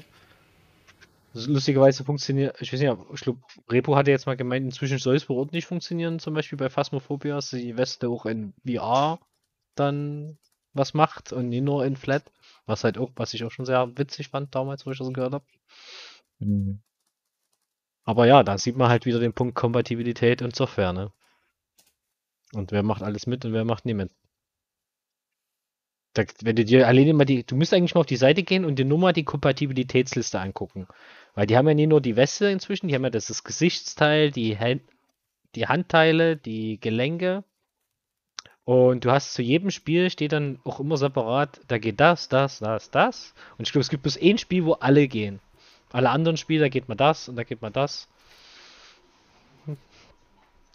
[1.34, 3.39] lustigerweise funktioniert, ich weiß nicht, ich glaube,
[3.70, 7.36] Repo hatte jetzt mal gemeint, inzwischen soll es bei nicht funktionieren, zum Beispiel bei Phasmophobia,
[7.36, 9.20] dass die Weste auch in VR
[9.76, 10.38] dann
[10.74, 12.32] was macht und nicht nur in Flat,
[12.66, 15.34] was halt auch, was ich auch schon sehr witzig fand damals, wo ich das gehört
[15.34, 15.45] habe.
[16.39, 16.82] Mhm.
[18.05, 21.12] Aber ja, da sieht man halt wieder den Punkt Kompatibilität und Software, ne?
[22.53, 24.12] Und wer macht alles mit und wer macht niemand.
[26.14, 28.66] Da, wenn du dir alleine mal die, du müsst eigentlich mal auf die Seite gehen
[28.66, 30.88] und dir nur mal die Kompatibilitätsliste angucken.
[31.36, 34.32] Weil die haben ja nicht nur die Weste inzwischen, die haben ja das, das Gesichtsteil,
[34.32, 34.82] die, Hand,
[35.55, 37.43] die Handteile, die Gelenke.
[38.66, 42.60] Und du hast zu jedem Spiel steht dann auch immer separat, da geht das, das,
[42.60, 43.34] das, das.
[43.57, 45.39] Und ich glaube, es gibt bloß ein Spiel, wo alle gehen.
[45.91, 48.07] Alle anderen Spiele, geht man das und da geht man das.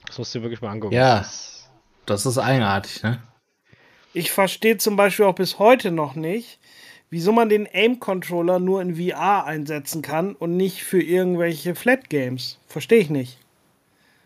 [0.07, 0.95] Das musst du dir wirklich mal angucken.
[0.95, 1.25] Ja,
[2.07, 3.23] das ist eigenartig, ne?
[4.17, 6.61] Ich verstehe zum Beispiel auch bis heute noch nicht,
[7.11, 12.61] wieso man den Aim-Controller nur in VR einsetzen kann und nicht für irgendwelche Flat-Games.
[12.69, 13.44] Verstehe ich nicht.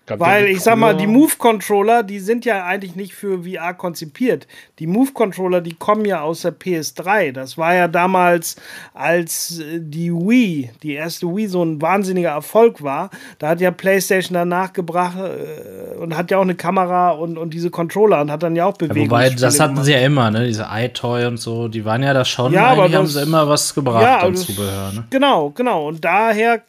[0.09, 4.47] Glaub, Weil ich sag mal, die Move-Controller, die sind ja eigentlich nicht für VR konzipiert.
[4.79, 7.33] Die Move-Controller, die kommen ja aus der PS3.
[7.33, 8.57] Das war ja damals,
[8.95, 13.11] als äh, die Wii, die erste Wii, so ein wahnsinniger Erfolg war.
[13.39, 17.53] Da hat ja PlayStation danach gebracht äh, und hat ja auch eine Kamera und, und
[17.53, 19.05] diese Controller und hat dann ja auch Bewegung.
[19.05, 19.85] Ja, wobei, das hatten gemacht.
[19.85, 20.47] sie ja immer, ne?
[20.47, 22.55] Diese iToy und so, die waren ja da schon.
[22.55, 25.05] Ja, aber das, haben sie immer was gebracht ja, an Zubehör, ne?
[25.11, 25.89] Genau, genau.
[25.89, 26.63] Und daher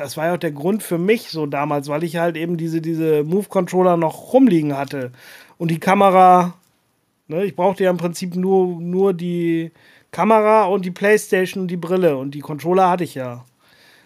[0.00, 2.80] das war ja auch der Grund für mich so damals, weil ich halt eben diese,
[2.80, 5.12] diese Move-Controller noch rumliegen hatte.
[5.58, 6.54] Und die Kamera,
[7.28, 9.72] ne, ich brauchte ja im Prinzip nur, nur die
[10.10, 12.16] Kamera und die Playstation und die Brille.
[12.16, 13.44] Und die Controller hatte ich ja.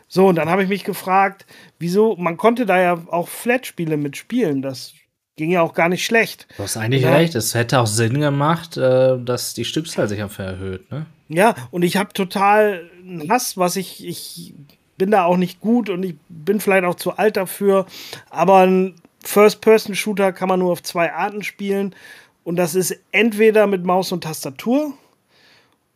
[0.09, 1.47] So, und dann habe ich mich gefragt,
[1.79, 4.63] wieso, man konnte da ja auch Flat-Spiele mitspielen.
[4.63, 4.93] Das
[5.37, 6.47] ging ja auch gar nicht schlecht.
[6.57, 7.35] Du hast eigentlich dann, recht.
[7.35, 11.07] Es hätte auch Sinn gemacht, äh, dass die Stückzahl sich einfach erhöht, ne?
[11.29, 12.91] Ja, und ich habe total
[13.29, 14.55] Hass, was ich, ich
[14.97, 17.87] bin da auch nicht gut und ich bin vielleicht auch zu alt dafür.
[18.31, 21.95] Aber ein First-Person-Shooter kann man nur auf zwei Arten spielen.
[22.45, 24.93] Und das ist entweder mit Maus und Tastatur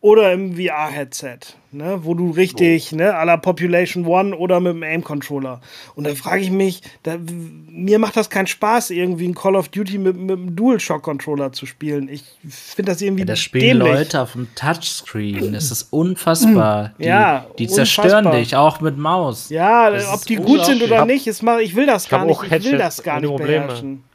[0.01, 1.39] oder im VR-Headset,
[1.71, 2.95] ne, wo du richtig, oh.
[2.95, 5.59] ne, à la Population One oder mit dem Aim-Controller.
[5.95, 7.17] Und da frage ich mich, da,
[7.69, 11.65] mir macht das keinen Spaß, irgendwie ein Call of Duty mit, mit einem DualShock-Controller zu
[11.65, 12.07] spielen.
[12.07, 13.23] Ich finde das irgendwie.
[13.23, 13.93] Ja, das spielen dämlich.
[13.93, 15.51] Leute auf dem Touchscreen.
[15.51, 16.93] Das ist unfassbar.
[16.97, 18.35] Die, ja, die zerstören unfassbar.
[18.37, 19.49] dich, auch mit Maus.
[19.49, 22.41] Ja, das ob die gut sind oder nicht, ist mal, ich will das gar nicht.
[22.41, 23.65] Ich will das gar nicht Probleme.
[23.65, 24.08] beherrschen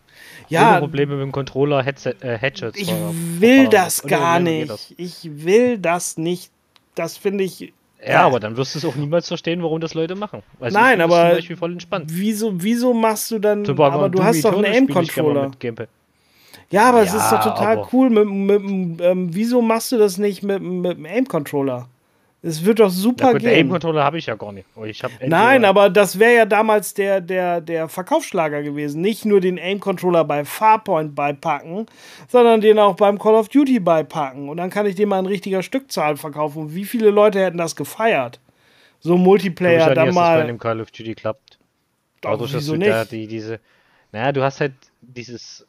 [0.48, 2.78] ja, Probleme mit dem Controller Headset, äh, Headshots.
[2.78, 2.92] Ich
[3.38, 4.70] will das gar nicht.
[4.70, 4.94] Das.
[4.96, 6.50] Ich will das nicht.
[6.94, 7.72] Das finde ich.
[8.06, 10.42] Ja, aber dann wirst du es auch niemals verstehen, warum das Leute machen.
[10.60, 12.04] Also Nein, aber zum Beispiel voll entspannt.
[12.08, 13.64] Wieso, wieso machst du dann?
[13.64, 15.52] Super, aber du hast doch einen Aim-Controller.
[16.70, 18.10] Ja, aber ja, es ist doch total cool.
[18.10, 21.88] Mit, mit, ähm, wieso machst du das nicht mit, mit einem Aim-Controller?
[22.46, 23.50] Es wird doch super ja, gehen.
[23.50, 24.66] Aim-Controller habe ich ja gar nicht.
[24.84, 29.00] Ich Nein, aber das wäre ja damals der, der, der Verkaufsschlager gewesen.
[29.00, 31.86] Nicht nur den Aim-Controller bei Farpoint beipacken,
[32.28, 34.48] sondern den auch beim Call of Duty beipacken.
[34.48, 36.64] Und dann kann ich den mal in richtiger Stückzahl verkaufen.
[36.64, 38.40] Und wie viele Leute hätten das gefeiert?
[39.04, 40.22] so Multiplayer ja dann nie, mal.
[40.22, 41.58] Dass das bei dem Call of Duty klappt.
[42.22, 42.90] Dadurch, dass du nicht?
[42.90, 43.60] da die, diese.
[44.12, 44.72] Naja, du hast halt
[45.02, 45.66] dieses,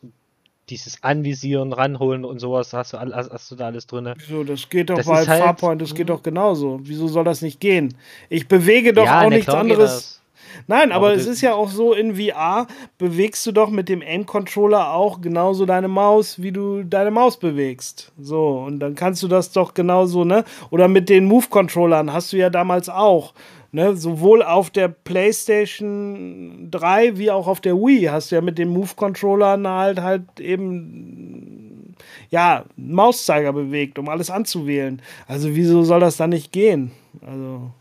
[0.70, 4.14] dieses Anvisieren, ranholen und sowas, hast du, all- hast, du da alles drin.
[4.18, 6.80] Wieso, das geht doch Das bei halt- Farpoint, das geht doch genauso.
[6.84, 7.96] Wieso soll das nicht gehen?
[8.30, 10.22] Ich bewege doch auch na nichts klar anderes.
[10.68, 12.66] Nein, aber, Aber es ist ja auch so, in VR
[12.98, 18.12] bewegst du doch mit dem Aim-Controller auch genauso deine Maus, wie du deine Maus bewegst.
[18.18, 20.46] So, und dann kannst du das doch genauso, ne?
[20.70, 23.34] Oder mit den Move-Controllern hast du ja damals auch.
[23.76, 23.98] Ne?
[23.98, 28.70] Sowohl auf der PlayStation 3 wie auch auf der Wii hast du ja mit den
[28.70, 31.94] Move-Controllern halt halt eben
[32.30, 35.02] ja, Mauszeiger bewegt, um alles anzuwählen.
[35.28, 36.92] Also wieso soll das dann nicht gehen?
[37.22, 37.72] Also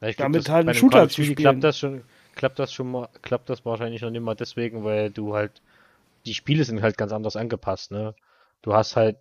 [0.00, 1.36] Ja, ich glaub, damit das- halt Call Shooter zu spielen.
[1.38, 2.02] Klappt das schon,
[2.36, 5.60] klappt das schon mal, klappt das wahrscheinlich noch nicht mal deswegen, weil du halt,
[6.24, 8.14] die Spiele sind halt ganz anders angepasst, ne?
[8.62, 9.16] Du hast halt,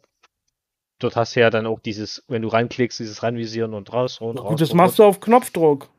[1.00, 4.40] dort hast du ja dann auch dieses, wenn du reinklickst, dieses Reinvisieren und raus und
[4.40, 4.50] raus.
[4.50, 5.90] Gut, das machst du auf Knopfdruck.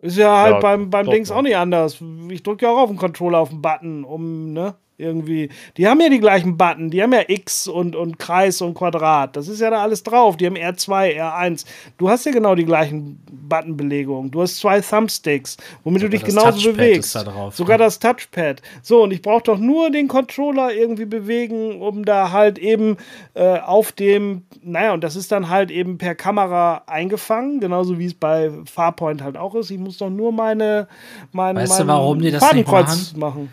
[0.00, 1.98] Ist ja halt Ja, beim, beim Dings auch nicht anders.
[2.28, 5.48] Ich drücke ja auch auf den Controller auf den Button, um, ne, irgendwie.
[5.76, 6.90] Die haben ja die gleichen Button.
[6.90, 9.36] Die haben ja X und, und Kreis und Quadrat.
[9.36, 10.36] Das ist ja da alles drauf.
[10.36, 11.64] Die haben R2, R1.
[11.96, 14.30] Du hast ja genau die gleichen Buttonbelegungen.
[14.30, 17.14] Du hast zwei Thumbsticks, womit du Sogar dich das genauso Touchpad bewegst.
[17.14, 17.84] da drauf, Sogar ne?
[17.84, 18.60] das Touchpad.
[18.82, 22.96] So, und ich brauche doch nur den Controller irgendwie bewegen, um da halt eben
[23.34, 28.06] äh, auf dem, naja, und das ist dann halt eben per Kamera eingefangen, genauso wie
[28.06, 29.70] es bei Farpoint halt auch ist.
[29.70, 30.88] Ich muss doch nur meine,
[31.32, 33.50] meine Weißt du, mein warum die das nicht Fadenkreuz machen.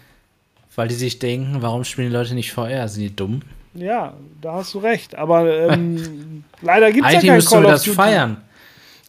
[0.76, 2.88] Weil die sich denken, warum spielen die Leute nicht VR?
[2.88, 3.42] Sind die dumm?
[3.74, 5.16] Ja, da hast du recht.
[5.16, 7.96] Aber ähm, leider gibt es ja kein Call of das Duty.
[7.96, 8.38] feiern.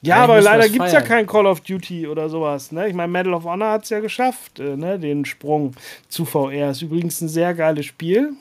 [0.03, 2.71] Ja, Eigentlich aber leider gibt es ja kein Call of Duty oder sowas.
[2.71, 2.89] Ne?
[2.89, 4.99] Ich meine, Medal of Honor hat es ja geschafft, äh, ne?
[4.99, 5.73] den Sprung
[6.09, 6.71] zu VR.
[6.71, 8.35] Ist übrigens ein sehr geiles Spiel.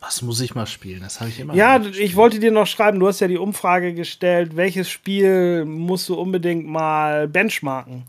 [0.00, 1.00] Was muss ich mal spielen?
[1.00, 1.54] Das habe ich immer.
[1.54, 6.08] Ja, ich wollte dir noch schreiben, du hast ja die Umfrage gestellt, welches Spiel musst
[6.08, 8.04] du unbedingt mal benchmarken?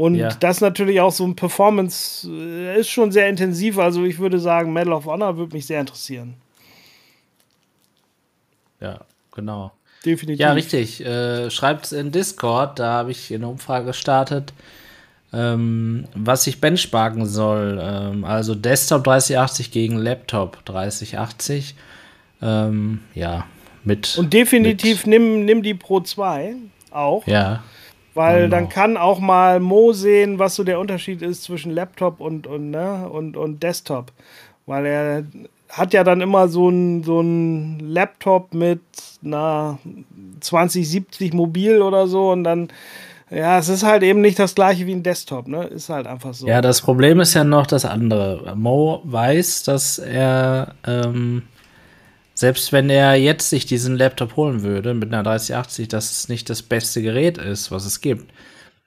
[0.00, 0.30] Und Ja.
[0.30, 3.76] das natürlich auch so ein Performance äh, ist schon sehr intensiv.
[3.76, 6.36] Also ich würde sagen, Medal of Honor würde mich sehr interessieren.
[8.80, 9.00] Ja,
[9.34, 9.72] genau.
[10.06, 10.40] Definitiv.
[10.40, 11.04] Ja, richtig.
[11.04, 14.54] Äh, Schreibt in Discord, da habe ich eine Umfrage gestartet,
[15.34, 17.78] ähm, was ich benchmarken soll.
[17.82, 21.74] Ähm, also Desktop 3080 gegen Laptop 3080.
[22.40, 23.44] Ähm, ja,
[23.84, 24.16] mit.
[24.16, 26.54] Und definitiv nimm, nimm die Pro 2
[26.90, 27.62] auch, ja,
[28.20, 28.56] weil genau.
[28.56, 32.70] dann kann auch mal Mo sehen, was so der Unterschied ist zwischen Laptop und, und,
[32.70, 34.12] ne, und, und Desktop.
[34.66, 35.24] Weil er
[35.70, 38.82] hat ja dann immer so ein, so ein Laptop mit
[39.22, 39.78] na,
[40.40, 42.68] 2070 mobil oder so und dann,
[43.30, 45.64] ja, es ist halt eben nicht das gleiche wie ein Desktop, ne?
[45.64, 46.46] Ist halt einfach so.
[46.46, 48.54] Ja, das Problem ist ja noch das andere.
[48.54, 51.44] Mo weiß, dass er, ähm,
[52.40, 56.48] selbst wenn er jetzt sich diesen Laptop holen würde mit einer 3080, dass es nicht
[56.48, 58.32] das beste Gerät ist, was es gibt.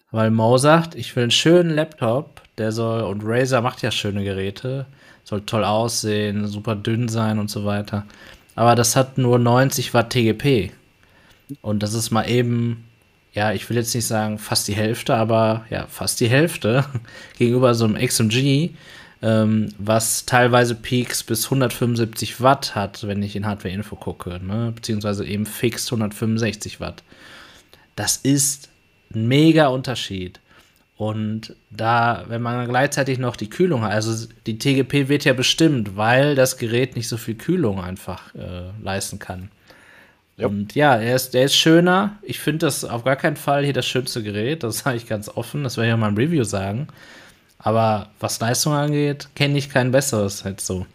[0.10, 4.24] Weil Mo sagt, ich will einen schönen Laptop, der soll, und Razer macht ja schöne
[4.24, 4.88] Geräte,
[5.24, 8.08] soll toll aussehen, super dünn sein und so weiter.
[8.56, 10.72] Aber das hat nur 90 Watt TGP.
[11.62, 12.86] Und das ist mal eben,
[13.34, 16.86] ja, ich will jetzt nicht sagen fast die Hälfte, aber ja, fast die Hälfte
[17.38, 18.72] gegenüber so einem XMG,
[19.24, 24.74] ähm, was teilweise Peaks bis 175 Watt hat, wenn ich in Hardware-Info gucke, ne?
[24.76, 27.04] beziehungsweise eben fix 165 Watt.
[27.96, 28.70] Das ist
[29.16, 30.42] ein mega Unterschied.
[30.98, 35.96] Und da, wenn man gleichzeitig noch die Kühlung hat, also die TGP wird ja bestimmt,
[35.96, 39.50] weil das Gerät nicht so viel Kühlung einfach äh, leisten kann.
[40.36, 40.48] Ja.
[40.48, 42.18] Und ja, er ist, der ist schöner.
[42.24, 44.64] Ich finde das auf gar keinen Fall hier das schönste Gerät.
[44.64, 45.64] Das sage ich ganz offen.
[45.64, 46.88] Das werde ich auch mal im Review sagen.
[47.64, 50.86] Aber was Leistung angeht, kenne ich kein besseres halt so.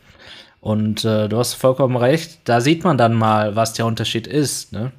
[0.61, 2.41] Und äh, du hast vollkommen recht.
[2.45, 4.73] Da sieht man dann mal, was der Unterschied ist.
[4.73, 4.93] Ne?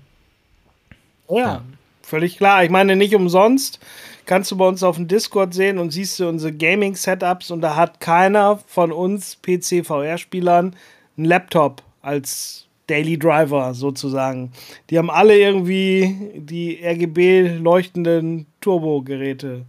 [1.29, 1.61] Ja, Ja.
[2.01, 2.63] völlig klar.
[2.63, 3.79] Ich meine, nicht umsonst
[4.25, 7.75] kannst du bei uns auf dem Discord sehen und siehst du unsere Gaming-Setups und da
[7.75, 10.75] hat keiner von uns PC-VR-Spielern
[11.17, 14.51] einen Laptop als Daily Driver sozusagen.
[14.89, 19.65] Die haben alle irgendwie die RGB-leuchtenden Turbo-Geräte.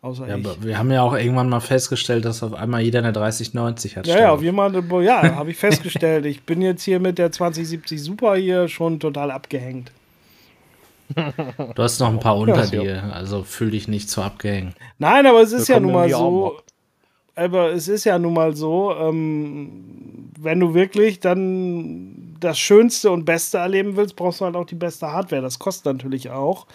[0.00, 0.46] Außer Ja, ich.
[0.46, 4.06] aber wir haben ja auch irgendwann mal festgestellt, dass auf einmal jeder eine 3090 hat.
[4.06, 6.24] Ja, ja, auf jemanden, ja, habe ich festgestellt.
[6.26, 9.90] Ich bin jetzt hier mit der 2070 Super hier schon total abgehängt.
[11.74, 12.82] Du hast noch ein paar unter Ja.
[12.82, 14.74] dir, also fühl dich nicht so abgehängt.
[14.98, 16.58] Nein, aber es ist ja nun mal so.
[17.34, 23.24] Aber es ist ja nun mal so, ähm, wenn du wirklich dann das Schönste und
[23.24, 25.40] Beste erleben willst, brauchst du halt auch die beste Hardware.
[25.42, 26.66] Das kostet natürlich auch.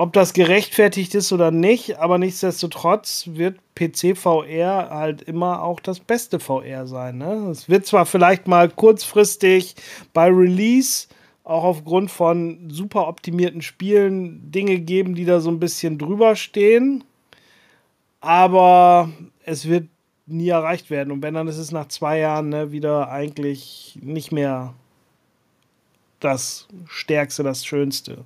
[0.00, 6.00] Ob das gerechtfertigt ist oder nicht, aber nichtsdestotrotz wird PC VR halt immer auch das
[6.00, 7.18] beste VR sein.
[7.18, 7.50] Ne?
[7.50, 9.74] Es wird zwar vielleicht mal kurzfristig
[10.14, 11.08] bei Release
[11.44, 17.04] auch aufgrund von super optimierten Spielen Dinge geben, die da so ein bisschen drüber stehen.
[18.22, 19.10] Aber
[19.44, 19.86] es wird
[20.24, 21.10] nie erreicht werden.
[21.10, 24.72] Und wenn, dann ist es nach zwei Jahren ne, wieder eigentlich nicht mehr
[26.20, 28.24] das Stärkste, das Schönste.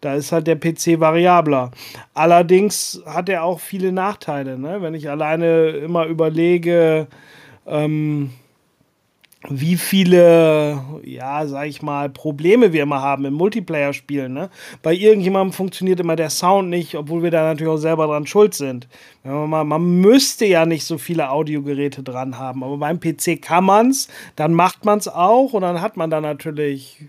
[0.00, 1.72] Da ist halt der PC variabler.
[2.14, 4.58] Allerdings hat er auch viele Nachteile.
[4.58, 4.80] Ne?
[4.80, 7.08] Wenn ich alleine immer überlege,
[7.66, 8.30] ähm,
[9.48, 14.32] wie viele, ja, sag ich mal, Probleme wir immer haben im Multiplayer-Spielen.
[14.32, 14.50] Ne?
[14.82, 18.54] Bei irgendjemandem funktioniert immer der Sound nicht, obwohl wir da natürlich auch selber dran schuld
[18.54, 18.88] sind.
[19.22, 23.90] Man, man müsste ja nicht so viele Audiogeräte dran haben, aber beim PC kann man
[23.90, 27.04] es, dann macht man es auch und dann hat man da natürlich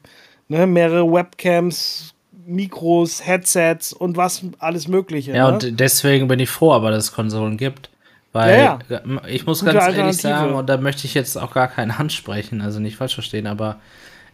[0.49, 2.13] ne, mehrere Webcams,
[2.45, 5.31] Mikros, Headsets und was alles Mögliche.
[5.31, 5.53] Ja, ne?
[5.53, 7.89] und deswegen bin ich froh, aber dass es Konsolen gibt.
[8.31, 8.79] Weil Ja,
[9.27, 12.13] ich muss Gute ganz ehrlich sagen, und da möchte ich jetzt auch gar keinen Hand
[12.13, 13.77] sprechen, also nicht falsch verstehen, aber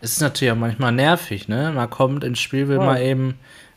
[0.02, 1.72] es ist natürlich auch manchmal nervig, ne?
[1.74, 2.84] Man kommt ins Spiel, will Ja.
[2.84, 3.36] mal eben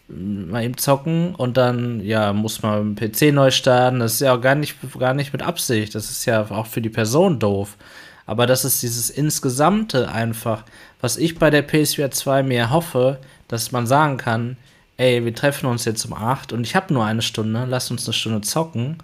[0.09, 4.01] mal eben zocken und dann ja muss man PC neu starten.
[4.01, 5.95] Das ist ja auch gar nicht gar nicht mit Absicht.
[5.95, 7.77] Das ist ja auch für die Person doof.
[8.25, 10.65] Aber das ist dieses insgesamte einfach,
[11.01, 13.19] was ich bei der PSVR 2 mir hoffe,
[13.49, 14.57] dass man sagen kann,
[14.97, 18.07] ey, wir treffen uns jetzt um 8 und ich habe nur eine Stunde, lass uns
[18.07, 18.99] eine Stunde zocken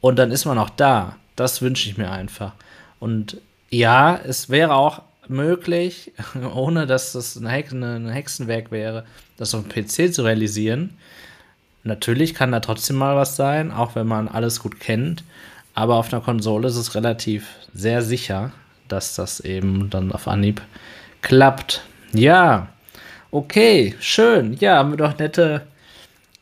[0.00, 1.16] und dann ist man auch da.
[1.36, 2.52] Das wünsche ich mir einfach.
[2.98, 3.38] Und
[3.70, 6.12] ja, es wäre auch möglich,
[6.54, 9.04] ohne dass das ein, Hex ein Hexenwerk wäre,
[9.36, 10.96] das auf dem PC zu realisieren.
[11.84, 15.22] Natürlich kann da trotzdem mal was sein, auch wenn man alles gut kennt.
[15.74, 18.50] Aber auf einer Konsole ist es relativ sehr sicher,
[18.88, 20.60] dass das eben dann auf Anhieb
[21.22, 21.82] klappt.
[22.12, 22.68] Ja,
[23.30, 24.54] okay, schön.
[24.54, 25.66] Ja, haben wir doch nette,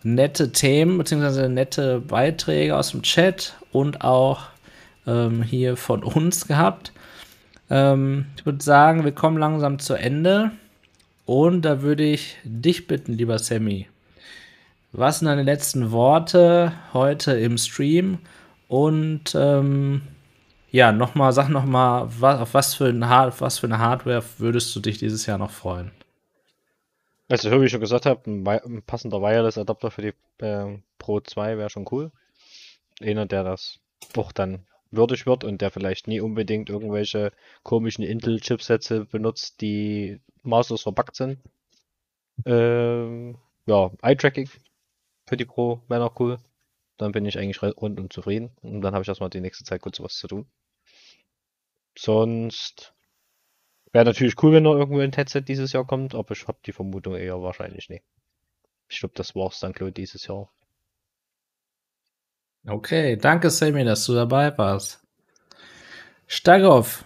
[0.02, 4.42] nette Themen beziehungsweise nette Beiträge aus dem Chat und auch
[5.06, 6.92] ähm, hier von uns gehabt.
[7.70, 10.52] Ähm, ich würde sagen, wir kommen langsam zu Ende.
[11.24, 13.88] Und da würde ich dich bitten, lieber Sammy.
[14.92, 18.18] Was sind deine letzten Worte heute im Stream?
[18.68, 20.02] Und ähm,
[20.70, 24.80] ja, nochmal, sag nochmal, was, auf was für, ein was für eine Hardware würdest du
[24.80, 25.90] dich dieses Jahr noch freuen?
[27.28, 31.70] Also, wie ich schon gesagt habe, ein, passender Wireless-Adapter für die ähm, Pro 2 wäre
[31.70, 32.10] schon cool.
[33.00, 33.80] Einer, der das
[34.16, 37.32] auch dann würdig wird und der vielleicht nie unbedingt irgendwelche
[37.64, 41.38] komischen Intel-Chipsätze benutzt, die maßlos verbuggt sind.
[42.46, 43.36] Ähm,
[43.66, 44.48] ja, Eye-Tracking
[45.28, 46.38] für die Pro wäre noch cool.
[46.98, 49.82] Dann bin ich eigentlich re- rundum zufrieden und dann habe ich erstmal die nächste Zeit
[49.82, 50.46] kurz was zu tun.
[51.98, 52.94] Sonst
[53.97, 56.73] wäre natürlich cool, wenn noch irgendwo ein Headset dieses Jahr kommt, aber ich habe die
[56.73, 58.05] Vermutung eher wahrscheinlich nicht.
[58.90, 60.51] Ich glaube, das war's dann, glaube dieses Jahr.
[62.66, 65.01] Okay, danke Sammy, dass du dabei warst.
[66.27, 67.05] Starkov,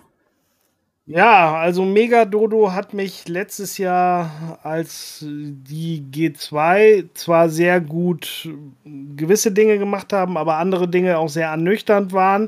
[1.12, 8.48] Ja, also Megadodo hat mich letztes Jahr als die G2 zwar sehr gut
[8.84, 12.46] gewisse Dinge gemacht haben, aber andere Dinge auch sehr ernüchternd waren.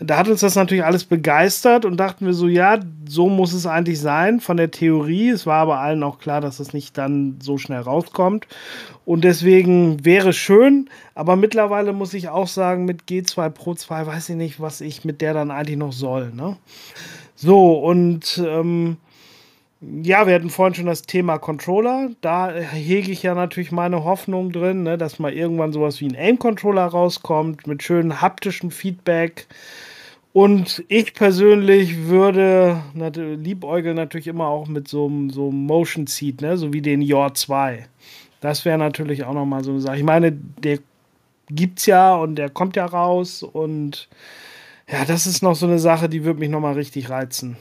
[0.00, 3.64] Da hat uns das natürlich alles begeistert und dachten wir so, ja, so muss es
[3.64, 5.28] eigentlich sein von der Theorie.
[5.28, 8.48] Es war aber allen auch klar, dass es nicht dann so schnell rauskommt.
[9.04, 14.30] Und deswegen wäre schön, aber mittlerweile muss ich auch sagen, mit G2 Pro 2 weiß
[14.30, 16.32] ich nicht, was ich mit der dann eigentlich noch soll.
[16.34, 16.56] Ne?
[17.42, 18.98] So, und ähm,
[19.80, 22.10] ja, wir hatten vorhin schon das Thema Controller.
[22.20, 26.16] Da hege ich ja natürlich meine Hoffnung drin, ne, dass mal irgendwann sowas wie ein
[26.16, 29.46] Aim-Controller rauskommt mit schönem haptischem Feedback.
[30.34, 36.58] Und ich persönlich würde liebäugeln natürlich immer auch mit so einem so Motion Seat, ne,
[36.58, 37.86] so wie den Yor 2.
[38.42, 39.96] Das wäre natürlich auch nochmal so eine Sache.
[39.96, 40.78] Ich meine, der
[41.48, 44.10] gibt's ja und der kommt ja raus und
[44.92, 47.56] ja, das ist noch so eine Sache, die würde mich nochmal richtig reizen.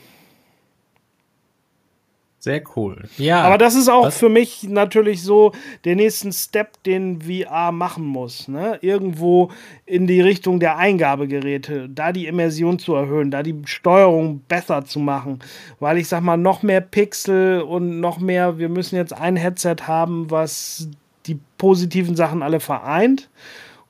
[2.41, 3.03] sehr cool.
[3.17, 5.51] Ja, Aber das ist auch was- für mich natürlich so
[5.83, 8.47] der nächsten Step, den VR machen muss.
[8.47, 8.79] Ne?
[8.81, 9.51] Irgendwo
[9.85, 14.99] in die Richtung der Eingabegeräte, da die Immersion zu erhöhen, da die Steuerung besser zu
[14.99, 15.39] machen.
[15.81, 19.75] Weil ich sag mal, noch mehr Pixel und noch mehr, wir müssen jetzt ein Headset
[19.87, 20.87] haben, was
[21.25, 23.29] die positiven Sachen alle vereint.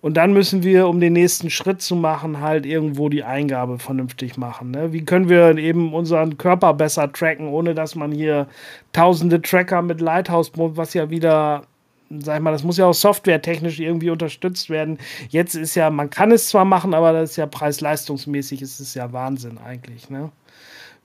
[0.02, 4.38] Und dann müssen wir, um den nächsten Schritt zu machen, halt irgendwo die Eingabe vernünftig
[4.38, 4.72] machen.
[4.72, 4.94] Ne?
[4.94, 8.48] Wie können wir eben unseren Körper besser tracken, ohne dass man hier
[8.94, 11.64] tausende Tracker mit Lighthouse, was ja wieder,
[12.10, 15.00] sag ich mal, das muss ja auch softwaretechnisch irgendwie unterstützt werden.
[15.28, 18.94] Jetzt ist ja, man kann es zwar machen, aber das ist ja preis-leistungsmäßig, ist es
[18.94, 20.10] ja Wahnsinn eigentlich.
[20.10, 20.32] Ne?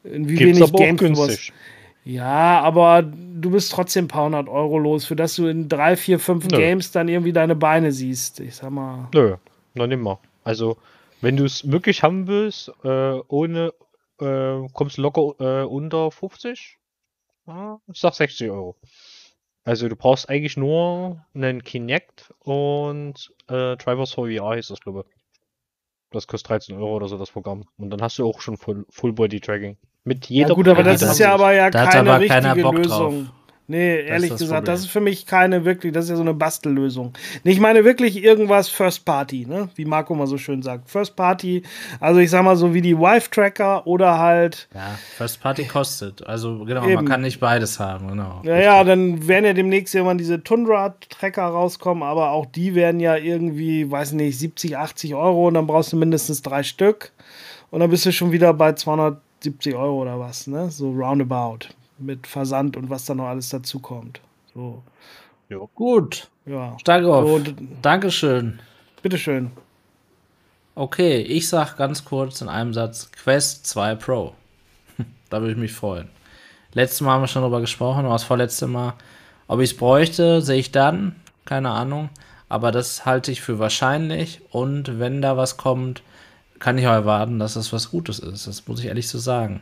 [0.04, 1.52] Wie Gibt's wenig aber auch Games.
[2.04, 5.96] Ja, aber du bist trotzdem ein paar hundert Euro los, für das du in drei,
[5.96, 6.56] vier, fünf Nö.
[6.56, 8.40] Games dann irgendwie deine Beine siehst.
[8.40, 9.08] Ich sag mal.
[9.14, 9.36] Nö,
[9.74, 10.18] noch mal.
[10.44, 10.76] Also,
[11.20, 13.72] wenn du es wirklich haben willst, äh, ohne,
[14.20, 16.78] äh, kommst du locker äh, unter 50.
[17.46, 18.76] Ah, Ich sag 60 Euro.
[19.64, 25.04] Also du brauchst eigentlich nur einen Kinect und äh, Drivers for VR hieß das, glaube
[25.08, 25.14] ich.
[26.10, 27.64] Das kostet 13 Euro oder so, das Programm.
[27.78, 29.78] Und dann hast du auch schon Full, Full Body Tracking.
[30.04, 32.76] Mit jeder Ja, gut, aber das ist ja aber ja da keine aber richtige Bock
[32.76, 33.24] Lösung.
[33.24, 33.32] drauf.
[33.66, 34.84] Nee, ehrlich das gesagt, das Problem.
[34.84, 37.14] ist für mich keine wirklich, das ist ja so eine Bastellösung.
[37.44, 39.70] Nee, ich meine wirklich irgendwas First Party, ne?
[39.74, 40.90] Wie Marco mal so schön sagt.
[40.90, 41.62] First Party,
[41.98, 46.26] also ich sag mal so wie die Wife-Tracker oder halt, Ja, First Party kostet.
[46.26, 46.96] Also genau, Eben.
[46.96, 48.42] man kann nicht beides haben, genau.
[48.44, 53.16] ja, ja, dann werden ja demnächst irgendwann diese Tundra-Tracker rauskommen, aber auch die werden ja
[53.16, 57.12] irgendwie, weiß nicht, 70, 80 Euro und dann brauchst du mindestens drei Stück
[57.70, 58.72] und dann bist du schon wieder bei
[59.44, 60.70] 270 Euro oder was, ne?
[60.70, 61.68] So roundabout.
[61.98, 64.20] Mit Versand und was da noch alles dazu kommt.
[64.52, 64.82] So,
[65.74, 66.76] Gut, ja.
[66.80, 67.52] Starkov, So,
[67.82, 68.58] Dankeschön.
[69.02, 69.50] bitteschön.
[70.74, 74.34] Okay, ich sag ganz kurz in einem Satz Quest 2 Pro.
[75.30, 76.08] da würde ich mich freuen.
[76.72, 78.94] Letztes Mal haben wir schon drüber gesprochen, oder das vorletzte Mal.
[79.46, 81.14] Ob ich es bräuchte, sehe ich dann.
[81.44, 82.08] Keine Ahnung.
[82.48, 84.40] Aber das halte ich für wahrscheinlich.
[84.50, 86.02] Und wenn da was kommt,
[86.58, 88.46] kann ich auch erwarten, dass es was Gutes ist.
[88.46, 89.60] Das muss ich ehrlich so sagen.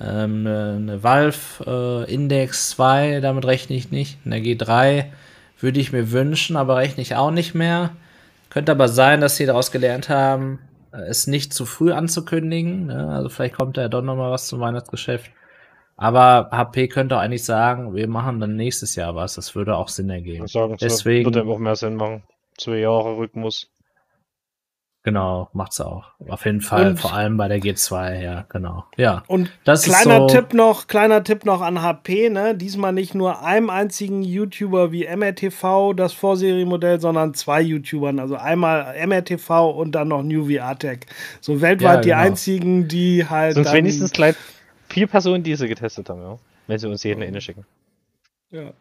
[0.00, 4.18] Ähm, eine, eine Valve äh, Index 2, damit rechne ich nicht.
[4.24, 5.06] Eine G3
[5.60, 7.90] würde ich mir wünschen, aber rechne ich auch nicht mehr.
[8.50, 10.58] Könnte aber sein, dass sie daraus gelernt haben,
[10.92, 12.86] äh, es nicht zu früh anzukündigen.
[12.86, 13.08] Ne?
[13.08, 15.30] Also vielleicht kommt da ja doch noch mal was zum Weihnachtsgeschäft.
[15.96, 19.34] Aber HP könnte auch eigentlich sagen, wir machen dann nächstes Jahr was.
[19.34, 20.46] Das würde auch Sinn ergeben.
[20.46, 22.22] Sagen, Deswegen- würde auch mehr Sinn machen.
[22.58, 23.70] Zwei Jahre Rhythmus.
[25.06, 26.06] Genau, macht's auch.
[26.26, 28.86] Auf jeden Fall, Und- vor allem bei der G2, ja, genau.
[28.96, 32.56] Ja, Und Das ist kleiner so- Tipp noch, kleiner Tipp noch an HP, ne?
[32.56, 38.18] Diesmal nicht nur einem einzigen YouTuber wie MRTV, das Vorserienmodell, sondern zwei YouTubern.
[38.18, 41.06] Also einmal MRTV und dann noch New VRTech.
[41.40, 42.20] So weltweit Ja, die genau.
[42.22, 43.54] einzigen, die halt.
[43.54, 44.34] Sonst wenigstens gleich
[44.88, 46.36] vier Personen, die sie getestet haben, ja.
[46.66, 47.64] Wenn sie uns jeden eine schicken.
[48.50, 48.72] Ja.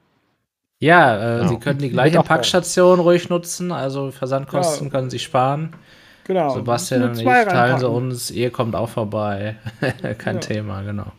[0.79, 1.47] ja, äh, Ja.
[1.49, 4.91] Sie können die gleiche Packstation ruhig nutzen, also Versandkosten Ja.
[4.91, 5.73] können Sie sparen.
[6.25, 6.55] Genau.
[6.55, 7.85] Sebastian und ich teilen sie reinpacken.
[7.85, 9.55] uns, ihr kommt auch vorbei.
[10.17, 10.41] Kein Ja.
[10.41, 11.11] Thema, genau.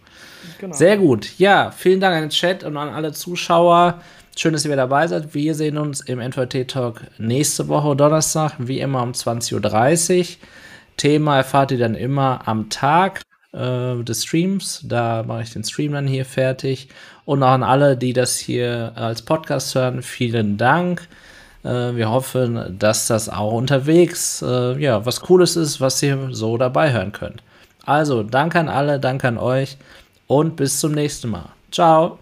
[0.58, 0.74] Genau.
[0.74, 1.38] Sehr gut.
[1.38, 4.00] Ja, vielen Dank an den Chat und an alle Zuschauer.
[4.36, 5.34] Schön, dass ihr wieder dabei seid.
[5.34, 10.26] Wir sehen uns im NVT Talk nächste Woche Donnerstag, wie immer um 20.30 Uhr.
[10.96, 13.22] Thema erfahrt ihr dann immer am Tag
[13.52, 14.80] äh, des Streams.
[14.84, 16.88] Da mache ich den Stream dann hier fertig.
[17.24, 21.08] Und auch an alle, die das hier als Podcast hören, vielen Dank.
[21.66, 26.56] Äh, wir hoffen, dass das auch unterwegs äh, ja, was Cooles ist, was ihr so
[26.56, 27.42] dabei hören könnt.
[27.84, 29.76] Also, danke an alle, danke an euch
[30.26, 31.50] und bis zum nächsten Mal.
[31.70, 32.18] Ciao.